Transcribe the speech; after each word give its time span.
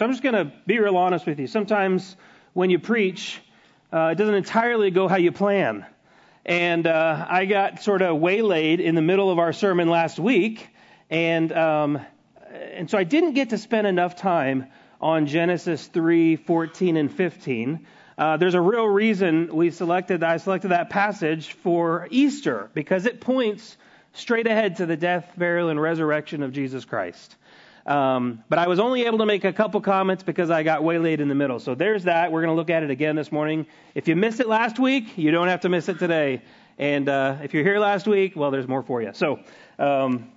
So 0.00 0.06
I'm 0.06 0.12
just 0.12 0.22
going 0.22 0.34
to 0.34 0.50
be 0.64 0.78
real 0.78 0.96
honest 0.96 1.26
with 1.26 1.38
you. 1.38 1.46
Sometimes 1.46 2.16
when 2.54 2.70
you 2.70 2.78
preach, 2.78 3.38
uh, 3.92 4.12
it 4.12 4.14
doesn't 4.14 4.34
entirely 4.34 4.90
go 4.90 5.08
how 5.08 5.18
you 5.18 5.30
plan. 5.30 5.84
And 6.46 6.86
uh, 6.86 7.26
I 7.28 7.44
got 7.44 7.82
sort 7.82 8.00
of 8.00 8.16
waylaid 8.16 8.80
in 8.80 8.94
the 8.94 9.02
middle 9.02 9.30
of 9.30 9.38
our 9.38 9.52
sermon 9.52 9.90
last 9.90 10.18
week, 10.18 10.66
and 11.10 11.52
um, 11.52 12.00
and 12.50 12.88
so 12.88 12.96
I 12.96 13.04
didn't 13.04 13.34
get 13.34 13.50
to 13.50 13.58
spend 13.58 13.86
enough 13.86 14.16
time 14.16 14.68
on 15.02 15.26
Genesis 15.26 15.86
3, 15.88 16.36
14, 16.36 16.96
and 16.96 17.12
15. 17.12 17.86
Uh, 18.16 18.38
there's 18.38 18.54
a 18.54 18.60
real 18.62 18.86
reason 18.86 19.54
we 19.54 19.70
selected 19.70 20.22
I 20.22 20.38
selected 20.38 20.68
that 20.68 20.88
passage 20.88 21.52
for 21.52 22.08
Easter 22.10 22.70
because 22.72 23.04
it 23.04 23.20
points 23.20 23.76
straight 24.14 24.46
ahead 24.46 24.76
to 24.76 24.86
the 24.86 24.96
death, 24.96 25.30
burial, 25.36 25.68
and 25.68 25.78
resurrection 25.78 26.42
of 26.42 26.54
Jesus 26.54 26.86
Christ. 26.86 27.36
Um, 27.86 28.44
but 28.48 28.58
I 28.58 28.68
was 28.68 28.78
only 28.78 29.04
able 29.04 29.18
to 29.18 29.26
make 29.26 29.44
a 29.44 29.52
couple 29.52 29.80
comments 29.80 30.22
because 30.22 30.50
I 30.50 30.62
got 30.62 30.84
waylaid 30.84 31.20
in 31.20 31.28
the 31.28 31.34
middle. 31.34 31.58
So 31.58 31.74
there's 31.74 32.04
that. 32.04 32.30
We're 32.30 32.42
going 32.42 32.52
to 32.52 32.56
look 32.56 32.70
at 32.70 32.82
it 32.82 32.90
again 32.90 33.16
this 33.16 33.32
morning. 33.32 33.66
If 33.94 34.06
you 34.06 34.16
missed 34.16 34.40
it 34.40 34.48
last 34.48 34.78
week, 34.78 35.16
you 35.16 35.30
don't 35.30 35.48
have 35.48 35.60
to 35.60 35.68
miss 35.68 35.88
it 35.88 35.98
today. 35.98 36.42
And 36.78 37.08
uh, 37.08 37.38
if 37.42 37.54
you're 37.54 37.64
here 37.64 37.78
last 37.78 38.06
week, 38.06 38.36
well, 38.36 38.50
there's 38.50 38.68
more 38.68 38.82
for 38.82 39.02
you. 39.02 39.10
So, 39.14 39.40
um, 39.78 40.30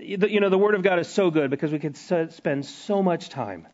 you 0.00 0.40
know, 0.40 0.48
the 0.48 0.58
Word 0.58 0.74
of 0.74 0.82
God 0.82 0.98
is 0.98 1.08
so 1.08 1.30
good 1.30 1.50
because 1.50 1.70
we 1.70 1.78
could 1.78 1.96
spend 1.96 2.64
so 2.64 3.02
much 3.02 3.28
time 3.28 3.66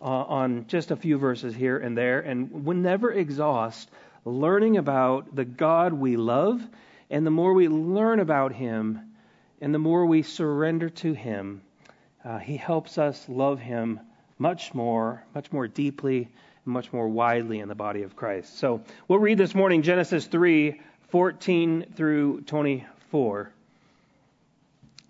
uh, 0.00 0.04
on 0.04 0.66
just 0.66 0.90
a 0.90 0.96
few 0.96 1.18
verses 1.18 1.54
here 1.54 1.78
and 1.78 1.96
there, 1.96 2.20
and 2.20 2.64
we'll 2.64 2.76
never 2.76 3.12
exhaust 3.12 3.90
learning 4.24 4.76
about 4.76 5.34
the 5.34 5.44
God 5.44 5.92
we 5.92 6.16
love. 6.16 6.62
And 7.10 7.26
the 7.26 7.30
more 7.30 7.54
we 7.54 7.68
learn 7.68 8.20
about 8.20 8.52
Him, 8.52 9.14
and 9.60 9.74
the 9.74 9.78
more 9.78 10.04
we 10.04 10.22
surrender 10.22 10.90
to 10.90 11.14
Him, 11.14 11.62
uh, 12.24 12.38
he 12.38 12.56
helps 12.56 12.98
us 12.98 13.28
love 13.28 13.60
him 13.60 14.00
much 14.38 14.74
more, 14.74 15.24
much 15.34 15.52
more 15.52 15.68
deeply, 15.68 16.28
and 16.64 16.74
much 16.74 16.92
more 16.92 17.08
widely 17.08 17.60
in 17.60 17.68
the 17.68 17.74
body 17.74 18.02
of 18.02 18.16
Christ. 18.16 18.58
So 18.58 18.82
we'll 19.06 19.18
read 19.18 19.38
this 19.38 19.54
morning 19.54 19.82
Genesis 19.82 20.26
3 20.26 20.80
14 21.10 21.86
through 21.94 22.42
24. 22.42 23.50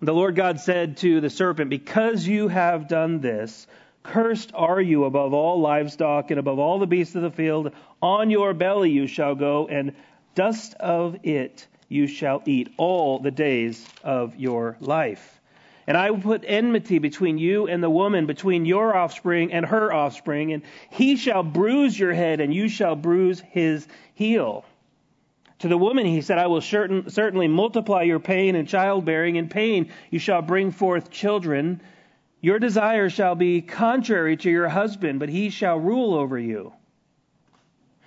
The 0.01 0.13
Lord 0.13 0.35
God 0.35 0.61
said 0.61 0.97
to 0.97 1.19
the 1.19 1.29
serpent, 1.29 1.69
Because 1.69 2.25
you 2.25 2.47
have 2.47 2.87
done 2.87 3.19
this, 3.19 3.67
cursed 4.01 4.51
are 4.53 4.79
you 4.79 5.03
above 5.03 5.33
all 5.33 5.59
livestock 5.59 6.31
and 6.31 6.39
above 6.39 6.57
all 6.57 6.79
the 6.79 6.87
beasts 6.87 7.15
of 7.15 7.21
the 7.21 7.31
field. 7.31 7.73
On 8.01 8.29
your 8.29 8.53
belly 8.53 8.91
you 8.91 9.07
shall 9.07 9.35
go, 9.35 9.67
and 9.67 9.93
dust 10.35 10.73
of 10.75 11.17
it 11.23 11.67
you 11.89 12.07
shall 12.07 12.41
eat 12.45 12.71
all 12.77 13.19
the 13.19 13.31
days 13.31 13.85
of 14.01 14.37
your 14.37 14.77
life. 14.79 15.38
And 15.89 15.97
I 15.97 16.11
will 16.11 16.21
put 16.21 16.43
enmity 16.45 16.99
between 16.99 17.39
you 17.39 17.67
and 17.67 17.81
the 17.81 17.89
woman, 17.89 18.27
between 18.27 18.63
your 18.63 18.95
offspring 18.95 19.51
and 19.51 19.65
her 19.65 19.91
offspring, 19.91 20.53
and 20.53 20.61
he 20.91 21.15
shall 21.15 21.41
bruise 21.41 21.97
your 21.97 22.13
head, 22.13 22.41
and 22.41 22.53
you 22.53 22.69
shall 22.69 22.95
bruise 22.95 23.41
his 23.49 23.87
heel. 24.13 24.65
To 25.57 25.67
the 25.67 25.79
woman 25.79 26.05
he 26.05 26.21
said, 26.21 26.37
I 26.37 26.45
will 26.45 26.61
certain, 26.61 27.09
certainly 27.09 27.47
multiply 27.47 28.03
your 28.03 28.19
pain 28.19 28.55
and 28.55 28.67
childbearing. 28.67 29.37
In 29.37 29.49
pain 29.49 29.91
you 30.11 30.19
shall 30.19 30.43
bring 30.43 30.69
forth 30.69 31.09
children. 31.09 31.81
Your 32.39 32.59
desire 32.59 33.09
shall 33.09 33.33
be 33.33 33.63
contrary 33.63 34.37
to 34.37 34.49
your 34.51 34.69
husband, 34.69 35.19
but 35.19 35.29
he 35.29 35.49
shall 35.49 35.79
rule 35.79 36.13
over 36.13 36.37
you. 36.37 36.71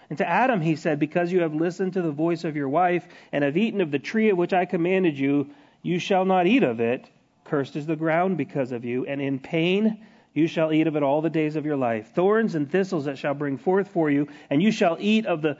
And 0.08 0.18
to 0.18 0.28
Adam 0.28 0.60
he 0.60 0.76
said, 0.76 1.00
Because 1.00 1.32
you 1.32 1.40
have 1.40 1.52
listened 1.52 1.94
to 1.94 2.02
the 2.02 2.12
voice 2.12 2.44
of 2.44 2.54
your 2.54 2.68
wife, 2.68 3.08
and 3.32 3.42
have 3.42 3.56
eaten 3.56 3.80
of 3.80 3.90
the 3.90 3.98
tree 3.98 4.30
of 4.30 4.38
which 4.38 4.52
I 4.52 4.66
commanded 4.66 5.18
you, 5.18 5.50
you 5.82 5.98
shall 5.98 6.24
not 6.24 6.46
eat 6.46 6.62
of 6.62 6.78
it. 6.78 7.10
Cursed 7.44 7.76
is 7.76 7.86
the 7.86 7.96
ground 7.96 8.36
because 8.36 8.72
of 8.72 8.84
you, 8.84 9.04
and 9.06 9.20
in 9.20 9.38
pain 9.38 10.04
you 10.34 10.46
shall 10.46 10.72
eat 10.72 10.86
of 10.86 10.96
it 10.96 11.02
all 11.02 11.20
the 11.20 11.30
days 11.30 11.56
of 11.56 11.66
your 11.66 11.76
life. 11.76 12.12
Thorns 12.14 12.54
and 12.54 12.70
thistles 12.70 13.04
that 13.04 13.18
shall 13.18 13.34
bring 13.34 13.58
forth 13.58 13.88
for 13.88 14.10
you, 14.10 14.28
and 14.48 14.62
you 14.62 14.72
shall 14.72 14.96
eat 15.00 15.26
of 15.26 15.42
the 15.42 15.58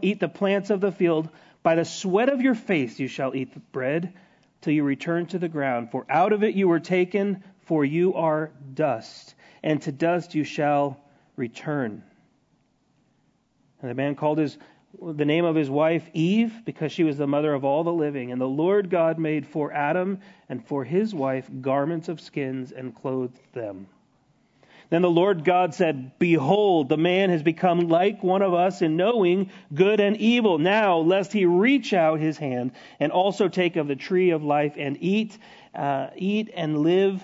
eat 0.00 0.20
the 0.20 0.28
plants 0.28 0.70
of 0.70 0.80
the 0.80 0.92
field. 0.92 1.28
By 1.62 1.74
the 1.74 1.84
sweat 1.84 2.28
of 2.28 2.40
your 2.40 2.54
face 2.54 2.98
you 2.98 3.08
shall 3.08 3.34
eat 3.34 3.52
the 3.52 3.60
bread 3.60 4.14
till 4.60 4.72
you 4.72 4.82
return 4.82 5.26
to 5.26 5.38
the 5.38 5.48
ground. 5.48 5.90
For 5.90 6.06
out 6.08 6.32
of 6.32 6.42
it 6.42 6.54
you 6.54 6.68
were 6.68 6.80
taken, 6.80 7.42
for 7.60 7.84
you 7.84 8.14
are 8.14 8.50
dust, 8.72 9.34
and 9.62 9.80
to 9.82 9.92
dust 9.92 10.34
you 10.34 10.44
shall 10.44 11.00
return. 11.36 12.02
And 13.82 13.90
the 13.90 13.94
man 13.94 14.14
called 14.14 14.38
his 14.38 14.56
the 15.02 15.24
name 15.24 15.44
of 15.44 15.54
his 15.54 15.70
wife 15.70 16.08
Eve, 16.12 16.62
because 16.64 16.92
she 16.92 17.04
was 17.04 17.16
the 17.16 17.26
mother 17.26 17.54
of 17.54 17.64
all 17.64 17.84
the 17.84 17.92
living. 17.92 18.32
And 18.32 18.40
the 18.40 18.48
Lord 18.48 18.90
God 18.90 19.18
made 19.18 19.46
for 19.46 19.72
Adam 19.72 20.18
and 20.48 20.64
for 20.66 20.84
his 20.84 21.14
wife 21.14 21.48
garments 21.60 22.08
of 22.08 22.20
skins 22.20 22.72
and 22.72 22.94
clothed 22.94 23.38
them. 23.52 23.86
Then 24.90 25.02
the 25.02 25.10
Lord 25.10 25.44
God 25.44 25.74
said, 25.74 26.18
Behold, 26.18 26.88
the 26.88 26.96
man 26.96 27.30
has 27.30 27.42
become 27.42 27.88
like 27.88 28.22
one 28.22 28.42
of 28.42 28.54
us 28.54 28.82
in 28.82 28.96
knowing 28.96 29.50
good 29.72 29.98
and 29.98 30.16
evil. 30.16 30.58
Now, 30.58 30.98
lest 30.98 31.32
he 31.32 31.46
reach 31.46 31.92
out 31.92 32.20
his 32.20 32.36
hand 32.36 32.72
and 33.00 33.10
also 33.10 33.48
take 33.48 33.76
of 33.76 33.88
the 33.88 33.96
tree 33.96 34.30
of 34.30 34.44
life 34.44 34.74
and 34.76 34.98
eat, 35.00 35.38
uh, 35.74 36.08
eat 36.16 36.50
and 36.54 36.78
live 36.78 37.22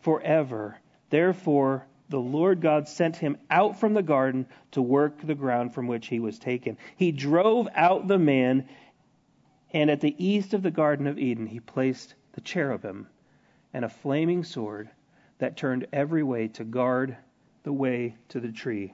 forever. 0.00 0.78
Therefore, 1.10 1.86
the 2.12 2.20
Lord 2.20 2.60
God 2.60 2.86
sent 2.86 3.16
him 3.16 3.38
out 3.50 3.80
from 3.80 3.94
the 3.94 4.02
garden 4.02 4.46
to 4.72 4.82
work 4.82 5.20
the 5.22 5.34
ground 5.34 5.74
from 5.74 5.86
which 5.88 6.06
he 6.06 6.20
was 6.20 6.38
taken. 6.38 6.76
He 6.96 7.10
drove 7.10 7.66
out 7.74 8.06
the 8.06 8.18
man, 8.18 8.68
and 9.72 9.90
at 9.90 10.02
the 10.02 10.14
east 10.24 10.54
of 10.54 10.62
the 10.62 10.70
Garden 10.70 11.06
of 11.06 11.18
Eden 11.18 11.46
he 11.46 11.58
placed 11.58 12.14
the 12.34 12.42
cherubim 12.42 13.08
and 13.72 13.84
a 13.84 13.88
flaming 13.88 14.44
sword 14.44 14.90
that 15.38 15.56
turned 15.56 15.86
every 15.92 16.22
way 16.22 16.48
to 16.48 16.64
guard 16.64 17.16
the 17.62 17.72
way 17.72 18.14
to 18.28 18.40
the 18.40 18.52
tree 18.52 18.92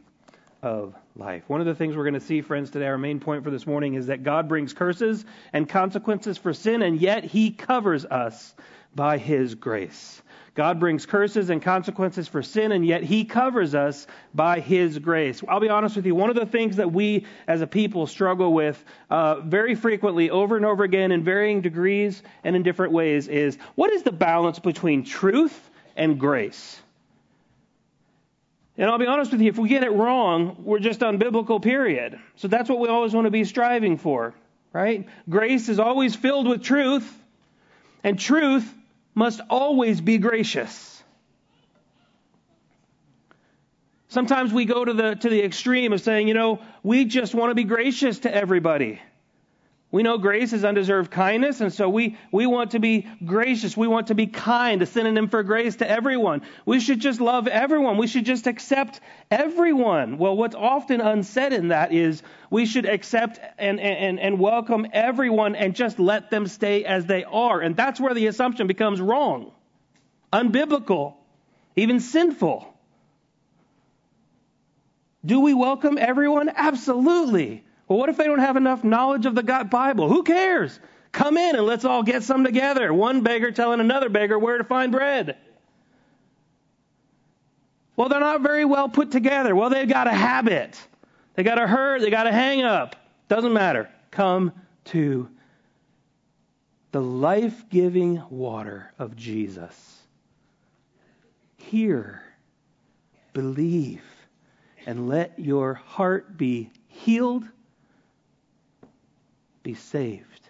of 0.63 0.95
life. 1.17 1.43
One 1.49 1.61
of 1.61 1.67
the 1.67 1.75
things 1.75 1.97
we're 1.97 2.05
going 2.05 2.15
to 2.15 2.21
see, 2.21 2.41
friends, 2.41 2.71
today, 2.71 2.87
our 2.87 2.99
main 2.99 3.19
point 3.19 3.43
for 3.43 3.51
this 3.51 3.67
morning 3.67 3.95
is 3.95 4.07
that 4.07 4.23
God 4.23 4.49
brings 4.49 4.73
curses 4.73 5.25
and 5.53 5.69
consequences 5.69 6.39
for 6.39 6.55
sin, 6.55 6.83
and 6.83 7.01
yet 7.01 7.25
he 7.25 7.51
covers 7.51 8.05
us 8.05 8.55
by 8.95 9.19
his 9.19 9.57
grace. 9.57 10.23
God 10.59 10.81
brings 10.81 11.07
curses 11.07 11.51
and 11.51 11.63
consequences 11.63 12.27
for 12.27 12.43
sin, 12.43 12.73
and 12.73 12.85
yet 12.85 13.05
He 13.05 13.25
covers 13.25 13.77
us 13.77 14.09
by 14.35 14.59
His 14.59 14.99
grace. 14.99 15.41
I'll 15.47 15.61
be 15.61 15.69
honest 15.69 15.95
with 15.95 16.05
you, 16.05 16.17
one 16.17 16.31
of 16.31 16.35
the 16.35 16.47
things 16.47 16.75
that 16.79 16.93
we 16.93 17.27
as 17.47 17.61
a 17.61 17.67
people 17.69 18.09
struggle 18.09 18.53
with 18.53 18.85
uh, 19.09 19.39
very 19.43 19.77
frequently, 19.77 20.31
over 20.31 20.57
and 20.57 20.67
over 20.67 20.83
again, 20.83 21.13
in 21.13 21.23
varying 21.23 21.61
degrees 21.61 22.25
and 22.43 22.57
in 22.57 22.65
different 22.65 22.93
ways, 22.93 23.29
is 23.29 23.57
what 23.77 23.93
is 23.93 24.03
the 24.03 24.11
balance 24.11 24.59
between 24.59 25.05
truth 25.05 25.71
and 25.97 26.19
grace? 26.19 26.83
And 28.77 28.91
I'll 28.91 28.99
be 28.99 29.07
honest 29.07 29.31
with 29.31 29.41
you, 29.41 29.51
if 29.51 29.59
we 29.59 29.69
get 29.69 29.85
it 29.85 29.93
wrong, 29.93 30.57
we're 30.65 30.81
just 30.81 30.99
unbiblical, 31.03 31.63
period. 31.63 32.19
So 32.35 32.49
that's 32.49 32.69
what 32.69 32.81
we 32.81 32.89
always 32.89 33.15
want 33.15 33.27
to 33.27 33.31
be 33.31 33.45
striving 33.45 33.97
for, 33.97 34.35
right? 34.73 35.09
Grace 35.29 35.69
is 35.69 35.79
always 35.79 36.17
filled 36.17 36.49
with 36.49 36.65
truth, 36.65 37.17
and 38.03 38.19
truth 38.19 38.75
must 39.19 39.41
always 39.51 40.01
be 40.01 40.19
gracious. 40.19 41.03
Sometimes 44.07 44.53
we 44.53 44.65
go 44.65 44.85
to 44.85 44.93
the, 44.93 45.17
to 45.17 45.29
the 45.29 45.43
extreme 45.43 45.93
of 45.93 46.01
saying, 46.01 46.29
you 46.29 46.35
know, 46.35 46.61
we 46.85 47.05
just 47.05 47.35
want 47.35 47.51
to 47.51 47.55
be 47.57 47.65
gracious 47.65 48.21
to 48.21 48.35
everybody. 48.35 49.01
We 49.91 50.03
know 50.03 50.19
grace 50.19 50.53
is 50.53 50.67
undeserved 50.67 51.11
kindness, 51.11 51.63
and 51.63 51.73
so 51.73 51.89
we, 51.89 52.19
we 52.31 52.45
want 52.45 52.73
to 52.73 52.79
be 52.79 53.09
gracious. 53.25 53.75
We 53.75 53.89
want 53.89 54.09
to 54.09 54.15
be 54.15 54.27
kind, 54.27 54.83
a 54.83 54.87
synonym 54.87 55.29
for 55.29 55.43
grace 55.43 55.77
to 55.77 55.89
everyone. 55.91 56.43
We 56.67 56.79
should 56.81 57.01
just 57.01 57.23
love 57.23 57.49
everyone. 57.49 57.97
We 57.97 58.07
should 58.07 58.27
just 58.27 58.47
accept 58.47 59.01
everyone. 59.31 60.19
Well, 60.19 60.37
what's 60.37 60.55
often 60.55 61.01
unsaid 61.01 61.55
in 61.55 61.69
that 61.69 61.91
is 61.91 62.23
we 62.51 62.67
should 62.67 62.85
accept 62.85 63.41
and, 63.57 63.81
and, 63.81 64.21
and 64.21 64.39
welcome 64.39 64.87
everyone 64.93 65.57
and 65.57 65.75
just 65.75 65.99
let 65.99 66.31
them 66.31 66.47
stay 66.49 66.85
as 66.85 67.07
they 67.07 67.25
are. 67.25 67.59
And 67.59 67.75
that's 67.75 67.99
where 67.99 68.13
the 68.13 68.27
assumption 68.27 68.67
becomes 68.67 69.01
wrong, 69.01 69.53
unbiblical, 70.31 71.15
even 71.77 72.01
sinful. 72.01 72.75
Do 75.25 75.41
we 75.41 75.55
welcome 75.55 75.97
everyone? 75.99 76.51
Absolutely. 76.55 77.65
Well, 77.89 77.99
what 77.99 78.11
if 78.11 78.19
they 78.19 78.25
don't 78.25 78.39
have 78.39 78.57
enough 78.57 78.85
knowledge 78.85 79.25
of 79.25 79.35
the 79.35 79.43
God 79.43 79.71
Bible? 79.71 80.09
Who 80.09 80.23
cares? 80.23 80.79
Come 81.11 81.39
in 81.39 81.57
and 81.57 81.65
let's 81.65 81.87
all 81.87 82.03
get 82.03 82.23
some 82.23 82.45
together. 82.45 82.93
One 82.93 83.23
beggar 83.23 83.51
telling 83.51 83.81
another 83.81 84.11
beggar 84.11 84.39
where 84.39 84.59
to 84.59 84.65
find 84.65 84.93
bread. 84.93 85.37
Well, 87.97 88.11
they're 88.11 88.21
not 88.21 88.43
very 88.43 88.67
well 88.67 88.89
put 88.89 89.11
together. 89.11 89.57
Well, 89.57 89.71
they've 89.71 89.89
got 89.89 90.07
a 90.07 90.13
habit. 90.13 90.79
They 91.35 91.43
got 91.43 91.61
a 91.61 91.67
hurt. 91.67 92.03
They 92.03 92.11
got 92.11 92.27
a 92.27 92.33
hang 92.33 92.63
up. 92.63 92.95
Doesn't 93.29 93.53
matter. 93.53 93.89
Come 94.11 94.53
to 94.87 95.29
the 96.93 97.01
life 97.01 97.69
giving 97.71 98.23
water 98.31 98.93
of 98.99 99.17
Jesus. 99.17 100.03
Hear, 101.57 102.23
believe, 103.33 104.03
and 104.87 105.09
let 105.09 105.39
your 105.39 105.75
heart 105.75 106.37
be 106.37 106.71
healed 106.87 107.45
be 109.69 109.75
saved. 109.75 110.49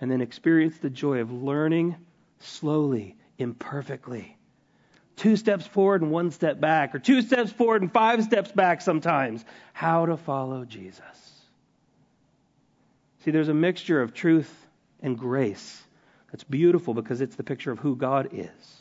And 0.00 0.10
then 0.10 0.20
experience 0.20 0.76
the 0.78 0.90
joy 0.90 1.20
of 1.20 1.30
learning 1.30 1.94
slowly, 2.40 3.14
imperfectly, 3.38 4.36
two 5.14 5.36
steps 5.36 5.64
forward 5.64 6.02
and 6.02 6.10
one 6.10 6.32
step 6.32 6.58
back, 6.58 6.92
or 6.92 6.98
two 6.98 7.22
steps 7.22 7.52
forward 7.52 7.82
and 7.82 7.92
five 7.92 8.24
steps 8.24 8.50
back 8.50 8.80
sometimes. 8.80 9.44
How 9.72 10.06
to 10.06 10.16
follow 10.16 10.64
Jesus. 10.64 11.00
See, 13.24 13.30
there's 13.30 13.48
a 13.48 13.54
mixture 13.54 14.02
of 14.02 14.12
truth 14.12 14.52
and 15.00 15.16
grace 15.16 15.80
that's 16.32 16.42
beautiful 16.42 16.94
because 16.94 17.20
it's 17.20 17.36
the 17.36 17.44
picture 17.44 17.70
of 17.70 17.78
who 17.78 17.94
God 17.94 18.30
is. 18.32 18.76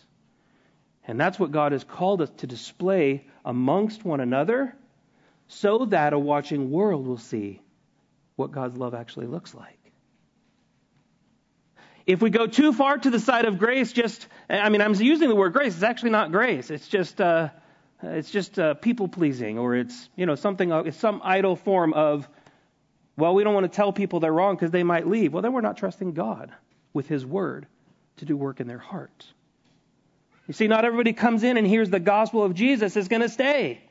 And 1.08 1.20
that's 1.20 1.38
what 1.38 1.52
God 1.52 1.74
has 1.74 1.84
called 1.84 2.24
us 2.24 2.32
to 2.38 2.48
display 2.48 3.28
amongst 3.46 4.04
one 4.04 4.22
another 4.22 4.75
so 5.48 5.86
that 5.86 6.14
a 6.14 6.20
watching 6.20 6.72
world 6.72 7.06
will 7.06 7.18
see 7.18 7.62
what 8.39 8.51
God's 8.51 8.77
love 8.77 8.94
actually 8.94 9.27
looks 9.27 9.53
like. 9.53 9.77
If 12.07 12.21
we 12.21 12.31
go 12.31 12.47
too 12.47 12.74
far 12.74 12.97
to 12.97 13.09
the 13.12 13.19
side 13.19 13.45
of 13.45 13.59
grace, 13.59 13.91
just, 13.91 14.27
I 14.50 14.69
mean, 14.69 14.81
I'm 14.81 14.95
using 14.95 15.30
the 15.30 15.36
word 15.36 15.53
grace, 15.53 15.75
it's 15.75 15.83
actually 15.83 16.09
not 16.12 16.31
grace. 16.31 16.71
It's 16.71 16.88
just, 16.88 17.21
uh, 17.21 17.50
it's 18.01 18.31
just 18.31 18.57
uh, 18.57 18.74
people 18.75 19.07
pleasing, 19.09 19.59
or 19.59 19.75
it's, 19.75 20.09
you 20.15 20.25
know, 20.25 20.36
something, 20.36 20.71
it's 20.71 20.97
some 20.97 21.21
idle 21.24 21.56
form 21.56 21.94
of, 21.94 22.27
well, 23.15 23.36
we 23.36 23.44
don't 23.44 23.53
want 23.53 23.71
to 23.71 23.75
tell 23.75 23.91
people 23.91 24.21
they're 24.21 24.33
wrong 24.33 24.56
because 24.56 24.71
they 24.71 24.83
might 24.83 25.06
leave. 25.06 25.33
Well, 25.33 25.44
then 25.44 25.53
we're 25.53 25.62
not 25.62 25.77
trusting 25.77 26.13
God 26.13 26.51
with 26.94 27.07
His 27.07 27.25
word 27.25 27.68
to 28.18 28.25
do 28.25 28.38
work 28.38 28.62
in 28.62 28.68
their 28.68 28.80
heart. 28.80 29.25
You 30.47 30.53
see, 30.53 30.68
not 30.68 30.86
everybody 30.86 31.13
comes 31.13 31.44
in 31.44 31.57
and 31.57 31.68
hears 31.68 31.89
the 31.89 32.00
gospel 32.00 32.44
of 32.44 32.56
Jesus 32.56 32.95
is 32.95 33.07
going 33.07 33.21
to 33.21 33.30
stay. 33.30 33.81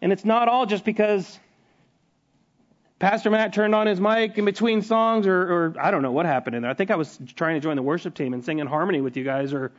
And 0.00 0.12
it's 0.12 0.24
not 0.24 0.48
all 0.48 0.66
just 0.66 0.84
because 0.84 1.38
Pastor 3.04 3.28
Matt 3.28 3.52
turned 3.52 3.74
on 3.74 3.86
his 3.86 4.00
mic 4.00 4.38
in 4.38 4.46
between 4.46 4.80
songs, 4.80 5.26
or, 5.26 5.42
or 5.42 5.74
I 5.78 5.90
don't 5.90 6.00
know 6.00 6.10
what 6.10 6.24
happened 6.24 6.56
in 6.56 6.62
there. 6.62 6.70
I 6.70 6.74
think 6.74 6.90
I 6.90 6.96
was 6.96 7.18
trying 7.36 7.54
to 7.56 7.60
join 7.60 7.76
the 7.76 7.82
worship 7.82 8.14
team 8.14 8.32
and 8.32 8.42
sing 8.42 8.60
in 8.60 8.66
harmony 8.66 9.02
with 9.02 9.14
you 9.14 9.24
guys 9.24 9.52
or 9.52 9.72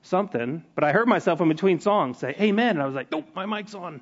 something. 0.00 0.64
But 0.74 0.84
I 0.84 0.92
heard 0.92 1.06
myself 1.06 1.42
in 1.42 1.48
between 1.50 1.78
songs 1.78 2.16
say, 2.16 2.34
Amen. 2.40 2.70
And 2.70 2.82
I 2.82 2.86
was 2.86 2.94
like, 2.94 3.10
Nope, 3.10 3.26
my 3.34 3.44
mic's 3.44 3.74
on. 3.74 4.00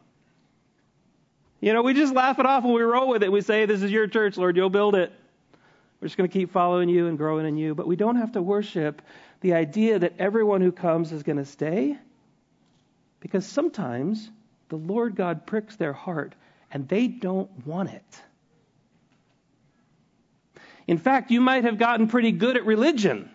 You 1.58 1.72
know, 1.72 1.82
we 1.82 1.92
just 1.92 2.14
laugh 2.14 2.38
it 2.38 2.46
off 2.46 2.62
and 2.62 2.72
we 2.72 2.80
roll 2.82 3.08
with 3.08 3.24
it. 3.24 3.32
We 3.32 3.40
say, 3.40 3.66
This 3.66 3.82
is 3.82 3.90
your 3.90 4.06
church, 4.06 4.36
Lord, 4.36 4.56
you'll 4.56 4.70
build 4.70 4.94
it. 4.94 5.12
We're 6.00 6.06
just 6.06 6.16
going 6.16 6.30
to 6.30 6.32
keep 6.32 6.52
following 6.52 6.88
you 6.88 7.08
and 7.08 7.18
growing 7.18 7.48
in 7.48 7.56
you. 7.56 7.74
But 7.74 7.88
we 7.88 7.96
don't 7.96 8.14
have 8.14 8.30
to 8.30 8.42
worship 8.42 9.02
the 9.40 9.54
idea 9.54 9.98
that 9.98 10.12
everyone 10.20 10.60
who 10.60 10.70
comes 10.70 11.10
is 11.10 11.24
going 11.24 11.38
to 11.38 11.44
stay. 11.44 11.98
Because 13.18 13.44
sometimes 13.44 14.30
the 14.68 14.76
Lord 14.76 15.16
God 15.16 15.46
pricks 15.48 15.74
their 15.74 15.92
heart 15.92 16.36
and 16.70 16.86
they 16.86 17.08
don't 17.08 17.50
want 17.66 17.90
it. 17.90 18.22
In 20.88 20.96
fact, 20.96 21.30
you 21.30 21.42
might 21.42 21.64
have 21.64 21.78
gotten 21.78 22.08
pretty 22.08 22.32
good 22.32 22.56
at 22.56 22.64
religion. 22.64 23.30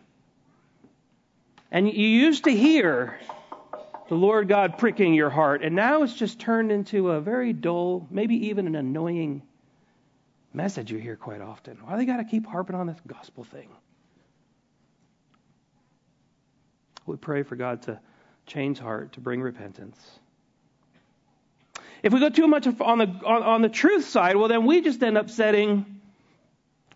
And 1.72 1.88
you 1.88 2.08
used 2.08 2.46
to 2.46 2.52
hear 2.52 3.20
the 4.10 4.16
Lord 4.16 4.48
God 4.48 4.80
pricking 4.80 5.14
your 5.14 5.30
heart, 5.30 5.64
and 5.64 5.76
now 5.76 6.02
it's 6.04 6.14
just 6.14 6.40
turned 6.40 6.72
into 6.72 7.12
a 7.12 7.22
very 7.22 7.54
dull, 7.54 8.08
maybe 8.10 8.48
even 8.48 8.68
an 8.68 8.76
annoying 8.76 9.44
message 10.52 10.92
you 10.92 10.98
hear 10.98 11.16
quite 11.16 11.42
often. 11.42 11.78
Why 11.84 11.94
do 11.94 12.00
they 12.00 12.06
got 12.06 12.18
to 12.18 12.26
keep 12.26 12.46
harping 12.46 12.76
on 12.76 12.88
this 12.88 13.00
gospel 13.08 13.44
thing? 13.44 13.70
We 17.06 17.18
pray 17.18 17.44
for 17.44 17.56
God 17.56 17.84
to 17.84 18.00
change 18.48 18.80
heart, 18.80 19.14
to 19.14 19.20
bring 19.20 19.42
repentance. 19.42 20.00
If 22.02 22.14
we 22.14 22.20
go 22.20 22.30
too 22.30 22.48
much 22.48 22.68
on 22.68 22.98
the 22.98 23.06
on, 23.06 23.44
on 23.44 23.62
the 23.62 23.70
truth 23.70 24.06
side, 24.06 24.36
well, 24.36 24.48
then 24.48 24.66
we 24.66 24.82
just 24.82 25.02
end 25.04 25.18
up 25.18 25.30
setting 25.30 26.02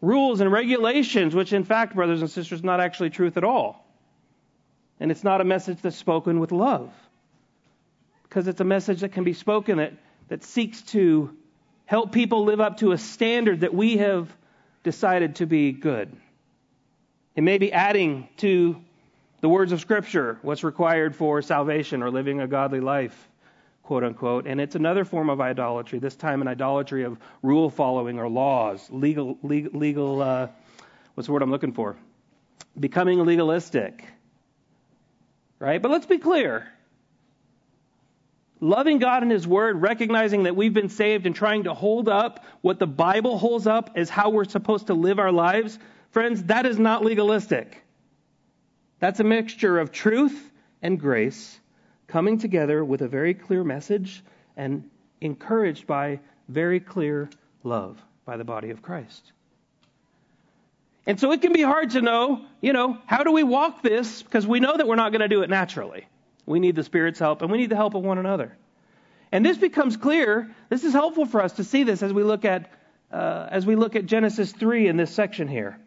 rules 0.02 0.42
and 0.42 0.52
regulations, 0.52 1.34
which 1.36 1.54
in 1.54 1.64
fact, 1.64 1.96
brothers 1.96 2.22
and 2.22 2.30
sisters, 2.30 2.60
is 2.60 2.64
not 2.64 2.80
actually 2.80 3.10
truth 3.10 3.38
at 3.38 3.44
all. 3.44 3.86
And 5.00 5.12
it's 5.12 5.24
not 5.24 5.42
a 5.42 5.44
message 5.44 5.82
that's 5.82 5.96
spoken 5.96 6.40
with 6.40 6.52
love. 6.52 6.92
Because 8.24 8.48
it's 8.48 8.62
a 8.62 8.66
message 8.66 9.02
that 9.02 9.12
can 9.12 9.24
be 9.24 9.34
spoken 9.34 9.78
that, 9.78 9.94
that 10.28 10.44
seeks 10.44 10.82
to 10.84 11.36
help 11.86 12.12
people 12.12 12.44
live 12.44 12.60
up 12.60 12.78
to 12.78 12.92
a 12.92 12.98
standard 12.98 13.62
that 13.62 13.74
we 13.74 13.98
have 13.98 14.36
decided 14.84 15.36
to 15.36 15.46
be 15.46 15.72
good. 15.72 16.16
It 17.36 17.44
may 17.44 17.58
be 17.58 17.72
adding 17.72 18.28
to 18.38 18.82
the 19.42 19.50
words 19.50 19.72
of 19.72 19.80
Scripture 19.80 20.40
what's 20.42 20.64
required 20.64 21.16
for 21.16 21.42
salvation 21.42 22.02
or 22.02 22.10
living 22.10 22.42
a 22.42 22.48
godly 22.48 22.80
life 22.80 23.30
quote 23.88 24.04
unquote. 24.04 24.48
And 24.48 24.60
it's 24.60 24.76
another 24.76 25.06
form 25.06 25.30
of 25.30 25.40
idolatry, 25.40 26.00
this 26.00 26.16
time 26.16 26.42
an 26.42 26.48
idolatry 26.50 27.06
of 27.06 27.18
rule 27.42 27.70
following 27.70 28.20
or 28.20 28.28
laws, 28.28 28.86
legal, 28.92 29.38
legal, 29.42 29.80
legal 29.80 30.22
uh, 30.22 30.48
what's 31.16 31.28
the 31.28 31.32
word 31.32 31.42
I'm 31.42 31.52
looking 31.52 31.72
for? 31.72 31.96
Becoming 32.78 33.24
legalistic. 33.24 34.04
Right? 35.58 35.82
But 35.82 35.90
let's 35.90 36.06
be 36.06 36.18
clear. 36.18 36.68
Loving 38.60 39.00
God 39.00 39.24
and 39.24 39.32
His 39.32 39.48
Word, 39.48 39.82
recognizing 39.82 40.44
that 40.44 40.56
we've 40.56 40.74
been 40.74 40.90
saved 40.90 41.26
and 41.26 41.34
trying 41.34 41.64
to 41.64 41.74
hold 41.74 42.10
up 42.10 42.44
what 42.62 42.80
the 42.80 42.88
Bible 42.88 43.38
holds 43.38 43.68
up 43.68 43.92
as 43.96 44.10
how 44.10 44.32
we're 44.32 44.46
supposed 44.46 44.88
to 44.88 44.96
live 44.96 45.18
our 45.18 45.32
lives, 45.32 45.80
friends, 46.10 46.44
that 46.46 46.66
is 46.66 46.78
not 46.78 47.06
legalistic. 47.06 47.84
That's 49.00 49.20
a 49.20 49.24
mixture 49.24 49.80
of 49.80 49.92
truth 49.92 50.52
and 50.82 51.00
grace 51.00 51.58
coming 52.08 52.38
together 52.38 52.84
with 52.84 53.02
a 53.02 53.08
very 53.08 53.34
clear 53.34 53.64
message 53.64 54.24
and 54.56 54.90
encouraged 55.22 55.88
by 55.88 56.20
very 56.48 56.80
clear 56.80 57.30
love 57.64 58.02
by 58.26 58.38
the 58.38 58.44
body 58.44 58.70
of 58.70 58.82
Christ. 58.82 59.32
And 61.06 61.20
so 61.20 61.32
it 61.32 61.42
can 61.42 61.54
be 61.54 61.62
hard 61.62 61.92
to 61.92 62.02
know, 62.02 62.42
you 62.62 62.74
know, 62.74 62.98
how 63.06 63.24
do 63.24 63.32
we 63.32 63.44
walk 63.44 63.82
this? 63.82 64.22
Because 64.22 64.46
we 64.46 64.60
know 64.60 64.76
that 64.76 64.88
we're 64.88 64.96
not 64.96 65.12
going 65.12 65.22
to 65.22 65.30
do 65.30 65.42
it 65.42 65.50
naturally. 65.50 66.06
We 66.46 66.60
need 66.60 66.76
the 66.76 66.84
Spirit's 66.84 67.20
help 67.20 67.42
and 67.42 67.52
we 67.52 67.58
need 67.58 67.70
the 67.70 67.76
help 67.76 67.94
of 67.94 68.04
one 68.04 68.18
another. 68.18 68.58
And 69.32 69.46
this 69.46 69.58
becomes 69.58 69.98
clear. 69.98 70.54
This 70.70 70.84
is 70.84 70.94
helpful 70.94 71.26
for 71.26 71.42
us 71.42 71.54
to 71.54 71.64
see 71.64 71.84
this 71.84 72.04
as 72.04 72.14
we 72.14 72.24
look 72.24 72.46
at 72.46 72.72
uh, 73.12 73.48
as 73.50 73.66
we 73.66 73.78
look 73.78 73.96
at 73.96 74.06
Genesis 74.06 74.52
3 74.52 74.88
in 74.88 74.98
this 74.98 75.14
section 75.14 75.48
here. 75.48 75.80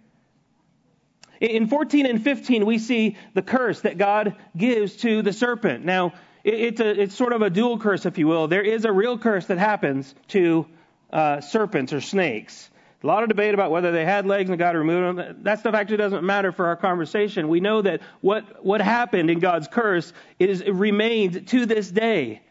In 1.40 1.68
14 1.68 2.04
and 2.04 2.22
15, 2.22 2.66
we 2.66 2.78
see 2.78 3.16
the 3.32 3.42
curse 3.42 3.80
that 3.80 3.96
God 3.96 4.36
gives 4.56 4.96
to 4.98 5.22
the 5.22 5.32
serpent. 5.32 5.84
Now, 5.84 6.12
it's, 6.44 6.80
a, 6.80 7.02
it's 7.02 7.14
sort 7.14 7.32
of 7.32 7.42
a 7.42 7.50
dual 7.50 7.78
curse, 7.78 8.04
if 8.04 8.18
you 8.18 8.26
will. 8.26 8.46
There 8.46 8.62
is 8.62 8.84
a 8.84 8.92
real 8.92 9.18
curse 9.18 9.46
that 9.46 9.58
happens 9.58 10.14
to 10.28 10.66
uh, 11.12 11.40
serpents 11.40 11.92
or 11.92 12.00
snakes. 12.00 12.70
A 13.02 13.06
lot 13.06 13.22
of 13.22 13.30
debate 13.30 13.54
about 13.54 13.70
whether 13.70 13.92
they 13.92 14.04
had 14.04 14.26
legs 14.26 14.50
and 14.50 14.58
God 14.58 14.76
removed 14.76 15.18
them. 15.18 15.38
That 15.42 15.60
stuff 15.60 15.74
actually 15.74 15.96
doesn't 15.96 16.22
matter 16.22 16.52
for 16.52 16.66
our 16.66 16.76
conversation. 16.76 17.48
We 17.48 17.60
know 17.60 17.80
that 17.80 18.02
what, 18.20 18.62
what 18.62 18.82
happened 18.82 19.30
in 19.30 19.38
God's 19.38 19.68
curse 19.68 20.12
is 20.38 20.60
it 20.60 20.72
remained 20.72 21.48
to 21.48 21.64
this 21.64 21.90
day. 21.90 22.42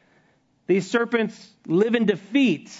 These 0.65 0.89
serpents 0.89 1.51
live 1.67 1.93
in 1.93 2.05
defeat, 2.05 2.71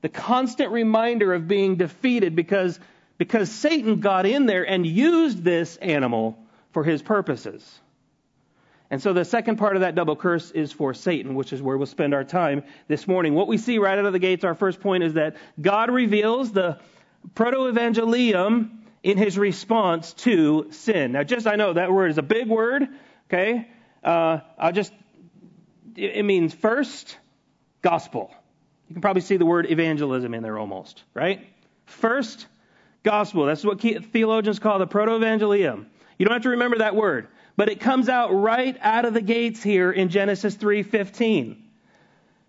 the 0.00 0.08
constant 0.08 0.72
reminder 0.72 1.32
of 1.32 1.46
being 1.46 1.76
defeated 1.76 2.34
because 2.34 2.80
because 3.22 3.52
Satan 3.52 4.00
got 4.00 4.26
in 4.26 4.46
there 4.46 4.68
and 4.68 4.84
used 4.84 5.44
this 5.44 5.76
animal 5.76 6.36
for 6.72 6.82
his 6.82 7.02
purposes. 7.02 7.80
And 8.90 9.00
so 9.00 9.12
the 9.12 9.24
second 9.24 9.58
part 9.58 9.76
of 9.76 9.82
that 9.82 9.94
double 9.94 10.16
curse 10.16 10.50
is 10.50 10.72
for 10.72 10.92
Satan, 10.92 11.36
which 11.36 11.52
is 11.52 11.62
where 11.62 11.78
we'll 11.78 11.86
spend 11.86 12.14
our 12.14 12.24
time 12.24 12.64
this 12.88 13.06
morning. 13.06 13.34
What 13.34 13.46
we 13.46 13.58
see 13.58 13.78
right 13.78 13.96
out 13.96 14.06
of 14.06 14.12
the 14.12 14.18
gates, 14.18 14.42
our 14.42 14.56
first 14.56 14.80
point 14.80 15.04
is 15.04 15.14
that 15.14 15.36
God 15.60 15.88
reveals 15.88 16.50
the 16.50 16.80
proto-evangelium 17.36 18.70
in 19.04 19.18
his 19.18 19.38
response 19.38 20.14
to 20.14 20.66
sin. 20.70 21.12
Now, 21.12 21.22
just 21.22 21.46
I 21.46 21.54
know 21.54 21.74
that 21.74 21.92
word 21.92 22.10
is 22.10 22.18
a 22.18 22.22
big 22.22 22.48
word, 22.48 22.88
okay? 23.28 23.68
Uh, 24.02 24.40
I'll 24.58 24.72
just, 24.72 24.92
it 25.94 26.24
means 26.24 26.52
first, 26.54 27.16
gospel. 27.82 28.34
You 28.88 28.96
can 28.96 29.00
probably 29.00 29.22
see 29.22 29.36
the 29.36 29.46
word 29.46 29.70
evangelism 29.70 30.34
in 30.34 30.42
there 30.42 30.58
almost, 30.58 31.04
right? 31.14 31.46
First, 31.86 32.48
gospel. 33.02 33.46
That's 33.46 33.64
what 33.64 33.80
theologians 33.80 34.58
call 34.58 34.78
the 34.78 34.86
proto-evangelium. 34.86 35.86
You 36.18 36.26
don't 36.26 36.34
have 36.34 36.42
to 36.42 36.50
remember 36.50 36.78
that 36.78 36.94
word, 36.94 37.28
but 37.56 37.68
it 37.68 37.80
comes 37.80 38.08
out 38.08 38.32
right 38.32 38.76
out 38.80 39.04
of 39.04 39.14
the 39.14 39.20
gates 39.20 39.62
here 39.62 39.90
in 39.90 40.08
Genesis 40.08 40.56
3:15. 40.56 41.56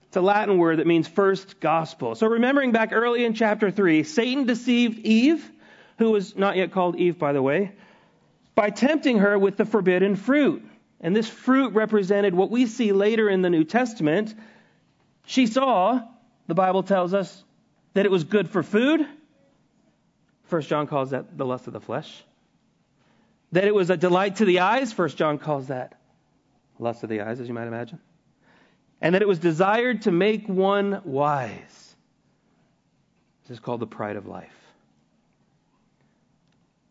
It's 0.07 0.17
a 0.17 0.21
Latin 0.21 0.59
word 0.59 0.77
that 0.77 0.85
means 0.85 1.07
first 1.07 1.59
gospel. 1.59 2.13
So 2.13 2.27
remembering 2.27 2.71
back 2.71 2.91
early 2.93 3.25
in 3.25 3.33
chapter 3.33 3.71
3, 3.71 4.03
Satan 4.03 4.45
deceived 4.45 4.99
Eve, 4.99 5.49
who 5.97 6.11
was 6.11 6.35
not 6.35 6.55
yet 6.55 6.71
called 6.71 6.97
Eve 6.97 7.17
by 7.17 7.33
the 7.33 7.41
way, 7.41 7.71
by 8.53 8.69
tempting 8.69 9.19
her 9.19 9.39
with 9.39 9.57
the 9.57 9.65
forbidden 9.65 10.15
fruit. 10.15 10.63
And 11.01 11.15
this 11.15 11.27
fruit 11.27 11.73
represented 11.73 12.35
what 12.35 12.51
we 12.51 12.67
see 12.67 12.93
later 12.93 13.27
in 13.27 13.41
the 13.41 13.49
New 13.49 13.63
Testament. 13.63 14.33
She 15.25 15.47
saw, 15.47 15.99
the 16.47 16.53
Bible 16.53 16.83
tells 16.83 17.13
us, 17.13 17.43
that 17.93 18.05
it 18.05 18.11
was 18.11 18.23
good 18.23 18.49
for 18.49 18.63
food 18.63 19.05
First 20.53 20.69
John 20.69 20.85
calls 20.85 21.09
that 21.09 21.35
the 21.35 21.47
lust 21.47 21.65
of 21.65 21.73
the 21.73 21.81
flesh. 21.81 22.23
That 23.53 23.63
it 23.63 23.73
was 23.73 23.89
a 23.89 23.97
delight 23.97 24.35
to 24.35 24.45
the 24.45 24.59
eyes, 24.59 24.93
First 24.93 25.17
John 25.17 25.39
calls 25.39 25.69
that 25.69 25.99
lust 26.77 27.01
of 27.01 27.09
the 27.09 27.21
eyes, 27.21 27.39
as 27.39 27.47
you 27.47 27.55
might 27.55 27.65
imagine. 27.65 27.97
And 29.01 29.15
that 29.15 29.23
it 29.23 29.27
was 29.27 29.39
desired 29.39 30.03
to 30.03 30.11
make 30.11 30.47
one 30.47 31.01
wise. 31.05 31.95
This 33.41 33.55
is 33.57 33.59
called 33.59 33.79
the 33.79 33.87
pride 33.87 34.15
of 34.15 34.27
life. 34.27 34.53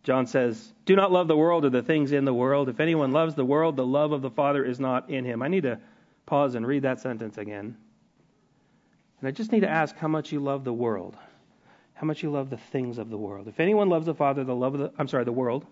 John 0.03 0.27
says, 0.27 0.73
Do 0.85 0.97
not 0.97 1.13
love 1.13 1.29
the 1.29 1.37
world 1.37 1.65
or 1.65 1.71
the 1.71 1.83
things 1.83 2.11
in 2.11 2.25
the 2.25 2.35
world. 2.35 2.69
If 2.69 2.81
anyone 2.81 3.13
loves 3.13 3.37
the 3.37 3.45
world, 3.45 3.77
the 3.77 3.87
love 3.87 4.11
of 4.11 4.23
the 4.23 4.31
Father 4.31 4.65
is 4.65 4.81
not 4.81 5.09
in 5.09 5.25
him. 5.25 5.41
I 5.41 5.47
need 5.47 5.63
to 5.63 5.79
pause 6.27 6.57
and 6.57 6.67
read 6.67 6.83
that 6.83 6.99
sentence 6.99 7.39
again. 7.39 7.77
And 9.21 9.29
I 9.29 9.31
just 9.31 9.53
need 9.53 9.61
to 9.61 9.71
ask 9.71 9.97
how 9.99 10.09
much 10.09 10.33
you 10.33 10.41
love 10.41 10.65
the 10.65 10.73
world, 10.73 11.17
how 12.03 12.07
much 12.07 12.25
you 12.25 12.33
love 12.33 12.51
the 12.51 12.57
things 12.57 12.99
of 12.99 13.11
the 13.11 13.17
world. 13.17 13.47
If 13.47 13.61
anyone 13.61 13.89
loves 13.89 14.07
the 14.07 14.15
Father, 14.15 14.43
the 14.43 14.57
love 14.57 14.75
of 14.75 14.81
the 14.81 14.93
I'm 14.99 15.07
sorry, 15.07 15.23
the 15.23 15.31
world. 15.31 15.65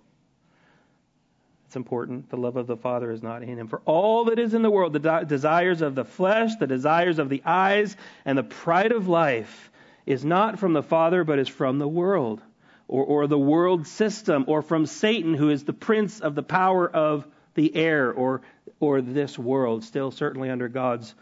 It's 1.67 1.75
important. 1.75 2.31
The 2.31 2.37
love 2.37 2.57
of 2.57 2.69
the 2.69 2.77
Father 2.77 3.11
is 3.11 3.21
not 3.21 3.43
in 3.43 3.59
him. 3.59 3.67
For 3.67 3.81
all 3.85 4.27
that 4.27 4.39
is 4.39 4.55
in 4.55 4.63
the 4.63 4.71
world, 4.71 4.93
the 4.93 5.01
de- 5.01 5.25
desires 5.25 5.83
of 5.83 5.97
the 5.97 6.05
flesh, 6.05 6.55
the 6.61 6.69
desires 6.69 7.19
of 7.19 7.31
the 7.31 7.43
eyes, 7.45 7.97
and 8.25 8.39
the 8.39 8.45
pride 8.45 8.93
of 8.93 9.09
life 9.09 9.73
is 10.07 10.25
not 10.25 10.61
from 10.61 10.73
the 10.73 10.85
Father, 10.85 11.25
but 11.25 11.41
is 11.41 11.49
from 11.49 11.81
the 11.81 11.89
world, 11.89 12.41
or, 12.87 13.05
or 13.05 13.27
the 13.27 13.37
world 13.37 13.89
system, 13.89 14.45
or 14.47 14.63
from 14.63 14.87
Satan, 14.87 15.35
who 15.35 15.51
is 15.51 15.65
the 15.65 15.73
prince 15.73 16.21
of 16.21 16.37
the 16.37 16.45
power 16.45 16.89
of 16.89 17.27
the 17.55 17.75
air, 17.75 18.13
or, 18.13 18.43
or 18.79 19.01
this 19.01 19.37
world, 19.37 19.83
still 19.83 20.13
certainly 20.13 20.49
under 20.49 20.69
God's 20.69 21.13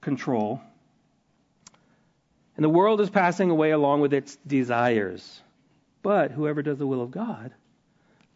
control. 0.00 0.60
And 2.56 2.64
the 2.64 2.68
world 2.68 3.00
is 3.00 3.10
passing 3.10 3.50
away 3.50 3.70
along 3.70 4.00
with 4.00 4.12
its 4.12 4.36
desires. 4.46 5.40
But 6.02 6.32
whoever 6.32 6.62
does 6.62 6.78
the 6.78 6.86
will 6.86 7.02
of 7.02 7.10
God 7.10 7.52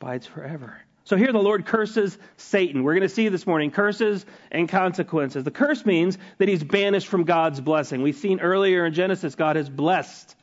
abides 0.01 0.27
forever. 0.27 0.81
So 1.05 1.17
here 1.17 1.33
the 1.33 1.39
Lord 1.39 1.67
curses 1.67 2.19
Satan. 2.37 2.83
We're 2.83 2.95
going 2.95 3.03
to 3.03 3.09
see 3.09 3.29
this 3.29 3.47
morning 3.47 3.71
curses 3.71 4.27
and 4.51 4.69
consequences. 4.69 5.45
The 5.45 5.53
curse 5.53 5.87
means 5.87 6.19
that 6.39 6.49
he's 6.49 6.65
banished 6.65 7.07
from 7.07 7.25
God's 7.25 7.61
blessing. 7.61 8.03
We've 8.03 8.17
seen 8.17 8.41
earlier 8.41 8.85
in 8.87 8.93
Genesis, 8.93 9.37
God 9.37 9.55
has 9.57 9.69
blessed. 9.69 10.35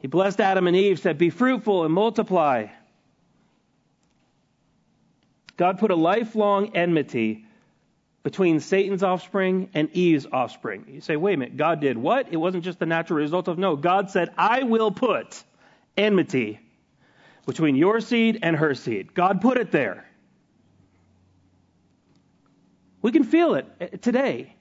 He 0.00 0.06
blessed 0.06 0.40
Adam 0.40 0.66
and 0.66 0.76
Eve, 0.76 0.98
said, 0.98 1.16
Be 1.16 1.30
fruitful 1.30 1.84
and 1.84 1.94
multiply. 1.94 2.66
God 5.56 5.78
put 5.78 5.90
a 5.90 5.94
lifelong 5.94 6.76
enmity 6.76 7.46
between 8.24 8.58
Satan's 8.58 9.02
offspring 9.02 9.68
and 9.74 9.90
Eve's 9.92 10.26
offspring. 10.32 10.86
You 10.88 11.00
say, 11.02 11.14
wait 11.16 11.34
a 11.34 11.36
minute, 11.36 11.56
God 11.58 11.80
did 11.80 11.96
what? 11.96 12.32
It 12.32 12.38
wasn't 12.38 12.64
just 12.64 12.78
the 12.78 12.86
natural 12.86 13.18
result 13.18 13.46
of 13.48 13.58
no. 13.58 13.76
God 13.76 14.10
said, 14.10 14.30
I 14.36 14.62
will 14.64 14.90
put 14.90 15.44
enmity 15.96 16.58
between 17.46 17.76
your 17.76 18.00
seed 18.00 18.38
and 18.42 18.56
her 18.56 18.74
seed. 18.74 19.12
God 19.14 19.42
put 19.42 19.58
it 19.58 19.70
there. 19.70 20.08
We 23.02 23.12
can 23.12 23.24
feel 23.24 23.54
it 23.56 23.66
eh, 23.78 23.88
today. 24.00 24.56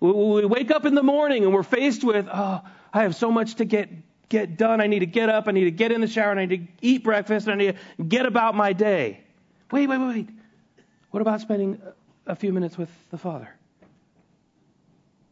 We 0.00 0.44
wake 0.44 0.70
up 0.70 0.84
in 0.84 0.94
the 0.94 1.02
morning 1.02 1.44
and 1.44 1.52
we're 1.52 1.62
faced 1.62 2.04
with, 2.04 2.28
oh, 2.30 2.60
I 2.92 3.02
have 3.02 3.16
so 3.16 3.32
much 3.32 3.56
to 3.56 3.64
get 3.64 3.88
get 4.28 4.58
done. 4.58 4.82
I 4.82 4.86
need 4.86 4.98
to 4.98 5.06
get 5.06 5.30
up. 5.30 5.48
I 5.48 5.52
need 5.52 5.64
to 5.64 5.70
get 5.70 5.90
in 5.90 6.02
the 6.02 6.06
shower. 6.06 6.38
I 6.38 6.44
need 6.44 6.66
to 6.66 6.86
eat 6.86 7.02
breakfast. 7.02 7.46
And 7.46 7.54
I 7.54 7.56
need 7.64 7.78
to 7.96 8.04
get 8.04 8.26
about 8.26 8.54
my 8.54 8.74
day. 8.74 9.24
Wait, 9.70 9.88
wait, 9.88 9.98
wait, 9.98 10.08
wait. 10.08 10.28
What 11.10 11.22
about 11.22 11.40
spending 11.40 11.80
a 12.28 12.36
few 12.36 12.52
minutes 12.52 12.78
with 12.78 12.90
the 13.10 13.18
Father. 13.18 13.48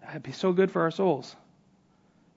That'd 0.01 0.23
be 0.23 0.33
so 0.33 0.53
good 0.53 0.71
for 0.71 0.83
our 0.83 0.91
souls. 0.91 1.37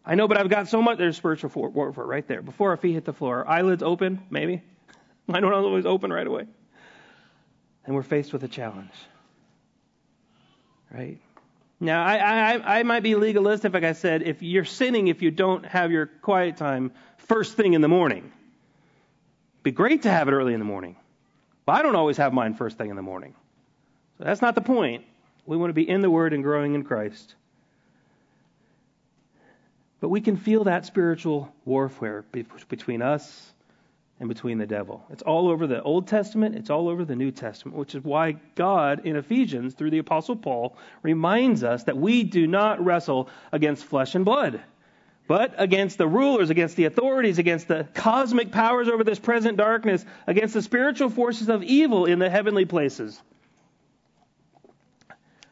I 0.06 0.16
know, 0.16 0.28
but 0.28 0.38
I've 0.38 0.50
got 0.50 0.68
so 0.68 0.82
much. 0.82 0.98
There's 0.98 1.18
spiritual 1.18 1.50
warfare 1.72 2.06
right 2.06 2.28
there. 2.28 2.42
Before 2.42 2.72
our 2.72 2.78
feet 2.78 2.94
hit 2.94 3.06
the 3.06 3.14
floor, 3.14 3.40
our 3.40 3.48
eyelids 3.48 3.84
open, 3.84 4.22
maybe. 4.30 4.62
Mine 5.28 5.42
don't 5.42 5.54
always 5.54 5.86
open 5.86 6.12
right 6.12 6.26
away. 6.26 6.46
And 7.86 7.96
we're 7.96 8.04
faced 8.04 8.34
with 8.34 8.44
a 8.44 8.48
challenge. 8.48 8.92
Right? 10.92 11.20
Now, 11.80 12.04
I, 12.04 12.16
I, 12.56 12.80
I 12.80 12.84
might 12.84 13.04
be 13.04 13.16
legalistic, 13.16 13.74
like 13.74 13.84
I 13.84 13.94
said, 13.94 14.24
if 14.24 14.42
you're 14.42 14.66
sinning 14.66 15.08
if 15.08 15.22
you 15.22 15.32
don't 15.32 15.66
have 15.66 15.92
your 15.92 16.08
quiet 16.08 16.58
time 16.58 16.92
first 17.18 17.56
thing 17.56 17.74
in 17.74 17.82
the 17.82 17.88
morning. 17.88 18.32
It'd 19.54 19.64
be 19.64 19.72
great 19.72 20.02
to 20.04 20.10
have 20.10 20.28
it 20.28 20.32
early 20.32 20.54
in 20.54 20.60
the 20.60 20.66
morning. 20.66 20.98
But 21.66 21.74
I 21.74 21.82
don't 21.84 21.96
always 21.96 22.18
have 22.18 22.34
mine 22.34 22.56
first 22.56 22.78
thing 22.78 22.90
in 22.90 22.96
the 22.96 23.02
morning. 23.02 23.36
That's 24.20 24.42
not 24.42 24.56
the 24.56 24.62
point. 24.62 25.06
We 25.46 25.58
want 25.58 25.70
to 25.70 25.74
be 25.74 25.90
in 25.90 26.02
the 26.02 26.12
Word 26.12 26.34
and 26.34 26.44
growing 26.44 26.76
in 26.76 26.84
Christ. 26.84 27.36
But 30.02 30.10
we 30.10 30.22
can 30.22 30.38
feel 30.38 30.66
that 30.66 30.86
spiritual 30.86 31.54
warfare 31.66 32.24
between 32.68 33.02
us 33.02 33.54
and 34.20 34.28
between 34.28 34.58
the 34.58 34.66
devil. 34.66 35.04
It's 35.10 35.24
all 35.24 35.50
over 35.50 35.68
the 35.68 35.82
Old 35.82 36.08
Testament, 36.08 36.56
it's 36.56 36.70
all 36.70 36.90
over 36.90 37.06
the 37.06 37.16
New 37.16 37.32
Testament, 37.32 37.78
which 37.78 37.96
is 37.96 38.04
why 38.04 38.36
God 38.56 39.06
in 39.06 39.16
Ephesians, 39.16 39.74
through 39.74 39.92
the 39.92 40.00
Apostle 40.00 40.36
Paul, 40.36 40.78
reminds 41.02 41.64
us 41.64 41.84
that 41.84 41.98
we 41.98 42.24
do 42.24 42.46
not 42.46 42.84
wrestle 42.84 43.30
against 43.52 43.86
flesh 43.86 44.16
and 44.16 44.26
blood, 44.26 44.62
but 45.28 45.54
against 45.58 45.98
the 45.98 46.08
rulers, 46.08 46.50
against 46.50 46.76
the 46.76 46.86
authorities, 46.86 47.40
against 47.40 47.68
the 47.68 47.88
cosmic 47.94 48.52
powers 48.52 48.90
over 48.90 49.04
this 49.04 49.20
present 49.20 49.58
darkness, 49.58 50.06
against 50.28 50.54
the 50.54 50.62
spiritual 50.62 51.10
forces 51.10 51.48
of 51.50 51.64
evil 51.64 52.06
in 52.06 52.20
the 52.20 52.30
heavenly 52.30 52.66
places. 52.66 53.22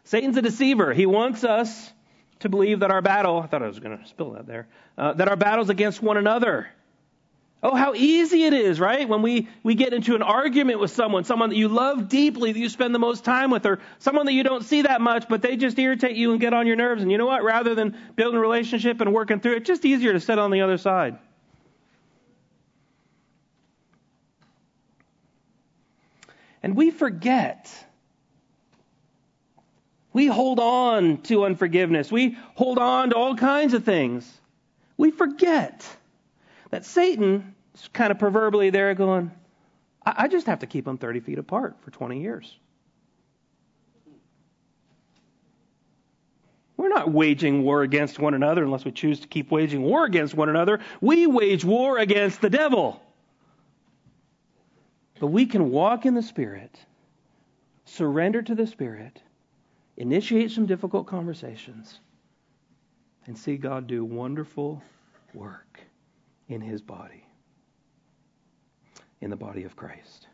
Satan's 0.08 0.38
a 0.38 0.42
deceiver. 0.42 0.94
He 0.94 1.06
wants 1.06 1.44
us 1.44 1.92
to 2.40 2.48
believe 2.48 2.80
that 2.80 2.92
our 2.92 3.02
battle, 3.02 3.42
I 3.42 3.48
thought 3.48 3.62
I 3.62 3.68
was 3.68 3.80
going 3.80 3.98
to 3.98 4.08
spill 4.08 4.32
that 4.32 4.48
there, 4.48 4.68
uh, 4.98 5.12
that 5.14 5.28
our 5.28 5.36
battle's 5.36 5.70
against 5.70 6.02
one 6.02 6.16
another. 6.16 6.70
Oh, 7.62 7.76
how 7.76 7.94
easy 7.94 8.44
it 8.44 8.54
is, 8.54 8.80
right? 8.80 9.10
When 9.10 9.22
we, 9.22 9.50
we 9.64 9.76
get 9.76 9.92
into 9.92 10.16
an 10.16 10.22
argument 10.22 10.80
with 10.80 10.92
someone, 10.92 11.26
someone 11.26 11.50
that 11.50 11.58
you 11.58 11.68
love 11.68 12.08
deeply, 12.08 12.54
that 12.54 12.60
you 12.60 12.70
spend 12.70 12.96
the 12.96 13.00
most 13.00 13.26
time 13.26 13.52
with, 13.52 13.66
or 13.66 13.80
someone 14.00 14.26
that 14.28 14.32
you 14.32 14.44
don't 14.44 14.64
see 14.64 14.84
that 14.84 15.02
much, 15.02 15.28
but 15.28 15.42
they 15.42 15.58
just 15.58 15.78
irritate 15.78 16.16
you 16.16 16.32
and 16.32 16.40
get 16.40 16.54
on 16.54 16.68
your 16.68 16.78
nerves. 16.78 17.02
And 17.02 17.12
you 17.12 17.18
know 17.18 17.26
what? 17.26 17.44
Rather 17.44 17.76
than 17.76 17.98
building 18.16 18.38
a 18.38 18.42
relationship 18.42 19.02
and 19.02 19.14
working 19.14 19.42
through 19.42 19.54
it, 19.54 19.58
it's 19.58 19.68
just 19.68 19.84
easier 19.84 20.14
to 20.14 20.22
sit 20.22 20.40
on 20.40 20.52
the 20.52 20.62
other 20.62 20.78
side. 20.78 21.18
And 26.64 26.78
we 26.78 26.92
forget 26.92 27.87
we 30.18 30.26
hold 30.26 30.60
on 30.60 31.22
to 31.22 31.46
unforgiveness. 31.46 32.12
We 32.12 32.36
hold 32.56 32.80
on 32.80 33.12
to 33.12 33.16
all 33.16 33.36
kinds 33.36 33.76
of 33.76 33.84
things. 33.84 34.42
We 34.98 35.12
forget 35.12 35.86
that 36.72 36.86
Satan 36.86 37.54
is 37.76 37.88
kind 37.94 38.10
of 38.10 38.18
proverbially 38.18 38.72
there 38.72 38.96
going, 38.96 39.30
I, 40.04 40.28
just 40.28 40.48
have 40.48 40.58
to 40.62 40.66
keep 40.66 40.86
them 40.86 40.98
30 40.98 41.20
feet 41.20 41.38
apart 41.38 41.76
for 41.82 41.92
20 41.92 42.20
years. 42.20 42.58
We're 46.78 46.90
not 46.90 47.12
waging 47.12 47.62
war 47.62 47.84
against 47.84 48.18
one 48.18 48.34
another 48.34 48.64
unless 48.64 48.86
we 48.86 48.92
choose 48.92 49.20
to 49.20 49.28
keep 49.28 49.52
waging 49.52 49.84
war 49.84 50.06
against 50.06 50.34
one 50.34 50.50
another. 50.50 50.80
We 51.00 51.28
wage 51.28 51.64
war 51.64 52.00
against 52.00 52.42
the 52.42 52.50
devil. 52.50 53.04
But 55.20 55.28
we 55.28 55.46
can 55.46 55.70
walk 55.70 56.08
in 56.08 56.16
the 56.16 56.24
Spirit, 56.24 56.76
surrender 57.86 58.42
to 58.42 58.56
the 58.56 58.66
Spirit, 58.66 59.22
initiate 59.98 60.52
some 60.52 60.66
difficult 60.66 61.08
conversations, 61.08 62.00
and 63.26 63.38
see 63.38 63.58
God 63.58 63.88
do 63.88 64.06
wonderful 64.06 64.82
work 65.34 65.82
in 66.48 66.62
his 66.62 66.82
body, 66.82 67.26
in 69.20 69.30
the 69.30 69.36
body 69.36 69.64
of 69.64 69.76
Christ. 69.76 70.28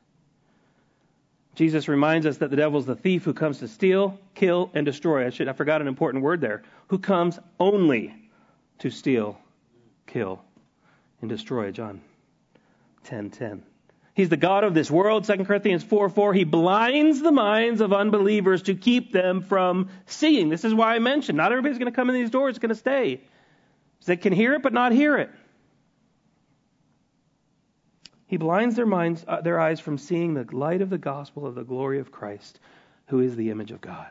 Jesus 1.55 1.87
reminds 1.87 2.25
us 2.25 2.37
that 2.37 2.49
the 2.49 2.55
devil 2.55 2.79
is 2.79 2.85
the 2.85 2.95
thief 2.95 3.23
who 3.23 3.33
comes 3.33 3.59
to 3.59 3.67
steal, 3.67 4.19
kill, 4.33 4.71
and 4.73 4.85
destroy. 4.85 5.25
I 5.25 5.29
should 5.29 5.47
I 5.47 5.53
forgot 5.53 5.81
an 5.81 5.87
important 5.87 6.23
word 6.23 6.41
there. 6.41 6.63
Who 6.87 6.99
comes 6.99 7.39
only 7.59 8.15
to 8.79 8.89
steal, 8.89 9.39
kill, 10.07 10.43
and 11.21 11.29
destroy. 11.29 11.71
John 11.71 12.01
10:10. 13.05 13.29
10, 13.29 13.29
10. 13.29 13.63
He's 14.15 14.29
the 14.29 14.37
God 14.37 14.63
of 14.63 14.75
this 14.75 14.91
world, 14.91 15.23
2 15.23 15.43
Corinthians 15.43 15.83
4 15.83 16.09
4. 16.09 16.33
He 16.33 16.43
blinds 16.43 17.21
the 17.21 17.31
minds 17.31 17.81
of 17.81 17.93
unbelievers 17.93 18.63
to 18.63 18.75
keep 18.75 19.11
them 19.11 19.41
from 19.41 19.89
seeing. 20.05 20.49
This 20.49 20.63
is 20.63 20.73
why 20.73 20.95
I 20.95 20.99
mentioned 20.99 21.37
not 21.37 21.51
everybody's 21.51 21.79
going 21.79 21.91
to 21.91 21.95
come 21.95 22.09
in 22.09 22.15
these 22.15 22.29
doors, 22.29 22.51
it's 22.51 22.59
going 22.59 22.69
to 22.69 22.75
stay. 22.75 23.21
They 24.05 24.17
can 24.17 24.33
hear 24.33 24.53
it, 24.53 24.61
but 24.61 24.73
not 24.73 24.91
hear 24.91 25.17
it. 25.17 25.31
He 28.27 28.37
blinds 28.37 28.75
their 28.75 28.85
minds, 28.85 29.23
uh, 29.27 29.41
their 29.41 29.59
eyes 29.59 29.79
from 29.79 29.97
seeing 29.97 30.33
the 30.33 30.45
light 30.51 30.81
of 30.81 30.89
the 30.89 30.97
gospel 30.97 31.45
of 31.45 31.55
the 31.55 31.63
glory 31.63 31.99
of 31.99 32.11
Christ, 32.11 32.59
who 33.07 33.19
is 33.19 33.35
the 33.35 33.49
image 33.49 33.71
of 33.71 33.79
God. 33.79 34.09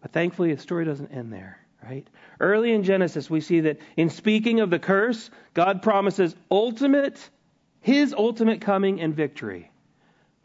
But 0.00 0.12
thankfully, 0.12 0.54
the 0.54 0.60
story 0.60 0.84
doesn't 0.84 1.10
end 1.10 1.32
there, 1.32 1.58
right? 1.82 2.06
Early 2.38 2.72
in 2.72 2.84
Genesis, 2.84 3.30
we 3.30 3.40
see 3.40 3.60
that 3.60 3.78
in 3.96 4.10
speaking 4.10 4.60
of 4.60 4.70
the 4.70 4.78
curse, 4.78 5.30
God 5.54 5.82
promises 5.82 6.36
ultimate 6.50 7.18
his 7.84 8.14
ultimate 8.14 8.62
coming 8.62 9.02
and 9.02 9.14
victory 9.14 9.70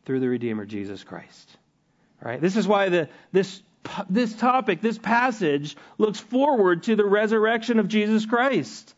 through 0.04 0.20
the 0.20 0.28
Redeemer, 0.28 0.66
Jesus 0.66 1.06
Christ. 1.06 1.56
Right? 2.22 2.42
This 2.42 2.58
is 2.58 2.68
why 2.68 2.90
the, 2.90 3.08
this, 3.32 3.62
this 4.10 4.36
topic, 4.36 4.82
this 4.82 4.98
passage, 4.98 5.78
looks 5.98 6.20
forward 6.20 6.84
to 6.84 6.98
the 6.98 7.06
resurrection 7.06 7.80
of 7.80 7.88
Jesus 7.88 8.26
Christ. 8.26 8.94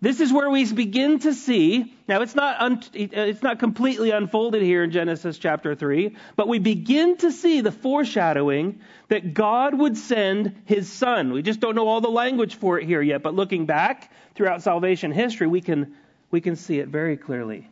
This 0.00 0.20
is 0.20 0.32
where 0.32 0.48
we 0.48 0.72
begin 0.72 1.18
to 1.18 1.34
see. 1.34 1.92
Now, 2.06 2.22
it's 2.22 2.36
not 2.36 2.60
un, 2.60 2.80
it's 2.92 3.42
not 3.42 3.58
completely 3.58 4.12
unfolded 4.12 4.62
here 4.62 4.84
in 4.84 4.92
Genesis 4.92 5.36
chapter 5.36 5.74
three, 5.74 6.16
but 6.36 6.46
we 6.46 6.60
begin 6.60 7.16
to 7.16 7.32
see 7.32 7.60
the 7.60 7.72
foreshadowing 7.72 8.82
that 9.08 9.34
God 9.34 9.76
would 9.76 9.96
send 9.96 10.62
His 10.64 10.88
Son. 10.88 11.32
We 11.32 11.42
just 11.42 11.58
don't 11.58 11.74
know 11.74 11.88
all 11.88 12.00
the 12.00 12.08
language 12.08 12.54
for 12.54 12.78
it 12.78 12.86
here 12.86 13.02
yet, 13.02 13.24
but 13.24 13.34
looking 13.34 13.66
back 13.66 14.12
throughout 14.36 14.62
salvation 14.62 15.10
history, 15.10 15.48
we 15.48 15.60
can 15.60 15.96
we 16.30 16.40
can 16.40 16.56
see 16.56 16.78
it 16.78 16.88
very 16.88 17.16
clearly. 17.16 17.68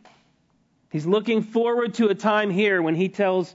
He's 0.91 1.05
looking 1.05 1.43
forward 1.43 1.93
to 1.95 2.07
a 2.07 2.15
time 2.15 2.49
here 2.49 2.81
when 2.81 2.95
he 2.95 3.09
tells, 3.09 3.53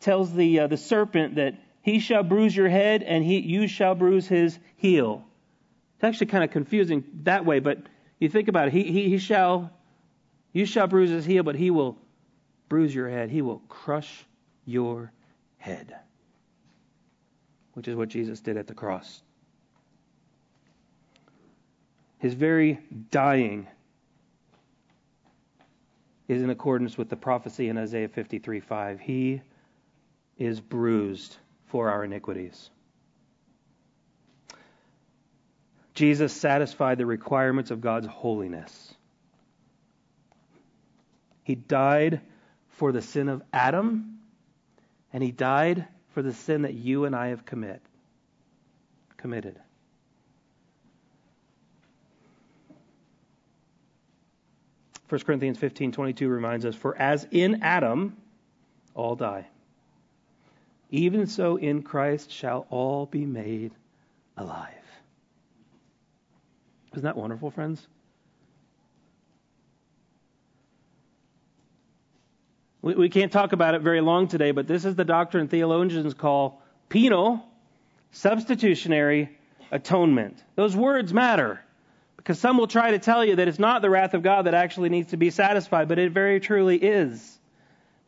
tells 0.00 0.32
the, 0.32 0.60
uh, 0.60 0.66
the 0.66 0.76
serpent 0.76 1.36
that 1.36 1.54
he 1.82 1.98
shall 1.98 2.22
bruise 2.22 2.54
your 2.56 2.68
head, 2.68 3.02
and 3.02 3.24
he, 3.24 3.40
you 3.40 3.66
shall 3.66 3.94
bruise 3.94 4.26
his 4.26 4.58
heel. 4.76 5.24
It's 5.96 6.04
actually 6.04 6.28
kind 6.28 6.44
of 6.44 6.50
confusing 6.50 7.04
that 7.22 7.44
way, 7.44 7.60
but 7.60 7.78
you 8.18 8.28
think 8.28 8.48
about 8.48 8.68
it. 8.68 8.72
He, 8.72 8.84
he, 8.84 9.08
he 9.08 9.18
shall, 9.18 9.70
you 10.52 10.66
shall 10.66 10.86
bruise 10.86 11.10
his 11.10 11.24
heel, 11.24 11.42
but 11.42 11.56
he 11.56 11.70
will 11.70 11.98
bruise 12.68 12.94
your 12.94 13.08
head. 13.08 13.30
He 13.30 13.42
will 13.42 13.60
crush 13.68 14.24
your 14.64 15.12
head, 15.58 15.96
which 17.72 17.88
is 17.88 17.96
what 17.96 18.08
Jesus 18.08 18.40
did 18.40 18.56
at 18.56 18.66
the 18.66 18.74
cross. 18.74 19.22
His 22.24 22.32
very 22.32 22.80
dying 23.10 23.66
is 26.26 26.40
in 26.40 26.48
accordance 26.48 26.96
with 26.96 27.10
the 27.10 27.16
prophecy 27.16 27.68
in 27.68 27.76
Isaiah 27.76 28.08
53 28.08 28.60
5. 28.60 28.98
He 28.98 29.42
is 30.38 30.58
bruised 30.58 31.36
for 31.66 31.90
our 31.90 32.02
iniquities. 32.02 32.70
Jesus 35.92 36.32
satisfied 36.32 36.96
the 36.96 37.04
requirements 37.04 37.70
of 37.70 37.82
God's 37.82 38.06
holiness. 38.06 38.94
He 41.42 41.54
died 41.54 42.22
for 42.70 42.90
the 42.90 43.02
sin 43.02 43.28
of 43.28 43.42
Adam, 43.52 44.20
and 45.12 45.22
he 45.22 45.30
died 45.30 45.86
for 46.14 46.22
the 46.22 46.32
sin 46.32 46.62
that 46.62 46.72
you 46.72 47.04
and 47.04 47.14
I 47.14 47.26
have 47.26 47.44
commit, 47.44 47.82
committed. 49.18 49.60
1 55.08 55.20
Corinthians 55.24 55.58
15:22 55.58 56.28
reminds 56.28 56.64
us, 56.64 56.74
"For 56.74 56.96
as 56.96 57.26
in 57.30 57.62
Adam 57.62 58.16
all 58.94 59.16
die, 59.16 59.46
even 60.90 61.26
so 61.26 61.56
in 61.56 61.82
Christ 61.82 62.30
shall 62.30 62.66
all 62.70 63.06
be 63.06 63.26
made 63.26 63.72
alive." 64.36 64.70
Isn't 66.92 67.04
that 67.04 67.16
wonderful, 67.16 67.50
friends? 67.50 67.86
We, 72.84 72.94
we 72.94 73.08
can't 73.08 73.32
talk 73.32 73.52
about 73.52 73.74
it 73.74 73.80
very 73.80 74.02
long 74.02 74.28
today, 74.28 74.50
but 74.50 74.66
this 74.66 74.84
is 74.84 74.94
the 74.94 75.06
doctrine 75.06 75.48
theologians 75.48 76.12
call 76.14 76.62
penal 76.88 77.42
substitutionary 78.12 79.36
atonement. 79.72 80.42
Those 80.54 80.76
words 80.76 81.12
matter. 81.12 81.63
Because 82.24 82.40
some 82.40 82.56
will 82.56 82.66
try 82.66 82.92
to 82.92 82.98
tell 82.98 83.22
you 83.22 83.36
that 83.36 83.48
it's 83.48 83.58
not 83.58 83.82
the 83.82 83.90
wrath 83.90 84.14
of 84.14 84.22
God 84.22 84.46
that 84.46 84.54
actually 84.54 84.88
needs 84.88 85.10
to 85.10 85.18
be 85.18 85.28
satisfied, 85.28 85.88
but 85.88 85.98
it 85.98 86.10
very 86.10 86.40
truly 86.40 86.78
is. 86.78 87.38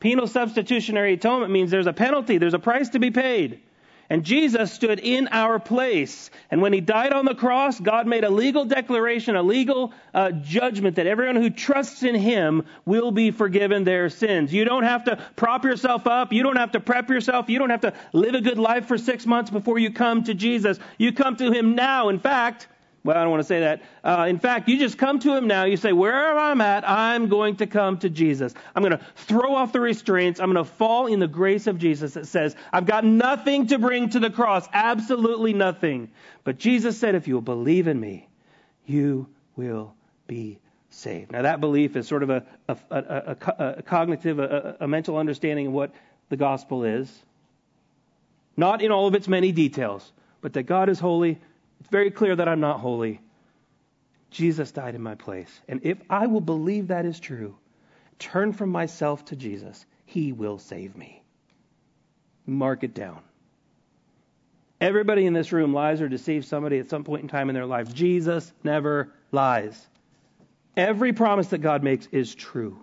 Penal 0.01 0.27
substitutionary 0.27 1.13
atonement 1.13 1.53
means 1.53 1.71
there's 1.71 1.87
a 1.87 1.93
penalty, 1.93 2.39
there's 2.39 2.55
a 2.55 2.59
price 2.59 2.89
to 2.91 2.99
be 2.99 3.11
paid. 3.11 3.61
And 4.09 4.25
Jesus 4.25 4.73
stood 4.73 5.01
in 5.01 5.29
our 5.33 5.59
place. 5.59 6.31
And 6.51 6.63
when 6.63 6.73
he 6.73 6.81
died 6.81 7.13
on 7.13 7.25
the 7.25 7.35
cross, 7.35 7.79
God 7.79 8.07
made 8.07 8.25
a 8.25 8.31
legal 8.31 8.65
declaration, 8.65 9.37
a 9.37 9.43
legal 9.43 9.93
uh, 10.15 10.31
judgment 10.31 10.97
that 10.97 11.07
everyone 11.07 11.37
who 11.37 11.51
trusts 11.51 12.03
in 12.03 12.15
him 12.15 12.65
will 12.87 13.11
be 13.11 13.33
forgiven 13.33 13.85
their 13.85 14.09
sins. 14.09 14.53
You 14.53 14.65
don't 14.65 14.85
have 14.85 15.05
to 15.05 15.19
prop 15.35 15.65
yourself 15.65 16.07
up. 16.07 16.33
You 16.33 16.43
don't 16.45 16.57
have 16.57 16.73
to 16.73 16.81
prep 16.81 17.11
yourself. 17.11 17.51
You 17.51 17.59
don't 17.59 17.71
have 17.71 17.81
to 17.81 17.95
live 18.13 18.35
a 18.35 18.41
good 18.41 18.59
life 18.59 18.87
for 18.87 18.97
six 18.97 19.27
months 19.27 19.51
before 19.51 19.79
you 19.79 19.93
come 19.93 20.23
to 20.25 20.35
Jesus. 20.35 20.79
You 20.99 21.13
come 21.13 21.37
to 21.37 21.51
him 21.51 21.75
now. 21.75 22.09
In 22.09 22.21
fact, 22.21 22.69
well, 23.07 23.17
I 23.17 23.23
don't 23.23 23.31
want 23.31 23.41
to 23.41 23.47
say 23.47 23.61
that. 23.61 23.83
Uh, 24.05 24.27
in 24.29 24.39
fact, 24.39 24.69
you 24.69 24.79
just 24.79 24.99
come 24.99 25.19
to 25.21 25.35
him 25.35 25.47
now. 25.47 25.65
You 25.65 25.77
say, 25.77 25.93
wherever 25.93 26.39
I'm 26.39 26.61
at, 26.61 26.89
I'm 26.89 27.29
going 27.29 27.57
to 27.57 27.67
come 27.67 27.99
to 27.99 28.11
Jesus. 28.11 28.53
I'm 28.75 28.83
going 28.83 28.99
to 28.99 29.05
throw 29.15 29.55
off 29.55 29.73
the 29.73 29.81
restraints. 29.81 30.41
I'm 30.41 30.53
going 30.53 30.65
to 30.65 30.71
fall 30.71 31.07
in 31.07 31.21
the 31.21 31.29
grace 31.29 31.67
of 31.67 31.79
Jesus 31.79 32.15
that 32.15 32.27
says, 32.27 32.55
I've 32.73 32.87
got 32.87 33.05
nothing 33.05 33.69
to 33.69 33.79
bring 33.79 34.11
to 34.11 34.19
the 34.19 34.31
cross. 34.31 34.69
Absolutely 34.73 35.55
nothing. 35.55 36.11
But 36.45 36.59
Jesus 36.59 36.99
said, 36.99 37.15
if 37.15 37.29
you 37.29 37.35
will 37.35 37.41
believe 37.41 37.89
in 37.89 37.99
me, 37.99 38.29
you 38.85 39.29
will 39.57 39.95
be 40.27 40.59
saved. 40.91 41.33
Now, 41.33 41.43
that 41.43 41.61
belief 41.61 41.97
is 41.97 42.09
sort 42.09 42.23
of 42.23 42.31
a, 42.31 42.45
a, 42.69 42.77
a, 42.91 43.37
a 43.79 43.83
cognitive, 43.83 44.39
a 44.39 44.87
mental 44.89 45.17
understanding 45.17 45.69
of 45.69 45.73
what 45.73 45.93
the 46.29 46.37
gospel 46.37 46.85
is. 46.85 47.11
Not 48.57 48.83
in 48.83 48.91
all 48.91 49.07
of 49.07 49.15
its 49.15 49.29
many 49.29 49.53
details, 49.53 50.11
but 50.41 50.55
that 50.55 50.63
God 50.63 50.89
is 50.89 50.99
holy 50.99 51.39
it's 51.87 51.93
very 51.93 52.11
clear 52.11 52.35
that 52.35 52.49
I'm 52.49 52.59
not 52.59 52.81
holy. 52.81 53.21
Jesus 54.33 54.73
died 54.73 54.97
in 54.97 55.03
my 55.03 55.15
place. 55.15 55.61
And 55.69 55.79
if 55.85 55.99
I 56.11 56.27
will 56.27 56.41
believe 56.41 56.89
that 56.89 57.07
is 57.07 57.21
true, 57.21 57.57
turn 58.19 58.53
from 58.53 58.71
myself 58.71 59.25
to 59.27 59.37
Jesus, 59.37 59.87
he 60.05 60.33
will 60.33 60.59
save 60.59 60.97
me. 60.97 61.23
Mark 62.45 62.83
it 62.83 62.93
down. 62.93 63.21
Everybody 64.81 65.27
in 65.27 65.33
this 65.33 65.53
room 65.53 65.73
lies 65.73 66.01
or 66.01 66.09
deceives 66.09 66.49
somebody 66.49 66.81
at 66.81 66.89
some 66.89 67.05
point 67.05 67.23
in 67.23 67.29
time 67.29 67.51
in 67.51 67.55
their 67.55 67.67
life. 67.67 67.95
Jesus 67.95 68.53
never 68.65 69.13
lies. 69.31 69.87
Every 70.77 71.13
promise 71.13 71.47
that 71.49 71.59
God 71.59 71.85
makes 71.85 72.09
is 72.11 72.35
true. 72.35 72.81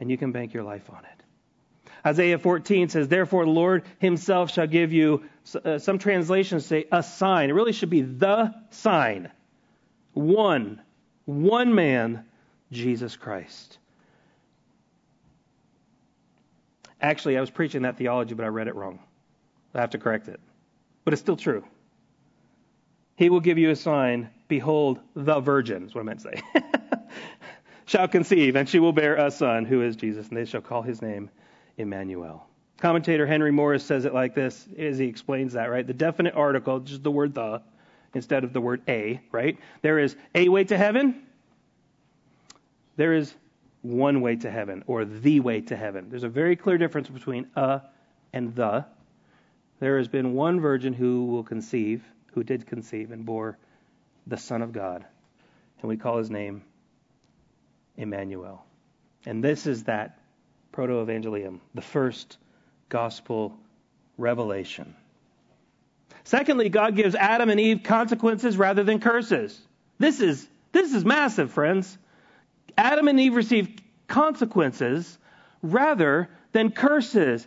And 0.00 0.10
you 0.10 0.18
can 0.18 0.32
bank 0.32 0.52
your 0.52 0.64
life 0.64 0.90
on 0.90 1.04
it. 1.04 1.15
Isaiah 2.06 2.38
14 2.38 2.88
says, 2.88 3.08
Therefore, 3.08 3.44
the 3.44 3.50
Lord 3.50 3.82
himself 3.98 4.52
shall 4.52 4.68
give 4.68 4.92
you, 4.92 5.24
uh, 5.64 5.80
some 5.80 5.98
translations 5.98 6.64
say, 6.64 6.86
a 6.92 7.02
sign. 7.02 7.50
It 7.50 7.54
really 7.54 7.72
should 7.72 7.90
be 7.90 8.02
the 8.02 8.54
sign. 8.70 9.32
One, 10.12 10.80
one 11.24 11.74
man, 11.74 12.24
Jesus 12.70 13.16
Christ. 13.16 13.78
Actually, 17.00 17.36
I 17.36 17.40
was 17.40 17.50
preaching 17.50 17.82
that 17.82 17.98
theology, 17.98 18.34
but 18.34 18.44
I 18.44 18.48
read 18.48 18.68
it 18.68 18.76
wrong. 18.76 19.00
I 19.74 19.80
have 19.80 19.90
to 19.90 19.98
correct 19.98 20.28
it. 20.28 20.38
But 21.04 21.12
it's 21.12 21.20
still 21.20 21.36
true. 21.36 21.64
He 23.16 23.30
will 23.30 23.40
give 23.40 23.58
you 23.58 23.70
a 23.70 23.76
sign. 23.76 24.30
Behold, 24.46 25.00
the 25.14 25.40
virgin, 25.40 25.86
is 25.86 25.94
what 25.94 26.02
I 26.02 26.04
meant 26.04 26.20
to 26.20 26.30
say. 26.30 26.42
shall 27.86 28.06
conceive, 28.06 28.54
and 28.54 28.68
she 28.68 28.78
will 28.78 28.92
bear 28.92 29.16
a 29.16 29.32
son, 29.32 29.64
who 29.64 29.82
is 29.82 29.96
Jesus, 29.96 30.28
and 30.28 30.36
they 30.36 30.44
shall 30.44 30.60
call 30.60 30.82
his 30.82 31.02
name 31.02 31.30
Emmanuel. 31.76 32.46
Commentator 32.78 33.26
Henry 33.26 33.52
Morris 33.52 33.84
says 33.84 34.04
it 34.04 34.12
like 34.12 34.34
this 34.34 34.66
as 34.78 34.98
he 34.98 35.06
explains 35.06 35.54
that, 35.54 35.70
right? 35.70 35.86
The 35.86 35.94
definite 35.94 36.34
article, 36.34 36.80
just 36.80 37.02
the 37.02 37.10
word 37.10 37.34
the, 37.34 37.62
instead 38.14 38.44
of 38.44 38.52
the 38.52 38.60
word 38.60 38.82
a, 38.88 39.20
right? 39.32 39.58
There 39.82 39.98
is 39.98 40.14
a 40.34 40.48
way 40.48 40.64
to 40.64 40.76
heaven. 40.76 41.22
There 42.96 43.14
is 43.14 43.34
one 43.82 44.20
way 44.20 44.36
to 44.36 44.50
heaven, 44.50 44.84
or 44.86 45.04
the 45.04 45.40
way 45.40 45.60
to 45.62 45.76
heaven. 45.76 46.10
There's 46.10 46.24
a 46.24 46.28
very 46.28 46.56
clear 46.56 46.76
difference 46.76 47.08
between 47.08 47.48
a 47.56 47.82
and 48.32 48.54
the. 48.54 48.84
There 49.80 49.98
has 49.98 50.08
been 50.08 50.34
one 50.34 50.60
virgin 50.60 50.92
who 50.92 51.26
will 51.26 51.44
conceive, 51.44 52.04
who 52.32 52.42
did 52.42 52.66
conceive 52.66 53.12
and 53.12 53.24
bore 53.24 53.58
the 54.26 54.36
Son 54.36 54.62
of 54.62 54.72
God. 54.72 55.04
And 55.80 55.88
we 55.88 55.96
call 55.96 56.18
his 56.18 56.30
name 56.30 56.62
Emmanuel. 57.96 58.64
And 59.24 59.42
this 59.42 59.66
is 59.66 59.84
that 59.84 60.18
proto-evangelium, 60.76 61.58
the 61.74 61.80
first 61.80 62.36
gospel 62.90 63.56
revelation. 64.18 64.94
Secondly, 66.24 66.68
God 66.68 66.94
gives 66.94 67.14
Adam 67.14 67.48
and 67.48 67.58
Eve 67.58 67.80
consequences 67.82 68.58
rather 68.58 68.84
than 68.84 69.00
curses. 69.00 69.58
This 69.98 70.20
is 70.20 70.46
this 70.72 70.92
is 70.92 71.02
massive, 71.02 71.50
friends. 71.50 71.96
Adam 72.76 73.08
and 73.08 73.18
Eve 73.18 73.36
received 73.36 73.80
consequences 74.06 75.16
rather 75.62 76.28
than 76.52 76.70
curses. 76.70 77.46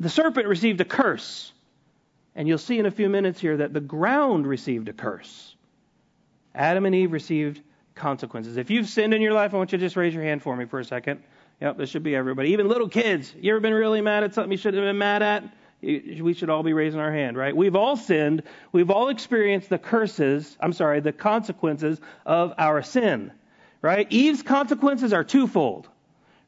The 0.00 0.08
serpent 0.08 0.46
received 0.46 0.80
a 0.80 0.86
curse. 0.86 1.52
And 2.34 2.48
you'll 2.48 2.56
see 2.56 2.78
in 2.78 2.86
a 2.86 2.90
few 2.90 3.10
minutes 3.10 3.38
here 3.40 3.58
that 3.58 3.74
the 3.74 3.80
ground 3.80 4.46
received 4.46 4.88
a 4.88 4.94
curse. 4.94 5.54
Adam 6.54 6.86
and 6.86 6.94
Eve 6.94 7.12
received 7.12 7.60
consequences. 7.96 8.56
If 8.56 8.70
you've 8.70 8.88
sinned 8.88 9.14
in 9.14 9.22
your 9.22 9.32
life, 9.32 9.52
I 9.52 9.56
want 9.56 9.72
you 9.72 9.78
to 9.78 9.84
just 9.84 9.96
raise 9.96 10.14
your 10.14 10.22
hand 10.22 10.42
for 10.42 10.54
me 10.54 10.66
for 10.66 10.78
a 10.78 10.84
second. 10.84 11.22
Yep, 11.60 11.78
this 11.78 11.90
should 11.90 12.02
be 12.02 12.14
everybody. 12.14 12.50
Even 12.50 12.68
little 12.68 12.88
kids. 12.88 13.34
You 13.40 13.52
ever 13.52 13.60
been 13.60 13.74
really 13.74 14.02
mad 14.02 14.22
at 14.22 14.34
something 14.34 14.52
you 14.52 14.58
should 14.58 14.74
have 14.74 14.84
been 14.84 14.98
mad 14.98 15.22
at? 15.22 15.44
We 15.82 16.34
should 16.34 16.50
all 16.50 16.62
be 16.62 16.72
raising 16.72 17.00
our 17.00 17.12
hand, 17.12 17.36
right? 17.36 17.56
We've 17.56 17.76
all 17.76 17.96
sinned. 17.96 18.42
We've 18.72 18.90
all 18.90 19.08
experienced 19.08 19.68
the 19.68 19.78
curses, 19.78 20.56
I'm 20.60 20.72
sorry, 20.72 21.00
the 21.00 21.12
consequences 21.12 22.00
of 22.24 22.54
our 22.58 22.82
sin, 22.82 23.32
right? 23.82 24.06
Eve's 24.10 24.42
consequences 24.42 25.12
are 25.12 25.24
twofold, 25.24 25.88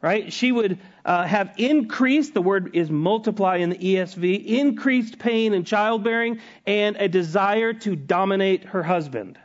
right? 0.02 0.32
She 0.32 0.50
would 0.50 0.78
uh, 1.04 1.24
have 1.24 1.54
increased, 1.56 2.34
the 2.34 2.42
word 2.42 2.74
is 2.74 2.90
multiply 2.90 3.56
in 3.56 3.70
the 3.70 3.78
ESV, 3.78 4.46
increased 4.46 5.18
pain 5.18 5.54
in 5.54 5.64
childbearing 5.64 6.40
and 6.66 6.96
a 6.96 7.08
desire 7.08 7.72
to 7.74 7.96
dominate 7.96 8.64
her 8.64 8.82
husband. 8.82 9.38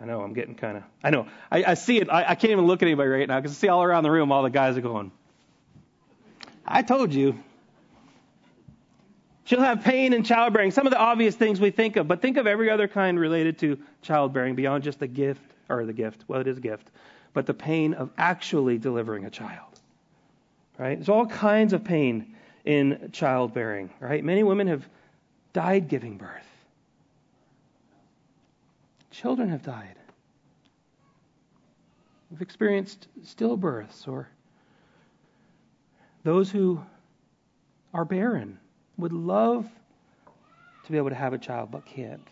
I 0.00 0.04
know 0.04 0.20
I'm 0.20 0.34
getting 0.34 0.54
kind 0.54 0.76
of. 0.76 0.82
I 1.02 1.10
know. 1.10 1.26
I, 1.50 1.64
I 1.64 1.74
see 1.74 1.98
it. 1.98 2.10
I, 2.10 2.30
I, 2.30 2.34
can't 2.34 2.50
even 2.50 2.66
look 2.66 2.82
at 2.82 2.86
anybody 2.86 3.08
right 3.08 3.26
now 3.26 3.40
because 3.40 3.52
I 3.52 3.54
see 3.54 3.68
all 3.68 3.82
around 3.82 4.02
the 4.02 4.10
room 4.10 4.30
all 4.30 4.42
the 4.42 4.50
guys 4.50 4.76
are 4.76 4.82
going. 4.82 5.10
I 6.66 6.82
told 6.82 7.14
you. 7.14 7.38
She'll 9.44 9.60
have 9.60 9.84
pain 9.84 10.12
in 10.12 10.24
childbearing. 10.24 10.72
Some 10.72 10.86
of 10.86 10.90
the 10.90 10.98
obvious 10.98 11.36
things 11.36 11.60
we 11.60 11.70
think 11.70 11.96
of, 11.96 12.08
but 12.08 12.20
think 12.20 12.36
of 12.36 12.48
every 12.48 12.68
other 12.68 12.88
kind 12.88 13.18
related 13.18 13.58
to 13.60 13.78
childbearing 14.02 14.56
beyond 14.56 14.82
just 14.82 14.98
the 14.98 15.06
gift 15.06 15.40
or 15.68 15.86
the 15.86 15.92
gift. 15.92 16.24
Well, 16.26 16.40
it 16.40 16.48
is 16.48 16.58
a 16.58 16.60
gift, 16.60 16.90
but 17.32 17.46
the 17.46 17.54
pain 17.54 17.94
of 17.94 18.10
actually 18.18 18.78
delivering 18.78 19.24
a 19.24 19.30
child. 19.30 19.80
Right? 20.78 20.96
There's 20.98 21.08
all 21.08 21.26
kinds 21.26 21.72
of 21.72 21.84
pain 21.84 22.34
in 22.64 23.10
childbearing, 23.12 23.90
right? 24.00 24.22
Many 24.22 24.42
women 24.42 24.66
have 24.66 24.86
died 25.52 25.88
giving 25.88 26.18
birth. 26.18 26.55
Children 29.16 29.48
have 29.48 29.62
died. 29.62 29.94
We've 32.30 32.42
experienced 32.42 33.08
stillbirths 33.24 34.06
or 34.06 34.28
those 36.22 36.50
who 36.50 36.82
are 37.94 38.04
barren 38.04 38.58
would 38.98 39.14
love 39.14 39.70
to 40.84 40.92
be 40.92 40.98
able 40.98 41.08
to 41.08 41.14
have 41.14 41.32
a 41.32 41.38
child 41.38 41.70
but 41.70 41.86
can't. 41.86 42.28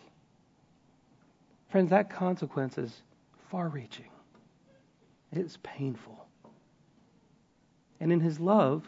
Friends, 1.69 1.89
that 1.89 2.11
consequence 2.11 2.77
is 2.77 3.01
far 3.49 3.67
reaching. 3.67 4.09
It 5.31 5.39
is 5.39 5.57
painful. 5.63 6.27
And 7.99 8.11
in 8.11 8.19
his 8.19 8.39
love, 8.39 8.87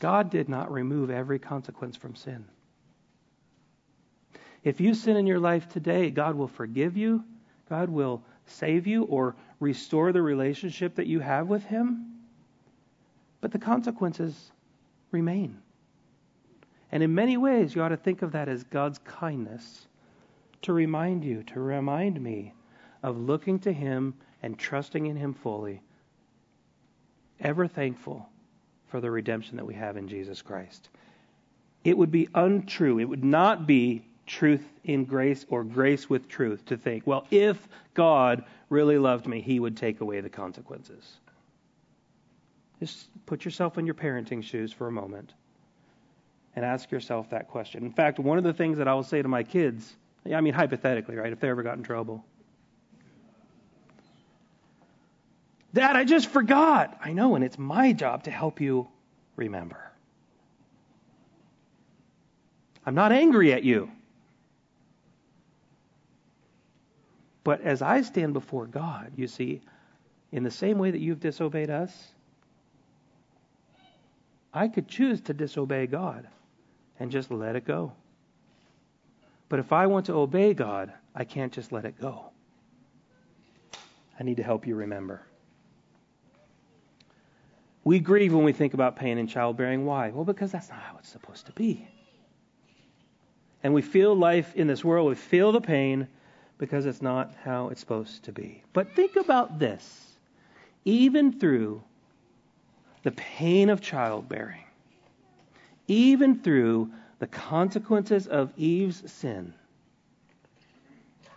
God 0.00 0.30
did 0.30 0.48
not 0.48 0.72
remove 0.72 1.10
every 1.10 1.38
consequence 1.38 1.96
from 1.96 2.16
sin. 2.16 2.44
If 4.62 4.80
you 4.80 4.94
sin 4.94 5.16
in 5.16 5.26
your 5.26 5.38
life 5.38 5.68
today, 5.68 6.10
God 6.10 6.34
will 6.34 6.48
forgive 6.48 6.96
you, 6.96 7.24
God 7.68 7.88
will 7.88 8.22
save 8.46 8.86
you, 8.86 9.04
or 9.04 9.36
restore 9.58 10.12
the 10.12 10.22
relationship 10.22 10.96
that 10.96 11.06
you 11.06 11.20
have 11.20 11.48
with 11.48 11.64
Him. 11.64 12.06
But 13.40 13.52
the 13.52 13.58
consequences 13.58 14.52
remain. 15.10 15.58
And 16.92 17.02
in 17.02 17.14
many 17.14 17.36
ways, 17.36 17.74
you 17.74 17.82
ought 17.82 17.88
to 17.88 17.96
think 17.96 18.22
of 18.22 18.32
that 18.32 18.48
as 18.48 18.64
God's 18.64 18.98
kindness 18.98 19.86
to 20.62 20.72
remind 20.72 21.24
you, 21.24 21.42
to 21.44 21.60
remind 21.60 22.20
me 22.20 22.52
of 23.02 23.16
looking 23.16 23.60
to 23.60 23.72
Him 23.72 24.14
and 24.42 24.58
trusting 24.58 25.06
in 25.06 25.16
Him 25.16 25.32
fully, 25.32 25.80
ever 27.40 27.66
thankful 27.66 28.28
for 28.88 29.00
the 29.00 29.10
redemption 29.10 29.56
that 29.56 29.66
we 29.66 29.74
have 29.74 29.96
in 29.96 30.08
Jesus 30.08 30.42
Christ. 30.42 30.88
It 31.84 31.96
would 31.96 32.10
be 32.10 32.28
untrue, 32.34 32.98
it 32.98 33.08
would 33.08 33.24
not 33.24 33.66
be 33.66 34.04
truth 34.26 34.64
in 34.84 35.04
grace 35.04 35.44
or 35.48 35.64
grace 35.64 36.08
with 36.08 36.28
truth 36.28 36.64
to 36.66 36.76
think, 36.76 37.06
well, 37.06 37.26
if 37.30 37.68
God 37.94 38.44
really 38.68 38.98
loved 38.98 39.26
me, 39.26 39.40
He 39.40 39.60
would 39.60 39.76
take 39.76 40.00
away 40.00 40.20
the 40.20 40.28
consequences. 40.28 41.18
Just 42.78 43.08
put 43.26 43.44
yourself 43.44 43.76
in 43.76 43.86
your 43.86 43.94
parenting 43.94 44.42
shoes 44.42 44.72
for 44.72 44.86
a 44.86 44.92
moment 44.92 45.34
and 46.56 46.64
ask 46.64 46.90
yourself 46.90 47.30
that 47.30 47.48
question. 47.48 47.84
In 47.84 47.92
fact, 47.92 48.18
one 48.18 48.38
of 48.38 48.44
the 48.44 48.52
things 48.52 48.78
that 48.78 48.88
I 48.88 48.94
will 48.94 49.02
say 49.02 49.22
to 49.22 49.28
my 49.28 49.42
kids, 49.42 49.96
I 50.32 50.40
mean, 50.40 50.54
hypothetically, 50.54 51.16
right, 51.16 51.32
if 51.32 51.40
they 51.40 51.48
ever 51.48 51.62
got 51.62 51.76
in 51.76 51.82
trouble, 51.82 52.24
Dad, 55.72 55.96
I 55.96 56.04
just 56.04 56.26
forgot. 56.26 56.98
I 57.04 57.12
know, 57.12 57.36
and 57.36 57.44
it's 57.44 57.58
my 57.58 57.92
job 57.92 58.24
to 58.24 58.30
help 58.30 58.60
you 58.60 58.88
remember. 59.36 59.90
I'm 62.84 62.94
not 62.94 63.12
angry 63.12 63.52
at 63.52 63.62
you. 63.62 63.90
But 67.44 67.62
as 67.62 67.82
I 67.82 68.02
stand 68.02 68.32
before 68.32 68.66
God, 68.66 69.12
you 69.16 69.26
see, 69.26 69.62
in 70.32 70.44
the 70.44 70.50
same 70.50 70.78
way 70.78 70.90
that 70.90 71.00
you've 71.00 71.20
disobeyed 71.20 71.70
us, 71.70 72.12
I 74.52 74.68
could 74.68 74.88
choose 74.88 75.20
to 75.22 75.34
disobey 75.34 75.86
God 75.86 76.28
and 76.98 77.10
just 77.10 77.30
let 77.30 77.56
it 77.56 77.64
go. 77.64 77.92
But 79.48 79.58
if 79.58 79.72
I 79.72 79.86
want 79.86 80.06
to 80.06 80.14
obey 80.14 80.54
God, 80.54 80.92
I 81.14 81.24
can't 81.24 81.52
just 81.52 81.72
let 81.72 81.84
it 81.84 82.00
go. 82.00 82.26
I 84.18 84.22
need 84.22 84.36
to 84.36 84.42
help 84.42 84.66
you 84.66 84.74
remember. 84.74 85.22
We 87.82 87.98
grieve 87.98 88.34
when 88.34 88.44
we 88.44 88.52
think 88.52 88.74
about 88.74 88.96
pain 88.96 89.16
and 89.18 89.28
childbearing. 89.28 89.86
Why? 89.86 90.10
Well, 90.10 90.24
because 90.24 90.52
that's 90.52 90.68
not 90.68 90.80
how 90.80 90.98
it's 90.98 91.08
supposed 91.08 91.46
to 91.46 91.52
be. 91.52 91.88
And 93.62 93.72
we 93.72 93.82
feel 93.82 94.14
life 94.14 94.54
in 94.54 94.66
this 94.66 94.84
world, 94.84 95.08
we 95.08 95.14
feel 95.14 95.52
the 95.52 95.60
pain 95.60 96.06
because 96.60 96.84
it's 96.84 97.00
not 97.00 97.34
how 97.42 97.70
it's 97.70 97.80
supposed 97.80 98.22
to 98.22 98.32
be. 98.32 98.62
But 98.74 98.94
think 98.94 99.16
about 99.16 99.58
this. 99.58 100.18
Even 100.84 101.32
through 101.40 101.82
the 103.02 103.12
pain 103.12 103.70
of 103.70 103.80
childbearing, 103.80 104.64
even 105.88 106.38
through 106.38 106.90
the 107.18 107.26
consequences 107.26 108.26
of 108.26 108.52
Eve's 108.58 109.10
sin, 109.10 109.54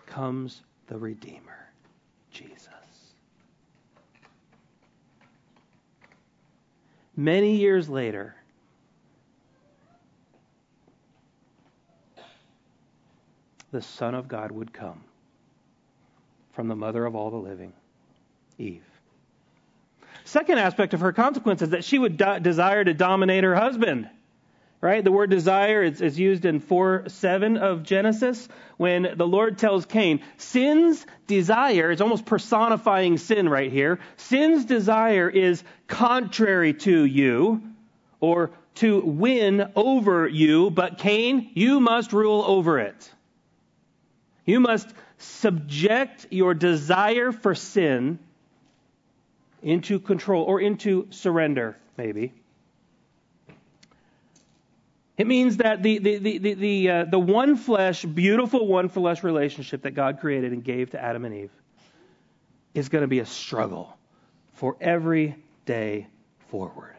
comes 0.07 0.62
the 0.88 0.97
Redeemer, 0.97 1.69
Jesus. 2.29 2.67
Many 7.15 7.55
years 7.55 7.88
later, 7.88 8.36
the 13.71 13.81
Son 13.81 14.13
of 14.13 14.27
God 14.27 14.51
would 14.51 14.73
come 14.73 15.01
from 16.54 16.68
the 16.68 16.76
mother 16.76 17.06
of 17.06 17.16
all 17.16 17.30
the 17.30 17.38
living, 17.38 17.74
Eve. 18.58 18.84
Second 20.26 20.60
aspect 20.60 20.94
of 20.94 21.02
her 21.02 21.12
consequence 21.12 21.62
is 21.62 21.70
that 21.70 21.84
she 21.84 22.00
would 22.00 22.18
de- 22.18 22.39
desire 22.39 22.84
to 22.84 22.94
dominate 22.94 23.44
her 23.44 23.56
husband. 23.56 24.10
Right? 24.80 25.02
The 25.02 25.13
word 25.13 25.30
desire 25.30 25.82
is, 25.82 26.02
is 26.02 26.20
used 26.20 26.44
in 26.44 26.60
4 26.60 27.06
7 27.08 27.56
of 27.56 27.84
Genesis 27.84 28.50
when 28.76 29.13
the 29.16 29.26
Lord 29.26 29.58
tells 29.58 29.86
Cain, 29.86 30.22
Sin's 30.36 31.06
desire 31.26 31.89
is 31.89 32.02
almost 32.02 32.26
personifying 32.26 33.18
sin 33.18 33.48
right 33.48 33.72
here. 33.72 34.00
Sin's 34.18 34.66
desire 34.66 35.30
is 35.30 35.63
contrary 35.88 36.74
to 36.74 37.06
you 37.06 37.62
or 38.20 38.52
to 38.76 39.00
win 39.00 39.72
over 39.76 40.28
you, 40.28 40.70
but 40.70 40.98
Cain, 40.98 41.52
you 41.54 41.80
must 41.80 42.12
rule 42.12 42.44
over 42.46 42.80
it. 42.80 43.10
You 44.46 44.60
must 44.60 44.94
subject 45.23 46.27
your 46.29 46.53
desire 46.53 47.31
for 47.31 47.55
sin 47.55 48.19
into 49.62 49.99
control 49.99 50.43
or 50.43 50.59
into 50.59 51.07
surrender, 51.09 51.77
maybe. 51.97 52.33
It 55.17 55.27
means 55.27 55.57
that 55.57 55.83
the, 55.83 55.99
the, 55.99 56.17
the, 56.17 56.38
the, 56.39 56.53
the, 56.53 56.89
uh, 56.89 57.05
the 57.05 57.19
one 57.19 57.55
flesh, 57.55 58.03
beautiful 58.03 58.67
one 58.67 58.89
flesh 58.89 59.23
relationship 59.23 59.83
that 59.83 59.91
God 59.91 60.19
created 60.19 60.51
and 60.53 60.63
gave 60.63 60.91
to 60.91 61.01
Adam 61.01 61.23
and 61.23 61.36
Eve 61.36 61.51
is 62.73 62.89
going 62.89 63.03
to 63.03 63.07
be 63.07 63.19
a 63.19 63.25
struggle 63.25 63.95
for 64.53 64.75
every 64.81 65.36
day 65.65 66.07
forward. 66.49 66.95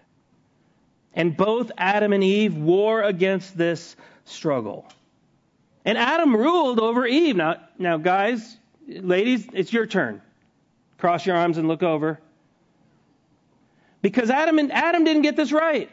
And 1.13 1.37
both 1.37 1.73
Adam 1.77 2.13
and 2.13 2.23
Eve 2.23 2.57
war 2.57 3.03
against 3.03 3.57
this 3.57 3.97
struggle. 4.25 4.87
And 5.85 5.99
Adam 5.99 6.35
ruled 6.35 6.81
over 6.81 7.07
Eve. 7.07 7.37
Now, 7.37 7.57
now, 7.79 7.97
guys, 7.99 8.57
ladies, 8.89 9.47
it's 9.53 9.73
your 9.73 9.87
turn. 9.87 10.23
Cross 10.99 11.27
your 11.27 11.37
arms 11.37 11.59
and 11.59 11.69
look 11.69 11.83
over. 11.83 12.21
Because 14.01 14.31
Adam 14.31 14.59
and 14.59 14.73
Adam 14.73 15.05
didn't 15.05 15.23
get 15.23 15.37
this 15.37 15.53
right. 15.53 15.91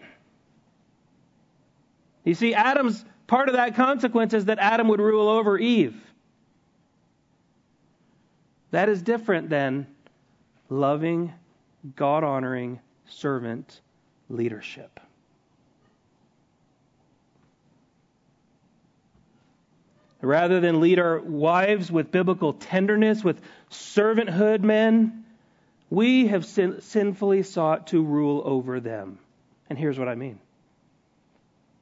You 2.23 2.35
see, 2.35 2.53
Adam's 2.53 3.03
part 3.27 3.49
of 3.49 3.55
that 3.55 3.75
consequence 3.75 4.33
is 4.33 4.45
that 4.45 4.59
Adam 4.59 4.87
would 4.89 4.99
rule 4.99 5.27
over 5.27 5.57
Eve. 5.57 5.95
That 8.71 8.87
is 8.87 9.01
different 9.01 9.49
than 9.49 9.87
loving, 10.69 11.33
God 11.95 12.23
honoring 12.23 12.79
servant 13.05 13.81
leadership. 14.29 14.99
Rather 20.21 20.59
than 20.59 20.81
lead 20.81 20.99
our 20.99 21.19
wives 21.19 21.91
with 21.91 22.11
biblical 22.11 22.53
tenderness, 22.53 23.23
with 23.23 23.41
servanthood, 23.71 24.61
men, 24.61 25.25
we 25.89 26.27
have 26.27 26.45
sin- 26.45 26.81
sinfully 26.81 27.43
sought 27.43 27.87
to 27.87 28.03
rule 28.03 28.41
over 28.45 28.79
them. 28.79 29.17
And 29.69 29.79
here's 29.79 29.97
what 29.97 30.07
I 30.07 30.15
mean. 30.15 30.39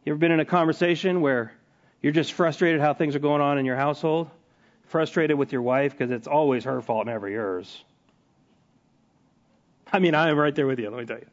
You 0.06 0.14
ever 0.14 0.20
been 0.20 0.32
in 0.32 0.40
a 0.40 0.46
conversation 0.46 1.22
where 1.22 1.52
you're 2.02 2.14
just 2.14 2.34
frustrated 2.34 2.80
how 2.80 2.94
things 2.94 3.16
are 3.16 3.20
going 3.20 3.42
on 3.42 3.58
in 3.58 3.66
your 3.66 3.76
household? 3.76 4.30
Frustrated 4.86 5.38
with 5.38 5.52
your 5.52 5.62
wife 5.62 5.92
because 5.92 6.12
it's 6.12 6.28
always 6.28 6.64
her 6.64 6.82
fault, 6.82 7.06
never 7.08 7.30
yours. 7.30 7.84
I 9.92 10.00
mean, 10.00 10.16
I 10.16 10.30
am 10.30 10.38
right 10.38 10.56
there 10.56 10.68
with 10.68 10.80
you, 10.80 10.90
let 10.90 11.00
me 11.00 11.06
tell 11.06 11.20
you. 11.20 11.28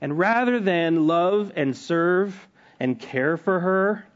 And 0.00 0.18
rather 0.18 0.58
than 0.58 1.06
love 1.06 1.52
and 1.54 1.76
serve 1.76 2.48
and 2.80 2.98
care 2.98 3.36
for 3.36 3.60
her, 3.60 4.06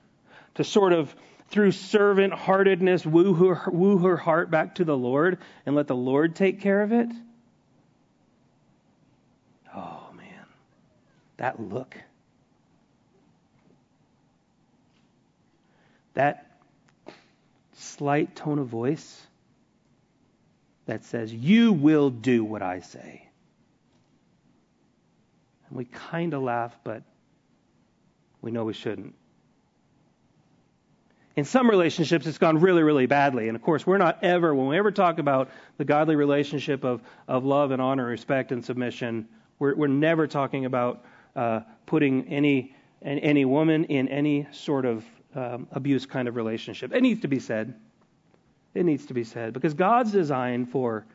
to 0.58 0.64
sort 0.64 0.92
of 0.92 1.14
through 1.50 1.70
servant 1.70 2.34
heartedness 2.34 3.06
woo 3.06 3.32
her, 3.32 3.70
woo 3.70 3.98
her 3.98 4.16
heart 4.16 4.50
back 4.50 4.74
to 4.74 4.84
the 4.84 4.96
Lord 4.96 5.38
and 5.64 5.76
let 5.76 5.86
the 5.86 5.94
Lord 5.94 6.34
take 6.34 6.60
care 6.60 6.82
of 6.82 6.90
it? 6.90 7.08
Oh, 9.72 10.08
man. 10.16 10.46
That 11.36 11.60
look. 11.60 11.96
That 16.14 16.58
slight 17.74 18.34
tone 18.34 18.58
of 18.58 18.66
voice 18.66 19.24
that 20.86 21.04
says, 21.04 21.32
You 21.32 21.72
will 21.72 22.10
do 22.10 22.42
what 22.42 22.62
I 22.62 22.80
say. 22.80 23.28
And 25.68 25.78
we 25.78 25.84
kind 25.84 26.34
of 26.34 26.42
laugh, 26.42 26.76
but 26.82 27.04
we 28.42 28.50
know 28.50 28.64
we 28.64 28.72
shouldn't. 28.72 29.14
In 31.38 31.44
some 31.44 31.70
relationships, 31.70 32.26
it's 32.26 32.36
gone 32.36 32.58
really, 32.58 32.82
really 32.82 33.06
badly. 33.06 33.46
And 33.46 33.54
of 33.54 33.62
course, 33.62 33.86
we're 33.86 33.96
not 33.96 34.24
ever, 34.24 34.56
when 34.56 34.66
we 34.66 34.76
ever 34.76 34.90
talk 34.90 35.20
about 35.20 35.50
the 35.76 35.84
godly 35.84 36.16
relationship 36.16 36.82
of, 36.82 37.00
of 37.28 37.44
love 37.44 37.70
and 37.70 37.80
honor, 37.80 38.06
respect 38.06 38.50
and 38.50 38.64
submission, 38.64 39.28
we're, 39.60 39.76
we're 39.76 39.86
never 39.86 40.26
talking 40.26 40.64
about 40.64 41.04
uh, 41.36 41.60
putting 41.86 42.26
any, 42.26 42.74
any 43.02 43.44
woman 43.44 43.84
in 43.84 44.08
any 44.08 44.48
sort 44.50 44.84
of 44.84 45.04
um, 45.36 45.68
abuse 45.70 46.06
kind 46.06 46.26
of 46.26 46.34
relationship. 46.34 46.92
It 46.92 47.02
needs 47.02 47.20
to 47.20 47.28
be 47.28 47.38
said. 47.38 47.72
It 48.74 48.84
needs 48.84 49.06
to 49.06 49.14
be 49.14 49.22
said. 49.22 49.52
Because 49.52 49.74
God's 49.74 50.10
design 50.10 50.66
for 50.66 51.06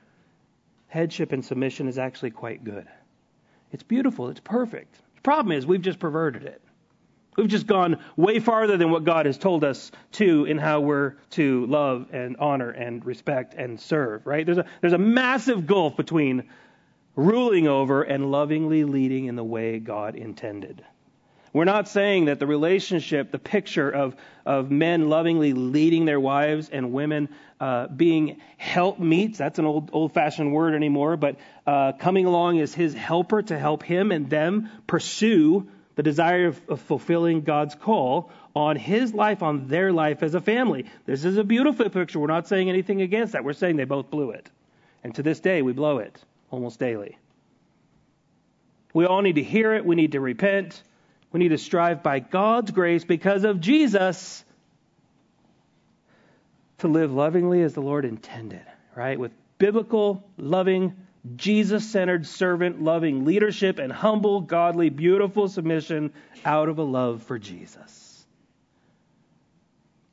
headship 0.87 1.33
and 1.33 1.43
submission 1.43 1.89
is 1.89 1.97
actually 1.97 2.31
quite 2.31 2.63
good. 2.63 2.87
It's 3.73 3.83
beautiful, 3.83 4.29
it's 4.29 4.39
perfect. 4.39 4.95
The 5.17 5.21
problem 5.21 5.51
is, 5.51 5.65
we've 5.65 5.81
just 5.81 5.99
perverted 5.99 6.43
it. 6.43 6.61
We've 7.35 7.47
just 7.47 7.67
gone 7.67 7.99
way 8.15 8.39
farther 8.39 8.77
than 8.77 8.91
what 8.91 9.03
God 9.03 9.25
has 9.25 9.37
told 9.37 9.63
us 9.63 9.91
to 10.13 10.45
in 10.45 10.57
how 10.57 10.81
we're 10.81 11.15
to 11.31 11.65
love 11.65 12.07
and 12.11 12.37
honor 12.37 12.69
and 12.69 13.05
respect 13.05 13.53
and 13.55 13.79
serve, 13.79 14.25
right? 14.25 14.45
There's 14.45 14.59
a, 14.59 14.65
there's 14.81 14.93
a 14.93 14.97
massive 14.97 15.65
gulf 15.65 15.97
between 15.97 16.43
ruling 17.15 17.67
over 17.67 18.03
and 18.03 18.31
lovingly 18.31 18.83
leading 18.83 19.25
in 19.25 19.35
the 19.35 19.43
way 19.43 19.79
God 19.79 20.15
intended. 20.15 20.83
We're 21.53 21.65
not 21.65 21.87
saying 21.87 22.25
that 22.25 22.39
the 22.39 22.47
relationship, 22.47 23.31
the 23.31 23.37
picture 23.37 23.87
of, 23.87 24.15
of 24.43 24.71
men 24.71 25.07
lovingly 25.07 25.53
leading 25.53 26.05
their 26.05 26.19
wives 26.19 26.67
and 26.69 26.91
women 26.91 27.29
uh, 27.59 27.87
being 27.87 28.41
helpmeets, 28.57 29.37
that's 29.37 29.59
an 29.59 29.65
old, 29.65 29.91
old 29.93 30.13
fashioned 30.13 30.51
word 30.51 30.73
anymore, 30.73 31.15
but 31.15 31.37
uh, 31.67 31.91
coming 31.93 32.25
along 32.25 32.59
as 32.59 32.73
his 32.73 32.95
helper 32.95 33.43
to 33.43 33.57
help 33.57 33.83
him 33.83 34.11
and 34.11 34.31
them 34.31 34.71
pursue 34.87 35.67
the 35.95 36.03
desire 36.03 36.47
of, 36.47 36.61
of 36.69 36.81
fulfilling 36.81 37.41
God's 37.41 37.75
call 37.75 38.31
on 38.55 38.75
his 38.75 39.13
life, 39.13 39.43
on 39.43 39.67
their 39.67 39.91
life 39.91 40.23
as 40.23 40.35
a 40.35 40.41
family. 40.41 40.85
This 41.05 41.25
is 41.25 41.37
a 41.37 41.43
beautiful 41.43 41.89
picture. 41.89 42.19
We're 42.19 42.27
not 42.27 42.47
saying 42.47 42.69
anything 42.69 43.01
against 43.01 43.33
that. 43.33 43.43
We're 43.43 43.53
saying 43.53 43.77
they 43.77 43.83
both 43.83 44.09
blew 44.09 44.31
it. 44.31 44.49
And 45.03 45.13
to 45.15 45.23
this 45.23 45.39
day, 45.39 45.61
we 45.61 45.73
blow 45.73 45.99
it 45.99 46.23
almost 46.49 46.79
daily. 46.79 47.17
We 48.93 49.05
all 49.05 49.21
need 49.21 49.35
to 49.35 49.43
hear 49.43 49.73
it. 49.73 49.85
We 49.85 49.95
need 49.95 50.13
to 50.13 50.19
repent. 50.19 50.81
We 51.31 51.39
need 51.39 51.49
to 51.49 51.57
strive 51.57 52.03
by 52.03 52.19
God's 52.19 52.71
grace 52.71 53.03
because 53.03 53.43
of 53.43 53.59
Jesus 53.59 54.45
to 56.79 56.87
live 56.87 57.11
lovingly 57.11 57.61
as 57.63 57.73
the 57.73 57.81
Lord 57.81 58.05
intended, 58.05 58.61
right? 58.95 59.17
With 59.17 59.31
biblical, 59.57 60.23
loving, 60.37 60.93
Jesus 61.35 61.89
centered, 61.89 62.27
servant 62.27 62.81
loving 62.81 63.23
leadership 63.23 63.79
and 63.79 63.91
humble, 63.91 64.41
godly, 64.41 64.89
beautiful 64.89 65.47
submission 65.47 66.11
out 66.43 66.67
of 66.67 66.79
a 66.79 66.83
love 66.83 67.23
for 67.23 67.39
Jesus. 67.39 68.25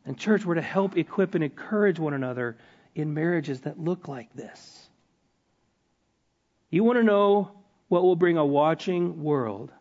And, 0.07 0.17
church, 0.17 0.45
we're 0.45 0.55
to 0.55 0.63
help 0.63 0.97
equip 0.97 1.35
and 1.35 1.43
encourage 1.43 1.99
one 1.99 2.15
another 2.15 2.57
in 2.95 3.13
marriages 3.13 3.63
that 3.63 3.79
look 3.79 4.07
like 4.09 4.33
this. 4.35 4.89
You 6.71 6.85
want 6.85 6.99
to 6.99 7.05
know 7.05 7.51
what 7.89 8.03
will 8.03 8.17
bring 8.17 8.37
a 8.37 8.47
watching 8.47 9.23
world 9.23 9.73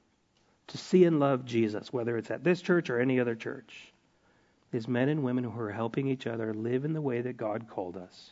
to 0.67 0.77
see 0.77 1.05
and 1.05 1.19
love 1.19 1.45
Jesus, 1.45 1.93
whether 1.93 2.17
it's 2.17 2.31
at 2.31 2.43
this 2.43 2.61
church 2.61 2.89
or 2.89 2.99
any 2.99 3.19
other 3.19 3.35
church, 3.35 3.93
is 4.71 4.87
men 4.87 5.09
and 5.09 5.23
women 5.23 5.43
who 5.43 5.59
are 5.59 5.71
helping 5.71 6.07
each 6.07 6.25
other 6.25 6.53
live 6.53 6.85
in 6.85 6.93
the 6.93 7.01
way 7.01 7.21
that 7.21 7.37
God 7.37 7.67
called 7.69 7.97
us 7.97 8.31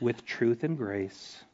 with 0.00 0.24
truth 0.24 0.62
and 0.64 0.76
grace 0.76 1.44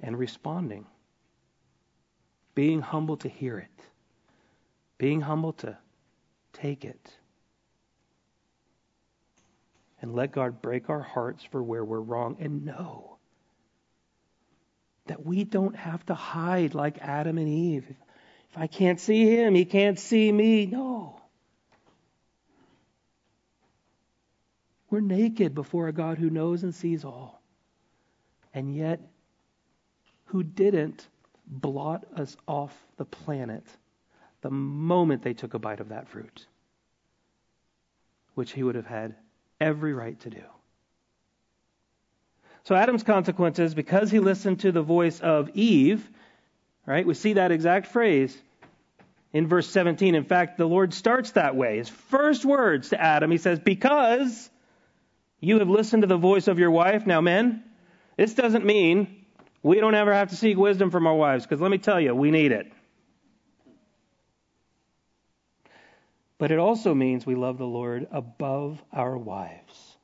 and 0.00 0.18
responding, 0.18 0.86
being 2.54 2.80
humble 2.80 3.16
to 3.18 3.28
hear 3.28 3.58
it, 3.58 3.84
being 4.98 5.20
humble 5.20 5.52
to 5.54 5.76
take 6.52 6.84
it. 6.84 7.10
And 10.02 10.14
let 10.14 10.32
God 10.32 10.60
break 10.60 10.90
our 10.90 11.02
hearts 11.02 11.42
for 11.44 11.62
where 11.62 11.84
we're 11.84 12.00
wrong 12.00 12.36
and 12.38 12.64
know 12.64 13.16
that 15.06 15.24
we 15.24 15.44
don't 15.44 15.76
have 15.76 16.04
to 16.06 16.14
hide 16.14 16.74
like 16.74 16.98
Adam 16.98 17.38
and 17.38 17.48
Eve. 17.48 17.86
If, 17.88 17.96
I 18.58 18.66
can't 18.66 19.00
see 19.00 19.24
him, 19.36 19.54
he 19.54 19.64
can't 19.64 19.98
see 19.98 20.30
me. 20.30 20.66
No. 20.66 21.20
We're 24.88 25.00
naked 25.00 25.54
before 25.54 25.88
a 25.88 25.92
God 25.92 26.18
who 26.18 26.30
knows 26.30 26.62
and 26.62 26.74
sees 26.74 27.04
all. 27.04 27.42
And 28.54 28.74
yet, 28.74 29.00
who 30.26 30.42
didn't 30.42 31.06
blot 31.46 32.04
us 32.16 32.36
off 32.46 32.74
the 32.96 33.04
planet 33.04 33.64
the 34.42 34.50
moment 34.50 35.22
they 35.22 35.34
took 35.34 35.54
a 35.54 35.58
bite 35.58 35.80
of 35.80 35.88
that 35.88 36.08
fruit, 36.08 36.46
which 38.34 38.52
he 38.52 38.62
would 38.62 38.74
have 38.74 38.86
had 38.86 39.14
every 39.60 39.92
right 39.92 40.18
to 40.20 40.30
do. 40.30 40.42
So 42.64 42.74
Adam's 42.74 43.04
consequences, 43.04 43.74
because 43.74 44.10
he 44.10 44.18
listened 44.18 44.60
to 44.60 44.72
the 44.72 44.82
voice 44.82 45.20
of 45.20 45.50
Eve, 45.54 46.08
right? 46.84 47.06
We 47.06 47.14
see 47.14 47.34
that 47.34 47.52
exact 47.52 47.86
phrase 47.86 48.36
in 49.32 49.46
verse 49.46 49.68
17. 49.68 50.14
In 50.14 50.24
fact, 50.24 50.58
the 50.58 50.66
Lord 50.66 50.92
starts 50.92 51.32
that 51.32 51.54
way. 51.54 51.78
His 51.78 51.88
first 51.88 52.44
words 52.44 52.88
to 52.88 53.00
Adam, 53.00 53.30
he 53.30 53.38
says, 53.38 53.60
Because 53.60 54.50
you 55.40 55.60
have 55.60 55.68
listened 55.68 56.02
to 56.02 56.08
the 56.08 56.16
voice 56.16 56.48
of 56.48 56.58
your 56.58 56.70
wife. 56.70 57.06
Now, 57.06 57.20
men, 57.20 57.62
this 58.16 58.34
doesn't 58.34 58.64
mean 58.64 59.15
we 59.66 59.80
don't 59.80 59.96
ever 59.96 60.14
have 60.14 60.28
to 60.28 60.36
seek 60.36 60.56
wisdom 60.56 60.92
from 60.92 61.08
our 61.08 61.14
wives, 61.16 61.44
because 61.44 61.60
let 61.60 61.72
me 61.72 61.78
tell 61.78 62.00
you, 62.00 62.14
we 62.14 62.30
need 62.30 62.52
it. 62.52 62.70
But 66.38 66.52
it 66.52 66.60
also 66.60 66.94
means 66.94 67.26
we 67.26 67.34
love 67.34 67.58
the 67.58 67.66
Lord 67.66 68.06
above 68.12 68.80
our 68.92 69.18
wives. 69.18 69.96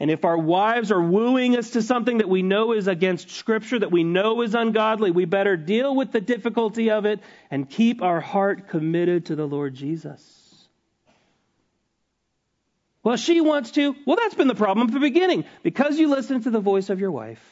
And 0.00 0.10
if 0.10 0.24
our 0.24 0.38
wives 0.38 0.90
are 0.90 1.02
wooing 1.02 1.56
us 1.56 1.70
to 1.70 1.82
something 1.82 2.18
that 2.18 2.28
we 2.28 2.40
know 2.42 2.72
is 2.72 2.88
against 2.88 3.30
Scripture, 3.30 3.78
that 3.78 3.92
we 3.92 4.02
know 4.02 4.40
is 4.40 4.54
ungodly, 4.54 5.10
we 5.10 5.26
better 5.26 5.58
deal 5.58 5.94
with 5.94 6.10
the 6.10 6.22
difficulty 6.22 6.90
of 6.90 7.04
it 7.04 7.20
and 7.50 7.68
keep 7.68 8.00
our 8.00 8.20
heart 8.20 8.68
committed 8.68 9.26
to 9.26 9.36
the 9.36 9.46
Lord 9.46 9.74
Jesus. 9.74 10.41
Well, 13.02 13.16
she 13.16 13.40
wants 13.40 13.72
to. 13.72 13.96
Well, 14.06 14.16
that's 14.16 14.34
been 14.34 14.48
the 14.48 14.54
problem 14.54 14.88
from 14.88 14.94
the 14.94 15.00
beginning. 15.00 15.44
Because 15.62 15.98
you 15.98 16.08
listened 16.08 16.44
to 16.44 16.50
the 16.50 16.60
voice 16.60 16.88
of 16.88 17.00
your 17.00 17.10
wife, 17.10 17.42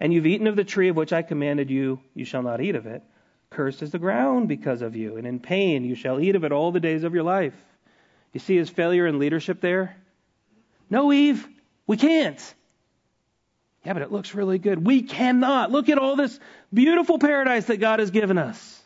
and 0.00 0.12
you've 0.12 0.26
eaten 0.26 0.46
of 0.46 0.56
the 0.56 0.64
tree 0.64 0.88
of 0.88 0.96
which 0.96 1.12
I 1.12 1.22
commanded 1.22 1.70
you, 1.70 2.00
you 2.14 2.24
shall 2.24 2.42
not 2.42 2.60
eat 2.60 2.74
of 2.74 2.86
it. 2.86 3.02
Cursed 3.50 3.82
is 3.82 3.90
the 3.90 3.98
ground 3.98 4.48
because 4.48 4.82
of 4.82 4.96
you, 4.96 5.16
and 5.16 5.26
in 5.26 5.40
pain 5.40 5.84
you 5.84 5.94
shall 5.94 6.20
eat 6.20 6.36
of 6.36 6.44
it 6.44 6.52
all 6.52 6.70
the 6.70 6.80
days 6.80 7.04
of 7.04 7.14
your 7.14 7.22
life. 7.22 7.54
You 8.32 8.40
see 8.40 8.56
his 8.56 8.68
failure 8.68 9.06
in 9.06 9.18
leadership 9.18 9.60
there? 9.60 9.96
No, 10.90 11.12
Eve, 11.12 11.46
we 11.86 11.96
can't. 11.96 12.54
Yeah, 13.84 13.94
but 13.94 14.02
it 14.02 14.12
looks 14.12 14.34
really 14.34 14.58
good. 14.58 14.84
We 14.84 15.02
cannot. 15.02 15.70
Look 15.70 15.88
at 15.88 15.98
all 15.98 16.16
this 16.16 16.38
beautiful 16.72 17.18
paradise 17.18 17.66
that 17.66 17.78
God 17.78 18.00
has 18.00 18.10
given 18.10 18.36
us. 18.36 18.82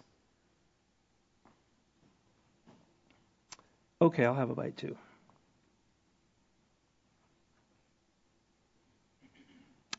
Okay, 4.03 4.25
I'll 4.25 4.35
have 4.35 4.51
a 4.51 4.55
bite 4.55 4.77
too. 4.77 4.97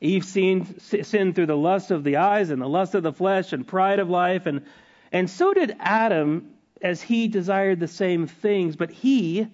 Eve 0.00 0.24
sinned, 0.26 0.82
sinned 0.82 1.34
through 1.34 1.46
the 1.46 1.56
lust 1.56 1.90
of 1.90 2.04
the 2.04 2.16
eyes 2.16 2.50
and 2.50 2.60
the 2.60 2.68
lust 2.68 2.94
of 2.94 3.02
the 3.02 3.12
flesh 3.12 3.54
and 3.54 3.66
pride 3.66 4.00
of 4.00 4.10
life, 4.10 4.44
and, 4.44 4.66
and 5.10 5.30
so 5.30 5.54
did 5.54 5.74
Adam 5.80 6.50
as 6.82 7.00
he 7.00 7.28
desired 7.28 7.80
the 7.80 7.88
same 7.88 8.26
things, 8.26 8.76
but 8.76 8.90
he 8.90 9.46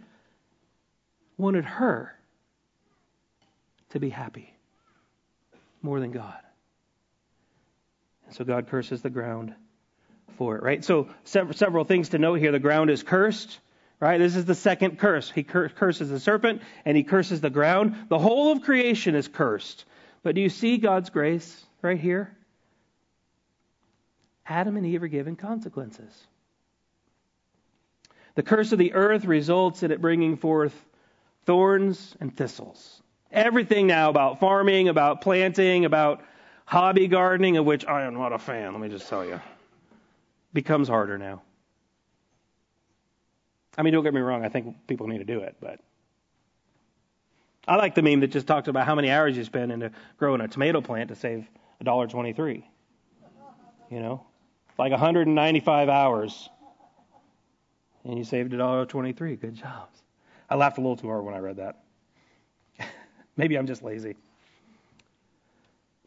wanted 1.39 1.65
her 1.65 2.13
to 3.91 4.01
be 4.01 4.09
happy 4.09 4.53
more 5.81 6.01
than 6.01 6.11
God. 6.11 6.41
And 8.27 8.35
so 8.35 8.45
God 8.45 8.67
curses 8.67 9.01
the 9.01 9.11
ground 9.11 9.55
for 10.37 10.57
it, 10.57 10.65
right? 10.65 10.85
So 10.85 11.09
several, 11.23 11.55
several 11.55 11.85
things 11.85 12.09
to 12.09 12.19
note 12.19 12.41
here. 12.41 12.51
The 12.51 12.59
ground 12.59 12.91
is 12.91 13.05
cursed, 13.05 13.61
right? 14.01 14.19
This 14.19 14.35
is 14.35 14.47
the 14.47 14.55
second 14.55 14.99
curse. 14.99 15.31
He 15.31 15.43
cur- 15.43 15.69
curses 15.69 16.09
the 16.09 16.19
serpent 16.19 16.63
and 16.85 16.97
he 16.97 17.05
curses 17.05 17.41
the 17.41 17.51
ground. 17.51 17.95
The 18.09 18.19
whole 18.19 18.51
of 18.51 18.63
creation 18.63 19.15
is 19.15 19.29
cursed. 19.29 19.85
But 20.23 20.35
do 20.35 20.41
you 20.41 20.49
see 20.49 20.79
God's 20.79 21.11
grace 21.11 21.65
right 21.83 22.01
here? 22.01 22.35
Adam 24.47 24.77
and 24.77 24.87
Eve 24.87 25.03
are 25.03 25.09
given 25.09 25.37
consequences. 25.37 26.13
The 28.35 28.43
curse 28.43 28.73
of 28.73 28.79
the 28.79 28.95
earth 28.95 29.25
results 29.25 29.83
in 29.83 29.93
it 29.93 30.01
bringing 30.01 30.37
forth 30.37 30.75
thorns 31.45 32.17
and 32.21 32.35
thistles. 32.35 33.03
Everything 33.31 33.87
now 33.87 34.11
about 34.11 34.41
farming, 34.41 34.89
about 34.89 35.21
planting, 35.21 35.85
about 35.85 36.23
hobby 36.65 37.07
gardening, 37.07 37.57
of 37.59 37.67
which 37.67 37.87
I 37.87 38.03
am 38.03 38.15
not 38.15 38.33
a 38.33 38.39
fan, 38.39 38.73
let 38.73 38.81
me 38.81 38.89
just 38.89 39.09
tell 39.09 39.25
you, 39.25 39.41
becomes 40.53 40.89
harder 40.89 41.19
now. 41.19 41.43
I 43.79 43.83
mean, 43.83 43.93
don't 43.93 44.05
get 44.05 44.15
me 44.15 44.21
wrong, 44.21 44.45
I 44.45 44.49
think 44.49 44.87
people 44.87 45.07
need 45.07 45.19
to 45.19 45.25
do 45.25 45.41
it, 45.41 45.57
but 45.61 45.81
I 47.67 47.77
like 47.77 47.95
the 47.95 48.03
meme 48.03 48.21
that 48.21 48.29
just 48.29 48.47
talks 48.47 48.69
about 48.69 48.87
how 48.87 48.95
many 48.95 49.11
hours 49.11 49.37
you 49.37 49.45
spend 49.45 49.71
into 49.71 49.93
growing 50.19 50.41
a 50.41 50.49
tomato 50.49 50.81
plant 50.81 51.09
to 51.11 51.15
save 51.15 51.49
$1.23. 51.85 52.63
You 53.91 54.01
know, 54.01 54.25
like 54.79 54.91
195 54.91 55.89
hours. 55.89 56.49
And 58.05 58.17
you 58.17 58.25
saved 58.25 58.53
$1.23. 58.53 59.41
Good 59.41 59.55
job. 59.55 59.89
I 60.49 60.57
laughed 60.57 60.79
a 60.79 60.81
little 60.81 60.97
too 60.97 61.09
hard 61.09 61.25
when 61.25 61.35
I 61.35 61.39
read 61.39 61.57
that. 61.57 61.83
Maybe 63.37 63.57
I'm 63.57 63.67
just 63.67 63.83
lazy. 63.83 64.17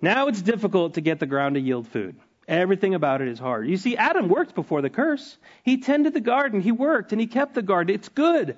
Now 0.01 0.27
it's 0.27 0.41
difficult 0.41 0.95
to 0.95 1.01
get 1.01 1.19
the 1.19 1.25
ground 1.25 1.55
to 1.55 1.61
yield 1.61 1.87
food. 1.87 2.17
Everything 2.47 2.93
about 2.93 3.21
it 3.21 3.29
is 3.29 3.39
hard. 3.39 3.67
You 3.67 3.77
see, 3.77 3.95
Adam 3.95 4.27
worked 4.27 4.53
before 4.53 4.81
the 4.81 4.89
curse. 4.89 5.37
He 5.63 5.77
tended 5.77 6.13
the 6.13 6.19
garden, 6.19 6.59
he 6.59 6.71
worked, 6.71 7.11
and 7.11 7.21
he 7.21 7.27
kept 7.27 7.55
the 7.55 7.61
garden. 7.61 7.95
It's 7.95 8.09
good. 8.09 8.57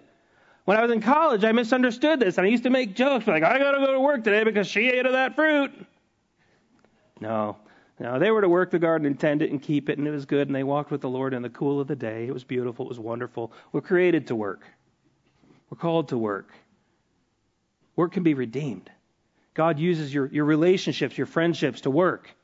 When 0.65 0.77
I 0.77 0.81
was 0.81 0.89
in 0.89 1.01
college, 1.01 1.43
I 1.43 1.51
misunderstood 1.51 2.19
this, 2.19 2.39
and 2.39 2.47
I 2.47 2.49
used 2.49 2.63
to 2.63 2.71
make 2.71 2.95
jokes 2.95 3.27
like, 3.27 3.43
I 3.43 3.59
gotta 3.59 3.85
go 3.85 3.93
to 3.93 3.99
work 3.99 4.23
today 4.23 4.43
because 4.43 4.67
she 4.67 4.89
ate 4.89 5.05
of 5.05 5.11
that 5.11 5.35
fruit. 5.35 5.71
No. 7.19 7.57
No, 7.99 8.19
they 8.19 8.29
were 8.29 8.41
to 8.41 8.49
work 8.49 8.71
the 8.71 8.79
garden 8.79 9.05
and 9.05 9.17
tend 9.17 9.41
it 9.41 9.51
and 9.51 9.61
keep 9.61 9.89
it, 9.89 9.97
and 9.97 10.07
it 10.07 10.11
was 10.11 10.25
good, 10.25 10.47
and 10.47 10.55
they 10.55 10.63
walked 10.63 10.91
with 10.91 11.01
the 11.01 11.09
Lord 11.09 11.33
in 11.33 11.43
the 11.43 11.49
cool 11.49 11.79
of 11.79 11.87
the 11.87 11.95
day. 11.95 12.25
It 12.27 12.33
was 12.33 12.43
beautiful, 12.43 12.85
it 12.85 12.89
was 12.89 12.99
wonderful. 12.99 13.53
We're 13.71 13.81
created 13.81 14.27
to 14.27 14.35
work. 14.35 14.63
We're 15.69 15.77
called 15.77 16.09
to 16.09 16.17
work. 16.17 16.49
Work 17.95 18.13
can 18.13 18.23
be 18.23 18.33
redeemed. 18.33 18.89
God 19.53 19.79
uses 19.79 20.13
your, 20.13 20.25
your 20.27 20.43
relationships, 20.43 21.17
your 21.17 21.27
friendships 21.27 21.81
to 21.81 21.89
work. 21.89 22.35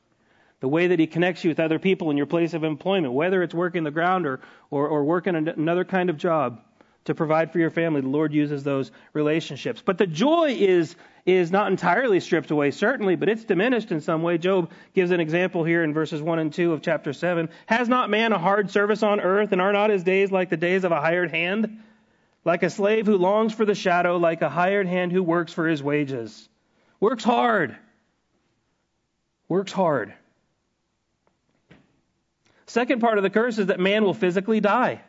The 0.62 0.68
way 0.68 0.86
that 0.86 1.00
He 1.00 1.08
connects 1.08 1.42
you 1.42 1.50
with 1.50 1.58
other 1.58 1.80
people 1.80 2.12
in 2.12 2.16
your 2.16 2.26
place 2.26 2.54
of 2.54 2.62
employment, 2.62 3.12
whether 3.12 3.42
it's 3.42 3.52
working 3.52 3.82
the 3.82 3.90
ground 3.90 4.26
or, 4.26 4.38
or, 4.70 4.86
or 4.86 5.02
working 5.02 5.34
another 5.34 5.84
kind 5.84 6.08
of 6.08 6.16
job 6.16 6.60
to 7.06 7.16
provide 7.16 7.50
for 7.50 7.58
your 7.58 7.70
family, 7.70 8.00
the 8.00 8.06
Lord 8.06 8.32
uses 8.32 8.62
those 8.62 8.92
relationships. 9.12 9.82
But 9.84 9.98
the 9.98 10.06
joy 10.06 10.54
is, 10.56 10.94
is 11.26 11.50
not 11.50 11.68
entirely 11.68 12.20
stripped 12.20 12.52
away, 12.52 12.70
certainly, 12.70 13.16
but 13.16 13.28
it's 13.28 13.42
diminished 13.42 13.90
in 13.90 14.00
some 14.00 14.22
way. 14.22 14.38
Job 14.38 14.70
gives 14.94 15.10
an 15.10 15.18
example 15.18 15.64
here 15.64 15.82
in 15.82 15.92
verses 15.92 16.22
1 16.22 16.38
and 16.38 16.52
2 16.52 16.72
of 16.72 16.80
chapter 16.80 17.12
7. 17.12 17.48
Has 17.66 17.88
not 17.88 18.08
man 18.08 18.32
a 18.32 18.38
hard 18.38 18.70
service 18.70 19.02
on 19.02 19.20
earth, 19.20 19.50
and 19.50 19.60
are 19.60 19.72
not 19.72 19.90
his 19.90 20.04
days 20.04 20.30
like 20.30 20.48
the 20.48 20.56
days 20.56 20.84
of 20.84 20.92
a 20.92 21.00
hired 21.00 21.32
hand? 21.32 21.80
Like 22.44 22.62
a 22.62 22.70
slave 22.70 23.06
who 23.06 23.16
longs 23.16 23.52
for 23.52 23.64
the 23.64 23.74
shadow, 23.74 24.16
like 24.16 24.42
a 24.42 24.48
hired 24.48 24.86
hand 24.86 25.10
who 25.10 25.24
works 25.24 25.52
for 25.52 25.66
his 25.66 25.82
wages. 25.82 26.48
Works 27.00 27.24
hard. 27.24 27.76
Works 29.48 29.72
hard. 29.72 30.14
Second 32.66 33.00
part 33.00 33.18
of 33.18 33.22
the 33.22 33.30
curse 33.30 33.58
is 33.58 33.66
that 33.66 33.80
man 33.80 34.04
will 34.04 34.14
physically 34.14 34.60
die. 34.60 35.02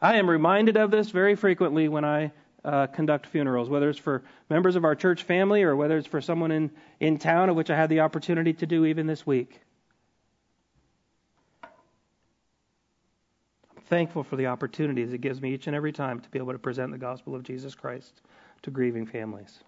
I 0.00 0.16
am 0.16 0.28
reminded 0.28 0.76
of 0.76 0.90
this 0.90 1.10
very 1.10 1.34
frequently 1.34 1.88
when 1.88 2.04
I 2.04 2.32
uh, 2.64 2.86
conduct 2.88 3.26
funerals, 3.26 3.68
whether 3.68 3.88
it's 3.88 3.98
for 3.98 4.22
members 4.50 4.76
of 4.76 4.84
our 4.84 4.94
church 4.94 5.22
family 5.22 5.62
or 5.62 5.76
whether 5.76 5.96
it's 5.96 6.08
for 6.08 6.20
someone 6.20 6.50
in, 6.50 6.70
in 7.00 7.18
town, 7.18 7.48
of 7.48 7.56
which 7.56 7.70
I 7.70 7.76
had 7.76 7.88
the 7.88 8.00
opportunity 8.00 8.52
to 8.54 8.66
do 8.66 8.84
even 8.84 9.06
this 9.06 9.24
week. 9.24 9.60
I'm 11.62 11.70
thankful 13.84 14.24
for 14.24 14.36
the 14.36 14.48
opportunities 14.48 15.12
it 15.12 15.20
gives 15.20 15.40
me 15.40 15.54
each 15.54 15.68
and 15.68 15.76
every 15.76 15.92
time 15.92 16.20
to 16.20 16.28
be 16.28 16.38
able 16.38 16.52
to 16.52 16.58
present 16.58 16.90
the 16.90 16.98
gospel 16.98 17.34
of 17.34 17.44
Jesus 17.44 17.74
Christ 17.74 18.20
to 18.62 18.70
grieving 18.70 19.06
families. 19.06 19.60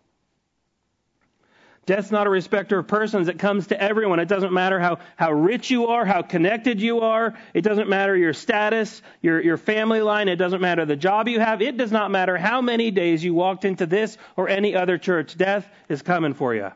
Death's 1.89 2.11
not 2.11 2.27
a 2.27 2.31
respecter 2.31 2.81
of 2.81 2.87
persons. 2.87 3.29
It 3.29 3.39
comes 3.39 3.69
to 3.69 3.83
everyone. 3.83 4.21
It 4.21 4.29
doesn't 4.29 4.53
matter 4.53 4.79
how, 4.79 4.99
how 5.17 5.33
rich 5.33 5.71
you 5.71 5.87
are, 5.87 6.05
how 6.05 6.21
connected 6.21 6.83
you 6.83 7.01
are. 7.01 7.33
It 7.55 7.63
doesn't 7.63 7.89
matter 7.89 8.15
your 8.15 8.35
status, 8.35 9.01
your, 9.23 9.41
your 9.41 9.57
family 9.57 10.03
line. 10.03 10.29
It 10.29 10.37
doesn't 10.37 10.61
matter 10.61 10.85
the 10.85 10.97
job 10.97 11.29
you 11.29 11.41
have. 11.41 11.63
It 11.63 11.79
does 11.79 11.91
not 11.91 12.11
matter 12.11 12.37
how 12.37 12.61
many 12.61 12.91
days 12.91 13.25
you 13.25 13.33
walked 13.33 13.65
into 13.65 13.87
this 13.87 14.19
or 14.37 14.51
any 14.51 14.75
other 14.75 14.99
church. 14.99 15.39
Death 15.39 15.67
is 15.89 16.03
coming 16.03 16.35
for 16.35 16.55
you. 16.55 16.71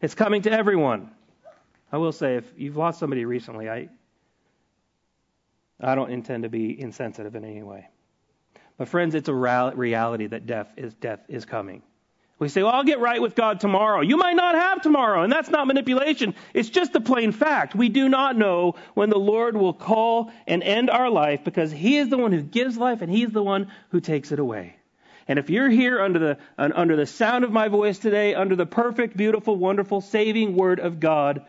It's 0.00 0.16
coming 0.16 0.42
to 0.42 0.50
everyone. 0.50 1.12
I 1.92 1.98
will 1.98 2.10
say, 2.10 2.34
if 2.34 2.52
you've 2.56 2.76
lost 2.76 2.98
somebody 2.98 3.24
recently, 3.24 3.70
I, 3.70 3.90
I 5.80 5.94
don't 5.94 6.10
intend 6.10 6.42
to 6.42 6.48
be 6.48 6.80
insensitive 6.80 7.36
in 7.36 7.44
any 7.44 7.62
way. 7.62 7.86
But 8.76 8.88
friends, 8.88 9.14
it's 9.14 9.28
a 9.28 9.34
reality 9.34 10.26
that 10.26 10.46
death 10.46 10.72
is, 10.76 10.94
death 10.94 11.20
is 11.28 11.44
coming. 11.44 11.84
We 12.42 12.48
say, 12.48 12.64
well, 12.64 12.72
I'll 12.72 12.82
get 12.82 12.98
right 12.98 13.22
with 13.22 13.36
God 13.36 13.60
tomorrow. 13.60 14.00
You 14.00 14.16
might 14.16 14.34
not 14.34 14.56
have 14.56 14.82
tomorrow, 14.82 15.22
and 15.22 15.32
that's 15.32 15.48
not 15.48 15.68
manipulation. 15.68 16.34
It's 16.52 16.68
just 16.68 16.92
a 16.96 17.00
plain 17.00 17.30
fact. 17.30 17.76
We 17.76 17.88
do 17.88 18.08
not 18.08 18.36
know 18.36 18.74
when 18.94 19.10
the 19.10 19.18
Lord 19.18 19.56
will 19.56 19.72
call 19.72 20.32
and 20.48 20.60
end 20.60 20.90
our 20.90 21.08
life 21.08 21.44
because 21.44 21.70
He 21.70 21.98
is 21.98 22.08
the 22.08 22.18
one 22.18 22.32
who 22.32 22.42
gives 22.42 22.76
life 22.76 23.00
and 23.00 23.12
He's 23.12 23.30
the 23.30 23.44
one 23.44 23.70
who 23.90 24.00
takes 24.00 24.32
it 24.32 24.40
away. 24.40 24.74
And 25.28 25.38
if 25.38 25.50
you're 25.50 25.70
here 25.70 26.00
under 26.02 26.18
the, 26.18 26.38
under 26.58 26.96
the 26.96 27.06
sound 27.06 27.44
of 27.44 27.52
my 27.52 27.68
voice 27.68 28.00
today, 28.00 28.34
under 28.34 28.56
the 28.56 28.66
perfect, 28.66 29.16
beautiful, 29.16 29.54
wonderful, 29.54 30.00
saving 30.00 30.56
word 30.56 30.80
of 30.80 30.98
God, 30.98 31.46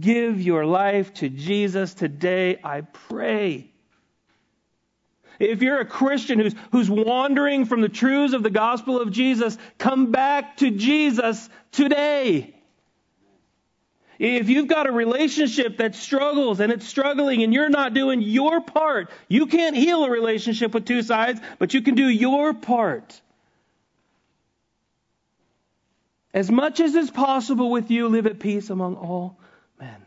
give 0.00 0.42
your 0.42 0.66
life 0.66 1.14
to 1.14 1.28
Jesus 1.28 1.94
today, 1.94 2.58
I 2.64 2.80
pray. 2.80 3.70
If 5.38 5.62
you're 5.62 5.80
a 5.80 5.84
Christian 5.84 6.38
who's, 6.38 6.54
who's 6.72 6.90
wandering 6.90 7.64
from 7.64 7.80
the 7.80 7.88
truths 7.88 8.34
of 8.34 8.42
the 8.42 8.50
gospel 8.50 9.00
of 9.00 9.10
Jesus, 9.10 9.56
come 9.78 10.10
back 10.10 10.58
to 10.58 10.70
Jesus 10.70 11.48
today. 11.72 12.54
If 14.18 14.48
you've 14.48 14.68
got 14.68 14.86
a 14.86 14.92
relationship 14.92 15.78
that 15.78 15.96
struggles 15.96 16.60
and 16.60 16.70
it's 16.70 16.86
struggling 16.86 17.42
and 17.42 17.52
you're 17.52 17.68
not 17.68 17.94
doing 17.94 18.22
your 18.22 18.60
part, 18.60 19.10
you 19.28 19.46
can't 19.46 19.74
heal 19.74 20.04
a 20.04 20.10
relationship 20.10 20.72
with 20.72 20.86
two 20.86 21.02
sides, 21.02 21.40
but 21.58 21.74
you 21.74 21.82
can 21.82 21.96
do 21.96 22.08
your 22.08 22.54
part. 22.54 23.20
As 26.32 26.50
much 26.50 26.80
as 26.80 26.94
is 26.94 27.10
possible 27.10 27.70
with 27.70 27.90
you, 27.90 28.08
live 28.08 28.26
at 28.26 28.38
peace 28.38 28.70
among 28.70 28.96
all 28.96 29.38
men. 29.78 30.04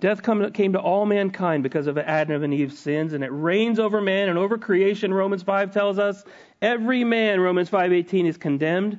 Death 0.00 0.22
came 0.22 0.72
to 0.72 0.80
all 0.80 1.06
mankind 1.06 1.62
because 1.62 1.86
of 1.86 1.98
Adam 1.98 2.42
and 2.42 2.54
Eve's 2.54 2.78
sins, 2.78 3.12
and 3.12 3.22
it 3.22 3.28
reigns 3.28 3.78
over 3.78 4.00
man 4.00 4.28
and 4.28 4.38
over 4.38 4.56
creation. 4.58 5.12
Romans 5.12 5.42
5 5.42 5.72
tells 5.72 5.98
us 5.98 6.24
every 6.62 7.04
man, 7.04 7.40
Romans 7.40 7.68
5:18, 7.68 8.26
is 8.26 8.36
condemned, 8.36 8.98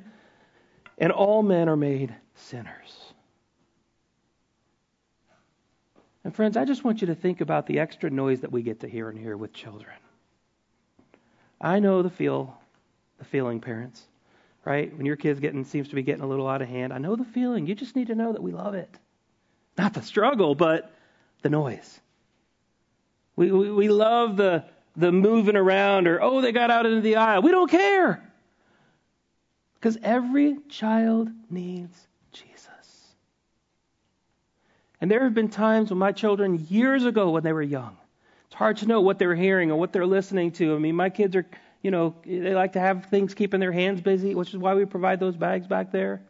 and 0.98 1.10
all 1.12 1.42
men 1.42 1.68
are 1.68 1.76
made 1.76 2.14
sinners. 2.34 3.12
And 6.24 6.34
friends, 6.34 6.56
I 6.56 6.64
just 6.64 6.84
want 6.84 7.00
you 7.00 7.08
to 7.08 7.16
think 7.16 7.40
about 7.40 7.66
the 7.66 7.80
extra 7.80 8.08
noise 8.08 8.40
that 8.42 8.52
we 8.52 8.62
get 8.62 8.80
to 8.80 8.88
hear 8.88 9.08
and 9.08 9.18
hear 9.18 9.36
with 9.36 9.52
children. 9.52 9.96
I 11.60 11.80
know 11.80 12.02
the 12.02 12.10
feel, 12.10 12.56
the 13.18 13.24
feeling, 13.24 13.60
parents, 13.60 14.06
right? 14.64 14.96
When 14.96 15.04
your 15.04 15.16
kid's 15.16 15.40
getting 15.40 15.64
seems 15.64 15.88
to 15.88 15.96
be 15.96 16.02
getting 16.02 16.22
a 16.22 16.28
little 16.28 16.46
out 16.46 16.62
of 16.62 16.68
hand, 16.68 16.92
I 16.92 16.98
know 16.98 17.16
the 17.16 17.24
feeling. 17.24 17.66
You 17.66 17.74
just 17.74 17.96
need 17.96 18.06
to 18.06 18.14
know 18.14 18.32
that 18.32 18.42
we 18.42 18.52
love 18.52 18.74
it. 18.74 18.98
Not 19.76 19.94
the 19.94 20.02
struggle, 20.02 20.54
but 20.54 20.92
the 21.42 21.48
noise. 21.48 22.00
We, 23.36 23.50
we, 23.50 23.70
we 23.70 23.88
love 23.88 24.36
the, 24.36 24.64
the 24.96 25.10
moving 25.10 25.56
around 25.56 26.06
or, 26.06 26.22
oh, 26.22 26.40
they 26.40 26.52
got 26.52 26.70
out 26.70 26.86
into 26.86 27.00
the 27.00 27.16
aisle. 27.16 27.42
We 27.42 27.50
don't 27.50 27.70
care. 27.70 28.22
Because 29.74 29.98
every 30.02 30.58
child 30.68 31.30
needs 31.50 32.06
Jesus. 32.32 32.68
And 35.00 35.10
there 35.10 35.24
have 35.24 35.34
been 35.34 35.48
times 35.48 35.90
when 35.90 35.98
my 35.98 36.12
children, 36.12 36.66
years 36.68 37.04
ago 37.04 37.30
when 37.30 37.42
they 37.42 37.52
were 37.52 37.62
young, 37.62 37.96
it's 38.46 38.54
hard 38.54 38.76
to 38.78 38.86
know 38.86 39.00
what 39.00 39.18
they're 39.18 39.34
hearing 39.34 39.70
or 39.72 39.76
what 39.76 39.92
they're 39.92 40.06
listening 40.06 40.52
to. 40.52 40.76
I 40.76 40.78
mean, 40.78 40.94
my 40.94 41.08
kids 41.08 41.34
are, 41.34 41.46
you 41.80 41.90
know, 41.90 42.14
they 42.24 42.54
like 42.54 42.74
to 42.74 42.80
have 42.80 43.06
things 43.06 43.34
keeping 43.34 43.58
their 43.60 43.72
hands 43.72 44.02
busy, 44.02 44.34
which 44.34 44.50
is 44.50 44.58
why 44.58 44.74
we 44.74 44.84
provide 44.84 45.18
those 45.18 45.34
bags 45.34 45.66
back 45.66 45.90
there. 45.90 46.22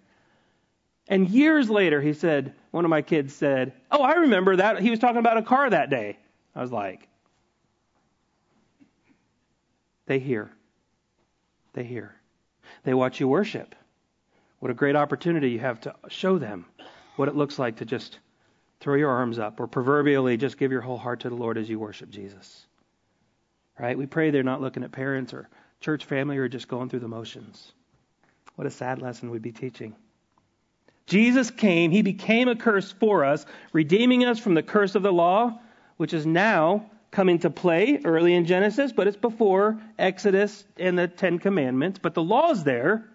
And 1.08 1.28
years 1.28 1.68
later, 1.68 2.00
he 2.00 2.14
said, 2.14 2.54
one 2.72 2.84
of 2.84 2.90
my 2.90 3.02
kids 3.02 3.32
said, 3.34 3.72
Oh, 3.90 4.02
I 4.02 4.14
remember 4.14 4.56
that. 4.56 4.80
He 4.80 4.90
was 4.90 4.98
talking 4.98 5.18
about 5.18 5.36
a 5.36 5.42
car 5.42 5.70
that 5.70 5.90
day. 5.90 6.18
I 6.56 6.60
was 6.60 6.72
like, 6.72 7.06
They 10.06 10.18
hear. 10.18 10.50
They 11.74 11.84
hear. 11.84 12.14
They 12.82 12.94
watch 12.94 13.20
you 13.20 13.28
worship. 13.28 13.74
What 14.58 14.70
a 14.70 14.74
great 14.74 14.96
opportunity 14.96 15.50
you 15.50 15.60
have 15.60 15.80
to 15.82 15.94
show 16.08 16.38
them 16.38 16.64
what 17.16 17.28
it 17.28 17.36
looks 17.36 17.58
like 17.58 17.76
to 17.76 17.84
just 17.84 18.18
throw 18.80 18.94
your 18.94 19.10
arms 19.10 19.38
up 19.38 19.60
or 19.60 19.66
proverbially 19.66 20.36
just 20.36 20.58
give 20.58 20.72
your 20.72 20.80
whole 20.80 20.98
heart 20.98 21.20
to 21.20 21.28
the 21.28 21.34
Lord 21.36 21.58
as 21.58 21.68
you 21.68 21.78
worship 21.78 22.10
Jesus. 22.10 22.66
Right? 23.78 23.96
We 23.96 24.06
pray 24.06 24.30
they're 24.30 24.42
not 24.42 24.60
looking 24.60 24.82
at 24.82 24.92
parents 24.92 25.32
or 25.32 25.48
church 25.80 26.04
family 26.04 26.38
or 26.38 26.48
just 26.48 26.68
going 26.68 26.88
through 26.88 27.00
the 27.00 27.08
motions. 27.08 27.72
What 28.56 28.66
a 28.66 28.70
sad 28.70 29.02
lesson 29.02 29.30
we'd 29.30 29.42
be 29.42 29.52
teaching. 29.52 29.94
Jesus 31.06 31.50
came, 31.50 31.90
he 31.90 32.02
became 32.02 32.48
a 32.48 32.56
curse 32.56 32.92
for 32.92 33.24
us, 33.24 33.44
redeeming 33.72 34.24
us 34.24 34.38
from 34.38 34.54
the 34.54 34.62
curse 34.62 34.94
of 34.94 35.02
the 35.02 35.12
law, 35.12 35.60
which 35.96 36.12
is 36.12 36.26
now 36.26 36.90
come 37.10 37.28
into 37.28 37.50
play 37.50 38.00
early 38.04 38.34
in 38.34 38.46
Genesis, 38.46 38.92
but 38.92 39.06
it's 39.06 39.16
before 39.16 39.80
Exodus 39.98 40.64
and 40.78 40.98
the 40.98 41.08
Ten 41.08 41.38
Commandments. 41.38 41.98
But 41.98 42.14
the 42.14 42.22
law's 42.22 42.64
there, 42.64 43.08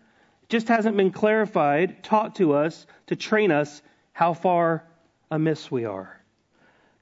just 0.49 0.67
hasn't 0.67 0.95
been 0.95 1.11
clarified, 1.11 2.03
taught 2.03 2.35
to 2.35 2.53
us 2.53 2.85
to 3.07 3.15
train 3.15 3.51
us 3.51 3.81
how 4.13 4.33
far 4.33 4.83
amiss 5.31 5.69
we 5.71 5.85
are. 5.85 6.21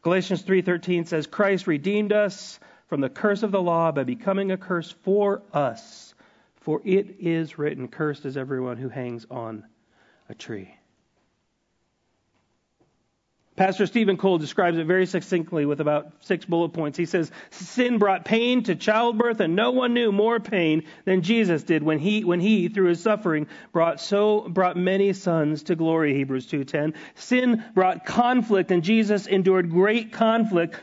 Galatians 0.01 0.43
3:13 0.43 1.05
says 1.05 1.27
Christ 1.27 1.67
redeemed 1.67 2.13
us 2.13 2.59
from 2.87 3.01
the 3.01 3.09
curse 3.09 3.43
of 3.43 3.51
the 3.51 3.61
law 3.61 3.91
by 3.91 4.03
becoming 4.03 4.51
a 4.51 4.57
curse 4.57 4.91
for 4.91 5.41
us. 5.53 6.13
For 6.55 6.81
it 6.85 7.17
is 7.19 7.57
written, 7.57 7.87
Cursed 7.87 8.25
is 8.25 8.37
everyone 8.37 8.77
who 8.77 8.89
hangs 8.89 9.25
on 9.29 9.65
a 10.29 10.35
tree. 10.35 10.73
Pastor 13.55 13.85
Steven 13.85 14.17
Cole 14.17 14.37
describes 14.37 14.77
it 14.77 14.85
very 14.85 15.05
succinctly 15.05 15.65
with 15.65 15.79
about 15.79 16.11
six 16.19 16.43
bullet 16.43 16.73
points. 16.73 16.97
He 16.97 17.05
says, 17.05 17.31
Sin 17.51 17.99
brought 17.99 18.25
pain 18.25 18.63
to 18.63 18.75
childbirth, 18.75 19.39
and 19.39 19.55
no 19.55 19.71
one 19.71 19.93
knew 19.93 20.11
more 20.11 20.41
pain 20.41 20.83
than 21.05 21.21
Jesus 21.21 21.63
did 21.63 21.81
when 21.81 21.97
he, 21.97 22.25
when 22.25 22.41
he 22.41 22.67
through 22.67 22.89
his 22.89 23.01
suffering, 23.01 23.47
brought 23.71 24.01
so 24.01 24.41
brought 24.41 24.75
many 24.75 25.13
sons 25.13 25.63
to 25.63 25.75
glory. 25.75 26.13
Hebrews 26.13 26.47
2:10. 26.47 26.95
Sin 27.15 27.63
brought 27.73 28.05
conflict, 28.05 28.71
and 28.71 28.83
Jesus 28.83 29.25
endured 29.25 29.69
great 29.69 30.11
conflict 30.11 30.77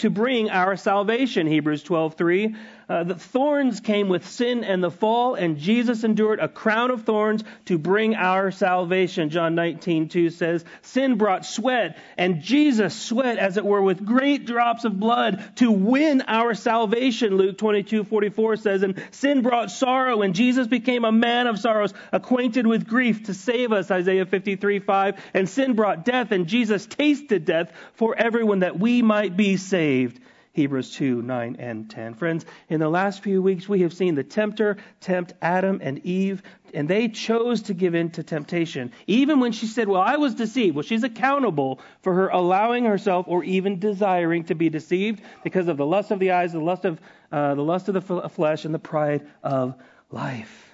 to 0.00 0.10
bring 0.10 0.50
our 0.50 0.76
salvation. 0.76 1.46
Hebrews 1.46 1.84
12:3. 1.84 2.56
Uh, 2.88 3.02
the 3.02 3.16
thorns 3.16 3.80
came 3.80 4.08
with 4.08 4.28
sin 4.28 4.62
and 4.62 4.82
the 4.82 4.92
fall, 4.92 5.34
and 5.34 5.58
Jesus 5.58 6.04
endured 6.04 6.38
a 6.38 6.46
crown 6.46 6.92
of 6.92 7.02
thorns 7.02 7.42
to 7.64 7.78
bring 7.78 8.14
our 8.14 8.52
salvation. 8.52 9.28
John 9.30 9.56
19:2 9.56 10.30
says, 10.30 10.64
Sin 10.82 11.16
brought 11.16 11.44
sweat, 11.44 11.98
and 12.16 12.42
Jesus 12.42 12.94
sweat, 12.94 13.38
as 13.38 13.56
it 13.56 13.64
were, 13.64 13.82
with 13.82 14.04
great 14.04 14.46
drops 14.46 14.84
of 14.84 15.00
blood 15.00 15.42
to 15.56 15.72
win 15.72 16.22
our 16.28 16.54
salvation. 16.54 17.36
Luke 17.36 17.58
22:44 17.58 18.56
says, 18.60 18.82
And 18.84 19.02
sin 19.10 19.42
brought 19.42 19.72
sorrow, 19.72 20.22
and 20.22 20.32
Jesus 20.32 20.68
became 20.68 21.04
a 21.04 21.10
man 21.10 21.48
of 21.48 21.58
sorrows, 21.58 21.92
acquainted 22.12 22.68
with 22.68 22.86
grief 22.86 23.24
to 23.24 23.34
save 23.34 23.72
us. 23.72 23.90
Isaiah 23.90 24.26
53:5. 24.26 25.18
And 25.34 25.48
sin 25.48 25.74
brought 25.74 26.04
death, 26.04 26.30
and 26.30 26.46
Jesus 26.46 26.86
tasted 26.86 27.44
death 27.46 27.72
for 27.94 28.14
everyone 28.16 28.60
that 28.60 28.78
we 28.78 29.02
might 29.02 29.36
be 29.36 29.56
saved. 29.56 30.20
Hebrews 30.56 30.94
2, 30.94 31.20
9, 31.20 31.56
and 31.58 31.90
10. 31.90 32.14
Friends, 32.14 32.46
in 32.70 32.80
the 32.80 32.88
last 32.88 33.22
few 33.22 33.42
weeks, 33.42 33.68
we 33.68 33.82
have 33.82 33.92
seen 33.92 34.14
the 34.14 34.24
tempter 34.24 34.78
tempt 35.02 35.34
Adam 35.42 35.80
and 35.82 35.98
Eve, 35.98 36.42
and 36.72 36.88
they 36.88 37.08
chose 37.08 37.60
to 37.64 37.74
give 37.74 37.94
in 37.94 38.10
to 38.12 38.22
temptation. 38.22 38.90
Even 39.06 39.38
when 39.38 39.52
she 39.52 39.66
said, 39.66 39.86
Well, 39.86 40.00
I 40.00 40.16
was 40.16 40.34
deceived. 40.34 40.74
Well, 40.74 40.82
she's 40.82 41.04
accountable 41.04 41.80
for 42.00 42.14
her 42.14 42.28
allowing 42.28 42.86
herself 42.86 43.26
or 43.28 43.44
even 43.44 43.78
desiring 43.78 44.44
to 44.44 44.54
be 44.54 44.70
deceived 44.70 45.20
because 45.44 45.68
of 45.68 45.76
the 45.76 45.84
lust 45.84 46.10
of 46.10 46.20
the 46.20 46.30
eyes, 46.30 46.52
the 46.52 46.58
lust 46.58 46.86
of, 46.86 47.02
uh, 47.30 47.54
the 47.54 47.62
lust 47.62 47.88
of 47.88 47.94
the 47.94 48.28
flesh, 48.30 48.64
and 48.64 48.72
the 48.72 48.78
pride 48.78 49.26
of 49.42 49.74
life. 50.10 50.65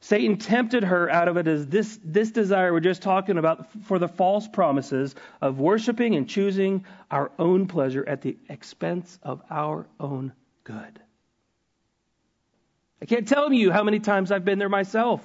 Satan 0.00 0.38
tempted 0.38 0.82
her 0.82 1.10
out 1.10 1.28
of 1.28 1.36
it 1.36 1.46
as 1.46 1.66
this, 1.66 1.98
this 2.02 2.30
desire 2.30 2.72
we're 2.72 2.80
just 2.80 3.02
talking 3.02 3.36
about 3.36 3.70
for 3.84 3.98
the 3.98 4.08
false 4.08 4.48
promises 4.48 5.14
of 5.42 5.60
worshiping 5.60 6.14
and 6.14 6.28
choosing 6.28 6.86
our 7.10 7.30
own 7.38 7.66
pleasure 7.66 8.06
at 8.08 8.22
the 8.22 8.38
expense 8.48 9.18
of 9.22 9.42
our 9.50 9.86
own 9.98 10.32
good. 10.64 11.00
I 13.02 13.06
can't 13.06 13.28
tell 13.28 13.52
you 13.52 13.70
how 13.70 13.82
many 13.82 14.00
times 14.00 14.32
I've 14.32 14.44
been 14.44 14.58
there 14.58 14.70
myself. 14.70 15.22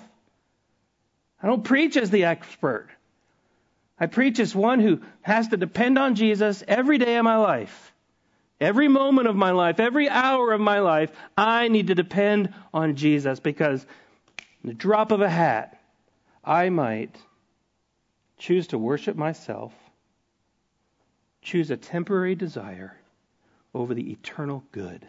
I 1.42 1.48
don't 1.48 1.64
preach 1.64 1.96
as 1.96 2.10
the 2.10 2.26
expert. 2.26 2.90
I 3.98 4.08
preach 4.08 4.40
as 4.40 4.54
one 4.54 4.82
who 4.82 5.02
has 5.22 5.50
to 5.50 5.58
depend 5.58 5.98
on 5.98 6.16
Jesus 6.16 6.64
every 6.68 6.98
day 6.98 7.16
of 7.16 7.24
my 7.24 7.38
life. 7.38 7.94
Every 8.60 8.88
moment 8.88 9.28
of 9.28 9.36
my 9.36 9.52
life, 9.52 9.80
every 9.80 10.10
hour 10.10 10.52
of 10.54 10.62
my 10.62 10.80
life, 10.80 11.12
I 11.38 11.68
need 11.68 11.88
to 11.88 11.96
depend 11.96 12.54
on 12.74 12.96
Jesus 12.96 13.40
because 13.40 13.86
the 14.66 14.74
drop 14.74 15.12
of 15.12 15.22
a 15.22 15.30
hat, 15.30 15.80
I 16.44 16.70
might 16.70 17.16
choose 18.38 18.68
to 18.68 18.78
worship 18.78 19.16
myself, 19.16 19.74
choose 21.42 21.72
a 21.72 21.78
temporary 21.78 22.36
desire 22.36 22.98
over 23.74 23.94
the 23.94 24.12
eternal 24.12 24.64
good 24.72 25.08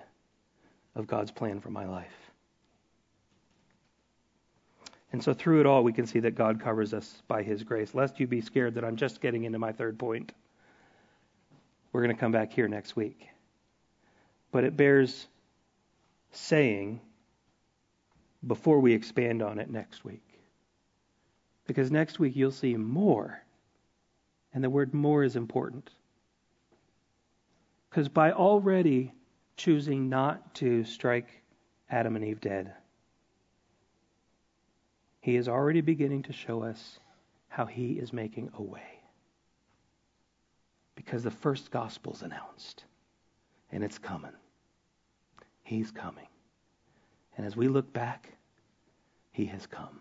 of 0.94 1.06
God's 1.06 1.30
plan 1.30 1.60
for 1.60 1.70
my 1.70 1.86
life. 1.86 2.12
And 5.12 5.22
so 5.22 5.32
through 5.32 5.60
it 5.60 5.66
all, 5.66 5.82
we 5.82 5.92
can 5.92 6.06
see 6.06 6.20
that 6.20 6.34
God 6.34 6.60
covers 6.60 6.92
us 6.92 7.22
by 7.28 7.42
His 7.42 7.62
grace. 7.62 7.94
Lest 7.94 8.20
you 8.20 8.26
be 8.26 8.40
scared 8.40 8.74
that 8.74 8.84
I'm 8.84 8.96
just 8.96 9.20
getting 9.20 9.44
into 9.44 9.58
my 9.58 9.72
third 9.72 9.98
point. 9.98 10.32
We're 11.92 12.02
going 12.02 12.14
to 12.14 12.20
come 12.20 12.32
back 12.32 12.52
here 12.52 12.68
next 12.68 12.96
week. 12.96 13.28
But 14.52 14.64
it 14.64 14.76
bears 14.76 15.26
saying 16.32 17.00
before 18.46 18.80
we 18.80 18.92
expand 18.92 19.42
on 19.42 19.58
it 19.58 19.70
next 19.70 20.04
week. 20.04 20.22
Because 21.66 21.90
next 21.90 22.18
week 22.18 22.36
you'll 22.36 22.52
see 22.52 22.76
more. 22.76 23.42
And 24.52 24.62
the 24.62 24.70
word 24.70 24.94
more 24.94 25.24
is 25.24 25.36
important. 25.36 25.90
Because 27.90 28.08
by 28.08 28.32
already 28.32 29.12
choosing 29.56 30.08
not 30.08 30.54
to 30.56 30.84
strike 30.84 31.42
Adam 31.90 32.16
and 32.16 32.24
Eve 32.24 32.40
dead, 32.40 32.72
he 35.20 35.36
is 35.36 35.48
already 35.48 35.80
beginning 35.80 36.22
to 36.24 36.32
show 36.32 36.62
us 36.62 37.00
how 37.48 37.66
he 37.66 37.92
is 37.92 38.12
making 38.12 38.50
a 38.58 38.62
way. 38.62 39.00
Because 40.94 41.22
the 41.22 41.30
first 41.30 41.70
gospel's 41.70 42.22
announced, 42.22 42.84
and 43.72 43.82
it's 43.82 43.98
coming. 43.98 44.32
He's 45.62 45.90
coming. 45.90 46.28
And 47.36 47.44
as 47.44 47.56
we 47.56 47.68
look 47.68 47.92
back, 47.92 48.35
he 49.36 49.44
has 49.44 49.66
come, 49.66 50.00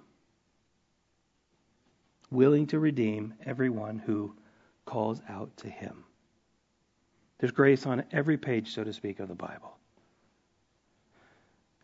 willing 2.31 2.67
to 2.67 2.79
redeem 2.79 3.33
everyone 3.45 3.99
who 3.99 4.33
calls 4.85 5.21
out 5.27 5.57
to 5.57 5.67
him. 5.67 6.05
There's 7.39 7.51
grace 7.51 7.85
on 7.85 8.05
every 8.13 8.37
page, 8.37 8.73
so 8.73 8.85
to 8.85 8.93
speak, 8.93 9.19
of 9.19 9.27
the 9.27 9.35
Bible. 9.35 9.75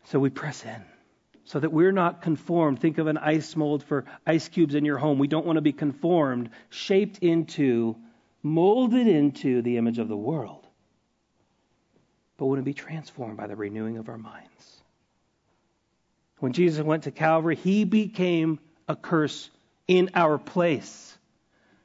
So 0.04 0.18
we 0.18 0.30
press 0.30 0.64
in 0.64 0.82
so 1.44 1.60
that 1.60 1.70
we're 1.70 1.92
not 1.92 2.22
conformed. 2.22 2.80
Think 2.80 2.96
of 2.96 3.06
an 3.06 3.18
ice 3.18 3.54
mold 3.54 3.84
for 3.84 4.06
ice 4.26 4.48
cubes 4.48 4.74
in 4.74 4.86
your 4.86 4.96
home. 4.96 5.18
We 5.18 5.28
don't 5.28 5.44
want 5.44 5.58
to 5.58 5.62
be 5.62 5.74
conformed, 5.74 6.48
shaped 6.70 7.18
into, 7.18 7.96
molded 8.42 9.06
into 9.06 9.60
the 9.60 9.76
image 9.76 9.98
of 9.98 10.08
the 10.08 10.16
world, 10.16 10.66
but 12.38 12.46
want 12.46 12.60
to 12.60 12.64
be 12.64 12.72
transformed 12.72 13.36
by 13.36 13.46
the 13.46 13.56
renewing 13.56 13.98
of 13.98 14.08
our 14.08 14.16
minds. 14.16 14.81
When 16.42 16.52
Jesus 16.52 16.84
went 16.84 17.04
to 17.04 17.12
Calvary, 17.12 17.54
he 17.54 17.84
became 17.84 18.58
a 18.88 18.96
curse 18.96 19.48
in 19.86 20.10
our 20.12 20.38
place. 20.38 21.16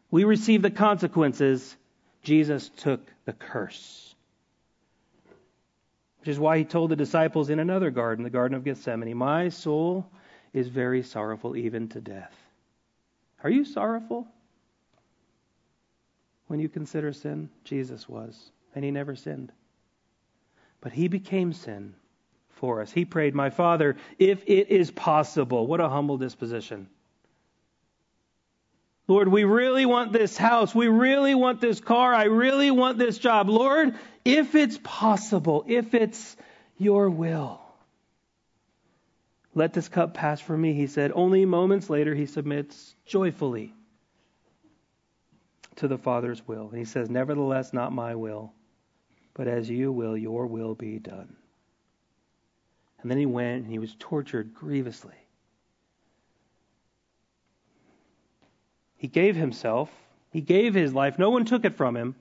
We 0.09 0.23
received 0.23 0.63
the 0.63 0.71
consequences. 0.71 1.77
Jesus 2.23 2.71
took 2.77 3.07
the 3.25 3.33
curse. 3.33 4.15
Which 6.21 6.29
is 6.29 6.39
why 6.39 6.57
he 6.57 6.63
told 6.63 6.89
the 6.89 6.95
disciples 6.95 7.51
in 7.51 7.59
another 7.59 7.91
garden, 7.91 8.23
the 8.23 8.31
Garden 8.31 8.57
of 8.57 8.63
Gethsemane, 8.63 9.15
My 9.15 9.49
soul 9.49 10.09
is 10.53 10.69
very 10.69 11.03
sorrowful, 11.03 11.55
even 11.55 11.89
to 11.89 12.01
death. 12.01 12.33
Are 13.43 13.51
you 13.51 13.63
sorrowful 13.63 14.25
when 16.47 16.59
you 16.59 16.67
consider 16.67 17.13
sin? 17.13 17.51
Jesus 17.63 18.09
was, 18.09 18.49
and 18.73 18.83
he 18.83 18.89
never 18.89 19.15
sinned. 19.15 19.51
But 20.81 20.93
he 20.93 21.09
became 21.09 21.53
sin 21.53 21.93
for 22.57 22.81
us. 22.81 22.91
He 22.91 23.05
prayed, 23.05 23.33
My 23.33 23.49
Father, 23.49 23.97
if 24.19 24.43
it 24.47 24.69
is 24.69 24.91
possible. 24.91 25.65
What 25.65 25.79
a 25.79 25.89
humble 25.89 26.17
disposition. 26.17 26.87
Lord, 29.07 29.29
we 29.29 29.45
really 29.45 29.85
want 29.85 30.11
this 30.11 30.35
house. 30.35 30.75
We 30.75 30.89
really 30.89 31.33
want 31.33 31.61
this 31.61 31.79
car. 31.79 32.13
I 32.13 32.25
really 32.25 32.71
want 32.71 32.97
this 32.97 33.17
job. 33.17 33.49
Lord, 33.49 33.95
if 34.25 34.53
it's 34.53 34.77
possible, 34.83 35.63
if 35.67 35.93
it's 35.93 36.35
your 36.77 37.09
will. 37.09 37.61
Let 39.55 39.73
this 39.73 39.87
cup 39.87 40.13
pass 40.13 40.39
from 40.39 40.61
me, 40.61 40.73
he 40.73 40.87
said. 40.87 41.11
Only 41.15 41.45
moments 41.45 41.89
later, 41.89 42.13
he 42.13 42.25
submits 42.25 42.93
joyfully 43.05 43.73
to 45.77 45.87
the 45.87 45.97
Father's 45.97 46.45
will. 46.47 46.69
And 46.69 46.77
he 46.77 46.85
says, 46.85 47.09
Nevertheless, 47.09 47.73
not 47.73 47.93
my 47.93 48.15
will, 48.15 48.53
but 49.33 49.47
as 49.47 49.69
you 49.69 49.91
will, 49.91 50.17
your 50.17 50.45
will 50.45 50.75
be 50.75 50.99
done. 50.99 51.35
And 53.01 53.11
then 53.11 53.17
he 53.17 53.25
went 53.25 53.63
and 53.63 53.71
he 53.71 53.79
was 53.79 53.95
tortured 53.99 54.53
grievously. 54.53 55.13
He 58.97 59.07
gave 59.07 59.35
himself, 59.35 59.91
he 60.31 60.41
gave 60.41 60.73
his 60.73 60.93
life, 60.93 61.19
no 61.19 61.29
one 61.29 61.45
took 61.45 61.65
it 61.65 61.75
from 61.75 61.95
him, 61.95 62.15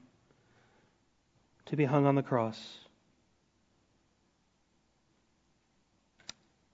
to 1.66 1.76
be 1.76 1.86
hung 1.86 2.06
on 2.06 2.14
the 2.14 2.22
cross. 2.22 2.78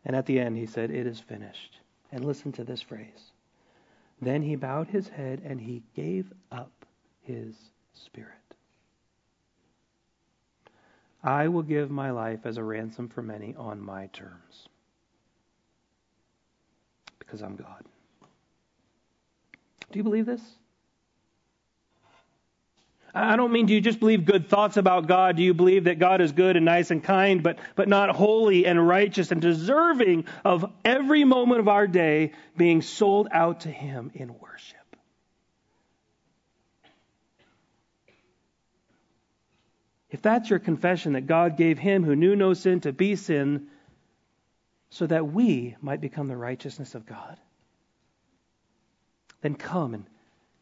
And 0.04 0.16
at 0.16 0.26
the 0.26 0.40
end, 0.40 0.56
he 0.56 0.66
said, 0.66 0.90
It 0.90 1.06
is 1.06 1.20
finished. 1.20 1.78
And 2.10 2.24
listen 2.24 2.52
to 2.52 2.64
this 2.64 2.82
phrase. 2.82 3.32
Then 4.20 4.42
he 4.42 4.56
bowed 4.56 4.88
his 4.88 5.08
head 5.08 5.40
and 5.44 5.60
he 5.60 5.82
gave 5.94 6.32
up 6.50 6.84
his 7.22 7.54
spirit. 7.94 8.41
I 11.22 11.48
will 11.48 11.62
give 11.62 11.90
my 11.90 12.10
life 12.10 12.40
as 12.44 12.56
a 12.56 12.64
ransom 12.64 13.08
for 13.08 13.22
many 13.22 13.54
on 13.56 13.80
my 13.80 14.06
terms. 14.08 14.68
Because 17.18 17.42
I'm 17.42 17.56
God. 17.56 17.84
Do 19.92 19.98
you 19.98 20.02
believe 20.02 20.26
this? 20.26 20.40
I 23.14 23.36
don't 23.36 23.52
mean 23.52 23.66
do 23.66 23.74
you 23.74 23.80
just 23.80 24.00
believe 24.00 24.24
good 24.24 24.48
thoughts 24.48 24.78
about 24.78 25.06
God? 25.06 25.36
Do 25.36 25.42
you 25.42 25.52
believe 25.52 25.84
that 25.84 25.98
God 25.98 26.22
is 26.22 26.32
good 26.32 26.56
and 26.56 26.64
nice 26.64 26.90
and 26.90 27.04
kind, 27.04 27.42
but, 27.42 27.58
but 27.76 27.88
not 27.88 28.16
holy 28.16 28.64
and 28.64 28.88
righteous 28.88 29.30
and 29.30 29.40
deserving 29.40 30.24
of 30.44 30.64
every 30.84 31.24
moment 31.24 31.60
of 31.60 31.68
our 31.68 31.86
day 31.86 32.32
being 32.56 32.80
sold 32.80 33.28
out 33.30 33.60
to 33.60 33.68
Him 33.70 34.10
in 34.14 34.38
worship? 34.38 34.81
If 40.12 40.20
that's 40.20 40.50
your 40.50 40.58
confession 40.58 41.14
that 41.14 41.26
God 41.26 41.56
gave 41.56 41.78
Him 41.78 42.04
who 42.04 42.14
knew 42.14 42.36
no 42.36 42.52
sin 42.52 42.80
to 42.80 42.92
be 42.92 43.16
sin 43.16 43.68
so 44.90 45.06
that 45.06 45.32
we 45.32 45.74
might 45.80 46.02
become 46.02 46.28
the 46.28 46.36
righteousness 46.36 46.94
of 46.94 47.06
God, 47.06 47.38
then 49.40 49.54
come 49.54 49.94
and 49.94 50.04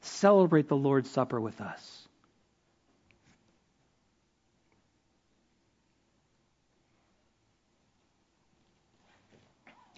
celebrate 0.02 0.68
the 0.68 0.76
Lord's 0.76 1.10
Supper 1.10 1.40
with 1.40 1.60
us. 1.60 2.06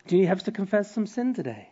Do 0.06 0.16
you 0.16 0.26
have 0.26 0.44
to 0.44 0.50
confess 0.50 0.90
some 0.90 1.06
sin 1.06 1.34
today? 1.34 1.71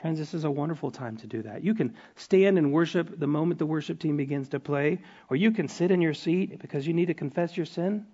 Friends, 0.00 0.18
this 0.18 0.32
is 0.32 0.44
a 0.44 0.50
wonderful 0.50 0.90
time 0.90 1.18
to 1.18 1.26
do 1.26 1.42
that. 1.42 1.62
You 1.62 1.74
can 1.74 1.94
stand 2.16 2.56
and 2.56 2.72
worship 2.72 3.18
the 3.18 3.26
moment 3.26 3.58
the 3.58 3.66
worship 3.66 3.98
team 3.98 4.16
begins 4.16 4.48
to 4.50 4.60
play, 4.60 5.00
or 5.28 5.36
you 5.36 5.50
can 5.50 5.68
sit 5.68 5.90
in 5.90 6.00
your 6.00 6.14
seat 6.14 6.58
because 6.58 6.86
you 6.86 6.94
need 6.94 7.06
to 7.06 7.14
confess 7.14 7.54
your 7.54 7.66
sin 7.66 8.06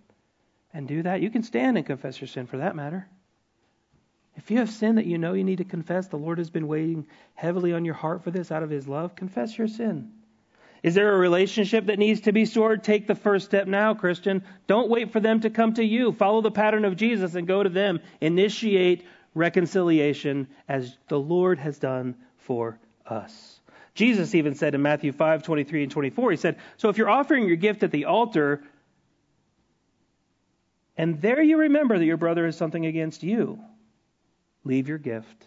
and 0.74 0.88
do 0.88 1.02
that. 1.04 1.20
You 1.20 1.30
can 1.30 1.44
stand 1.44 1.76
and 1.76 1.86
confess 1.86 2.20
your 2.20 2.26
sin 2.26 2.46
for 2.46 2.56
that 2.58 2.74
matter. 2.74 3.06
If 4.34 4.50
you 4.50 4.58
have 4.58 4.68
sin 4.68 4.96
that 4.96 5.06
you 5.06 5.16
know 5.16 5.34
you 5.34 5.44
need 5.44 5.58
to 5.58 5.64
confess, 5.64 6.08
the 6.08 6.18
Lord 6.18 6.38
has 6.38 6.50
been 6.50 6.66
waiting 6.66 7.06
heavily 7.34 7.72
on 7.72 7.84
your 7.84 7.94
heart 7.94 8.24
for 8.24 8.32
this 8.32 8.50
out 8.50 8.64
of 8.64 8.70
His 8.70 8.88
love. 8.88 9.14
Confess 9.14 9.56
your 9.56 9.68
sin. 9.68 10.10
Is 10.82 10.94
there 10.94 11.14
a 11.14 11.18
relationship 11.18 11.86
that 11.86 11.98
needs 11.98 12.22
to 12.22 12.32
be 12.32 12.44
stored? 12.44 12.84
Take 12.84 13.06
the 13.06 13.14
first 13.14 13.46
step 13.46 13.66
now, 13.66 13.94
Christian. 13.94 14.44
Don't 14.66 14.90
wait 14.90 15.12
for 15.12 15.20
them 15.20 15.40
to 15.40 15.50
come 15.50 15.74
to 15.74 15.84
you. 15.84 16.12
Follow 16.12 16.42
the 16.42 16.50
pattern 16.50 16.84
of 16.84 16.96
Jesus 16.96 17.34
and 17.34 17.46
go 17.46 17.62
to 17.62 17.70
them. 17.70 18.00
Initiate 18.20 19.06
reconciliation 19.36 20.48
as 20.66 20.96
the 21.08 21.20
Lord 21.20 21.58
has 21.58 21.78
done 21.78 22.16
for 22.38 22.80
us. 23.06 23.60
Jesus 23.94 24.34
even 24.34 24.54
said 24.54 24.74
in 24.74 24.82
Matthew 24.82 25.12
5 25.12 25.42
23 25.42 25.84
and 25.84 25.92
24, 25.92 26.30
He 26.32 26.36
said, 26.36 26.58
So 26.76 26.88
if 26.88 26.98
you're 26.98 27.08
offering 27.08 27.46
your 27.46 27.56
gift 27.56 27.82
at 27.82 27.92
the 27.92 28.06
altar, 28.06 28.64
and 30.96 31.20
there 31.20 31.42
you 31.42 31.58
remember 31.58 31.98
that 31.98 32.04
your 32.04 32.16
brother 32.16 32.46
has 32.46 32.56
something 32.56 32.86
against 32.86 33.22
you, 33.22 33.60
leave 34.64 34.88
your 34.88 34.98
gift 34.98 35.46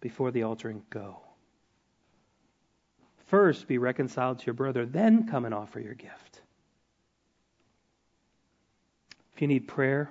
before 0.00 0.30
the 0.30 0.42
altar 0.42 0.68
and 0.68 0.88
go. 0.90 1.20
First, 3.26 3.68
be 3.68 3.78
reconciled 3.78 4.40
to 4.40 4.46
your 4.46 4.54
brother, 4.54 4.84
then 4.86 5.28
come 5.28 5.44
and 5.44 5.54
offer 5.54 5.78
your 5.78 5.94
gift. 5.94 6.40
If 9.34 9.42
you 9.42 9.48
need 9.48 9.68
prayer, 9.68 10.10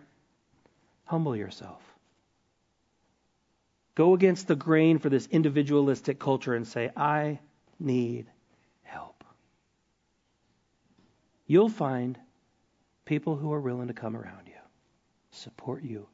humble 1.06 1.36
yourself. 1.36 1.89
Go 4.00 4.14
against 4.14 4.48
the 4.48 4.56
grain 4.56 4.98
for 4.98 5.10
this 5.10 5.28
individualistic 5.30 6.20
culture 6.20 6.56
and 6.56 6.66
say, 6.66 6.90
I 6.96 7.38
need 7.82 8.28
help. 8.82 9.26
You'll 11.48 11.68
find 11.68 12.18
people 13.04 13.36
who 13.36 13.52
are 13.52 13.60
willing 13.60 13.90
to 13.90 13.94
come 13.94 14.16
around 14.16 14.48
you, 14.48 14.54
support 15.32 15.84
you, 15.84 16.08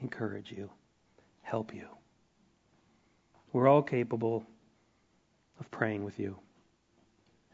encourage 0.00 0.50
you, 0.50 0.70
help 1.42 1.74
you. 1.74 1.86
We're 3.52 3.68
all 3.68 3.82
capable 3.82 4.46
of 5.60 5.70
praying 5.70 6.04
with 6.04 6.18
you 6.18 6.38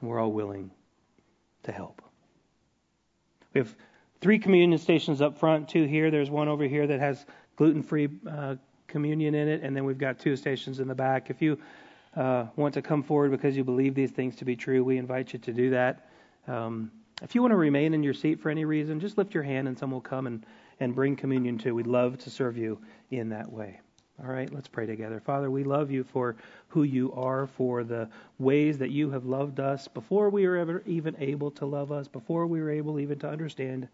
and 0.00 0.08
we're 0.08 0.20
all 0.20 0.30
willing 0.30 0.70
to 1.64 1.72
help. 1.72 2.02
We 3.52 3.58
have 3.58 3.74
three 4.20 4.38
communion 4.38 4.78
stations 4.78 5.20
up 5.20 5.38
front, 5.38 5.68
two 5.68 5.86
here. 5.86 6.12
There's 6.12 6.30
one 6.30 6.46
over 6.46 6.68
here 6.68 6.86
that 6.86 7.00
has 7.00 7.26
gluten 7.56 7.82
free 7.82 8.08
uh, 8.30 8.54
communion 8.92 9.34
in 9.34 9.48
it, 9.48 9.62
and 9.62 9.74
then 9.74 9.84
we've 9.84 9.98
got 9.98 10.18
two 10.18 10.36
stations 10.36 10.78
in 10.78 10.86
the 10.86 10.94
back. 10.94 11.30
If 11.30 11.42
you 11.42 11.58
uh, 12.14 12.46
want 12.56 12.74
to 12.74 12.82
come 12.82 13.02
forward 13.02 13.30
because 13.32 13.56
you 13.56 13.64
believe 13.64 13.94
these 13.94 14.12
things 14.12 14.36
to 14.36 14.44
be 14.44 14.54
true, 14.54 14.84
we 14.84 14.98
invite 14.98 15.32
you 15.32 15.38
to 15.40 15.52
do 15.52 15.70
that. 15.70 16.08
Um, 16.46 16.92
if 17.22 17.34
you 17.34 17.40
want 17.40 17.52
to 17.52 17.56
remain 17.56 17.94
in 17.94 18.02
your 18.02 18.14
seat 18.14 18.40
for 18.40 18.50
any 18.50 18.64
reason, 18.64 19.00
just 19.00 19.16
lift 19.18 19.32
your 19.34 19.42
hand 19.42 19.66
and 19.66 19.78
someone 19.78 19.96
will 19.96 20.00
come 20.02 20.26
and, 20.26 20.44
and 20.80 20.94
bring 20.94 21.16
communion 21.16 21.58
too. 21.58 21.74
We'd 21.74 21.86
love 21.86 22.18
to 22.18 22.30
serve 22.30 22.56
you 22.56 22.78
in 23.10 23.28
that 23.30 23.50
way. 23.50 23.80
All 24.22 24.30
right, 24.30 24.52
let's 24.52 24.68
pray 24.68 24.86
together. 24.86 25.20
Father, 25.20 25.50
we 25.50 25.64
love 25.64 25.90
you 25.90 26.04
for 26.04 26.36
who 26.68 26.82
you 26.82 27.12
are, 27.12 27.46
for 27.46 27.82
the 27.82 28.08
ways 28.38 28.78
that 28.78 28.90
you 28.90 29.10
have 29.10 29.24
loved 29.24 29.58
us 29.58 29.88
before 29.88 30.30
we 30.30 30.46
were 30.46 30.56
ever 30.56 30.82
even 30.86 31.16
able 31.18 31.50
to 31.52 31.64
love 31.64 31.90
us, 31.90 32.08
before 32.08 32.46
we 32.46 32.60
were 32.60 32.70
able 32.70 33.00
even 33.00 33.18
to 33.20 33.28
understand 33.28 33.88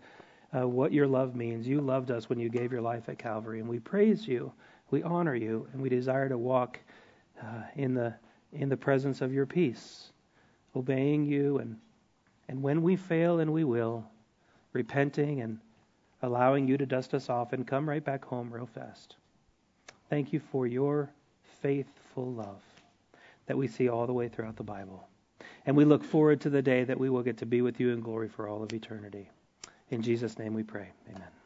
uh, 0.56 0.66
what 0.66 0.92
your 0.92 1.06
love 1.06 1.34
means. 1.34 1.68
You 1.68 1.80
loved 1.80 2.10
us 2.10 2.28
when 2.28 2.38
you 2.38 2.48
gave 2.48 2.72
your 2.72 2.80
life 2.80 3.08
at 3.08 3.18
Calvary, 3.18 3.60
and 3.60 3.68
we 3.68 3.78
praise 3.78 4.26
you, 4.26 4.52
we 4.90 5.02
honor 5.02 5.34
you, 5.34 5.68
and 5.72 5.82
we 5.82 5.88
desire 5.88 6.28
to 6.28 6.38
walk 6.38 6.78
uh, 7.42 7.62
in 7.76 7.94
the 7.94 8.14
in 8.52 8.68
the 8.68 8.76
presence 8.76 9.20
of 9.20 9.32
your 9.32 9.46
peace, 9.46 10.12
obeying 10.74 11.24
you, 11.24 11.58
and 11.58 11.76
and 12.48 12.62
when 12.62 12.82
we 12.82 12.96
fail, 12.96 13.40
and 13.40 13.52
we 13.52 13.64
will, 13.64 14.04
repenting 14.72 15.40
and 15.40 15.58
allowing 16.22 16.66
you 16.66 16.76
to 16.76 16.86
dust 16.86 17.14
us 17.14 17.28
off 17.28 17.52
and 17.52 17.66
come 17.66 17.88
right 17.88 18.04
back 18.04 18.24
home 18.24 18.50
real 18.50 18.66
fast. 18.66 19.16
Thank 20.08 20.32
you 20.32 20.40
for 20.40 20.66
your 20.66 21.10
faithful 21.60 22.32
love 22.32 22.62
that 23.46 23.56
we 23.56 23.68
see 23.68 23.88
all 23.88 24.06
the 24.06 24.12
way 24.12 24.28
throughout 24.28 24.56
the 24.56 24.62
Bible. 24.62 25.06
And 25.66 25.76
we 25.76 25.84
look 25.84 26.02
forward 26.02 26.40
to 26.42 26.50
the 26.50 26.62
day 26.62 26.84
that 26.84 26.98
we 26.98 27.10
will 27.10 27.22
get 27.22 27.38
to 27.38 27.46
be 27.46 27.62
with 27.62 27.78
you 27.78 27.90
in 27.90 28.00
glory 28.00 28.28
for 28.28 28.48
all 28.48 28.62
of 28.62 28.72
eternity. 28.72 29.30
In 29.90 30.02
Jesus' 30.02 30.38
name 30.38 30.54
we 30.54 30.62
pray. 30.62 30.88
Amen. 31.14 31.37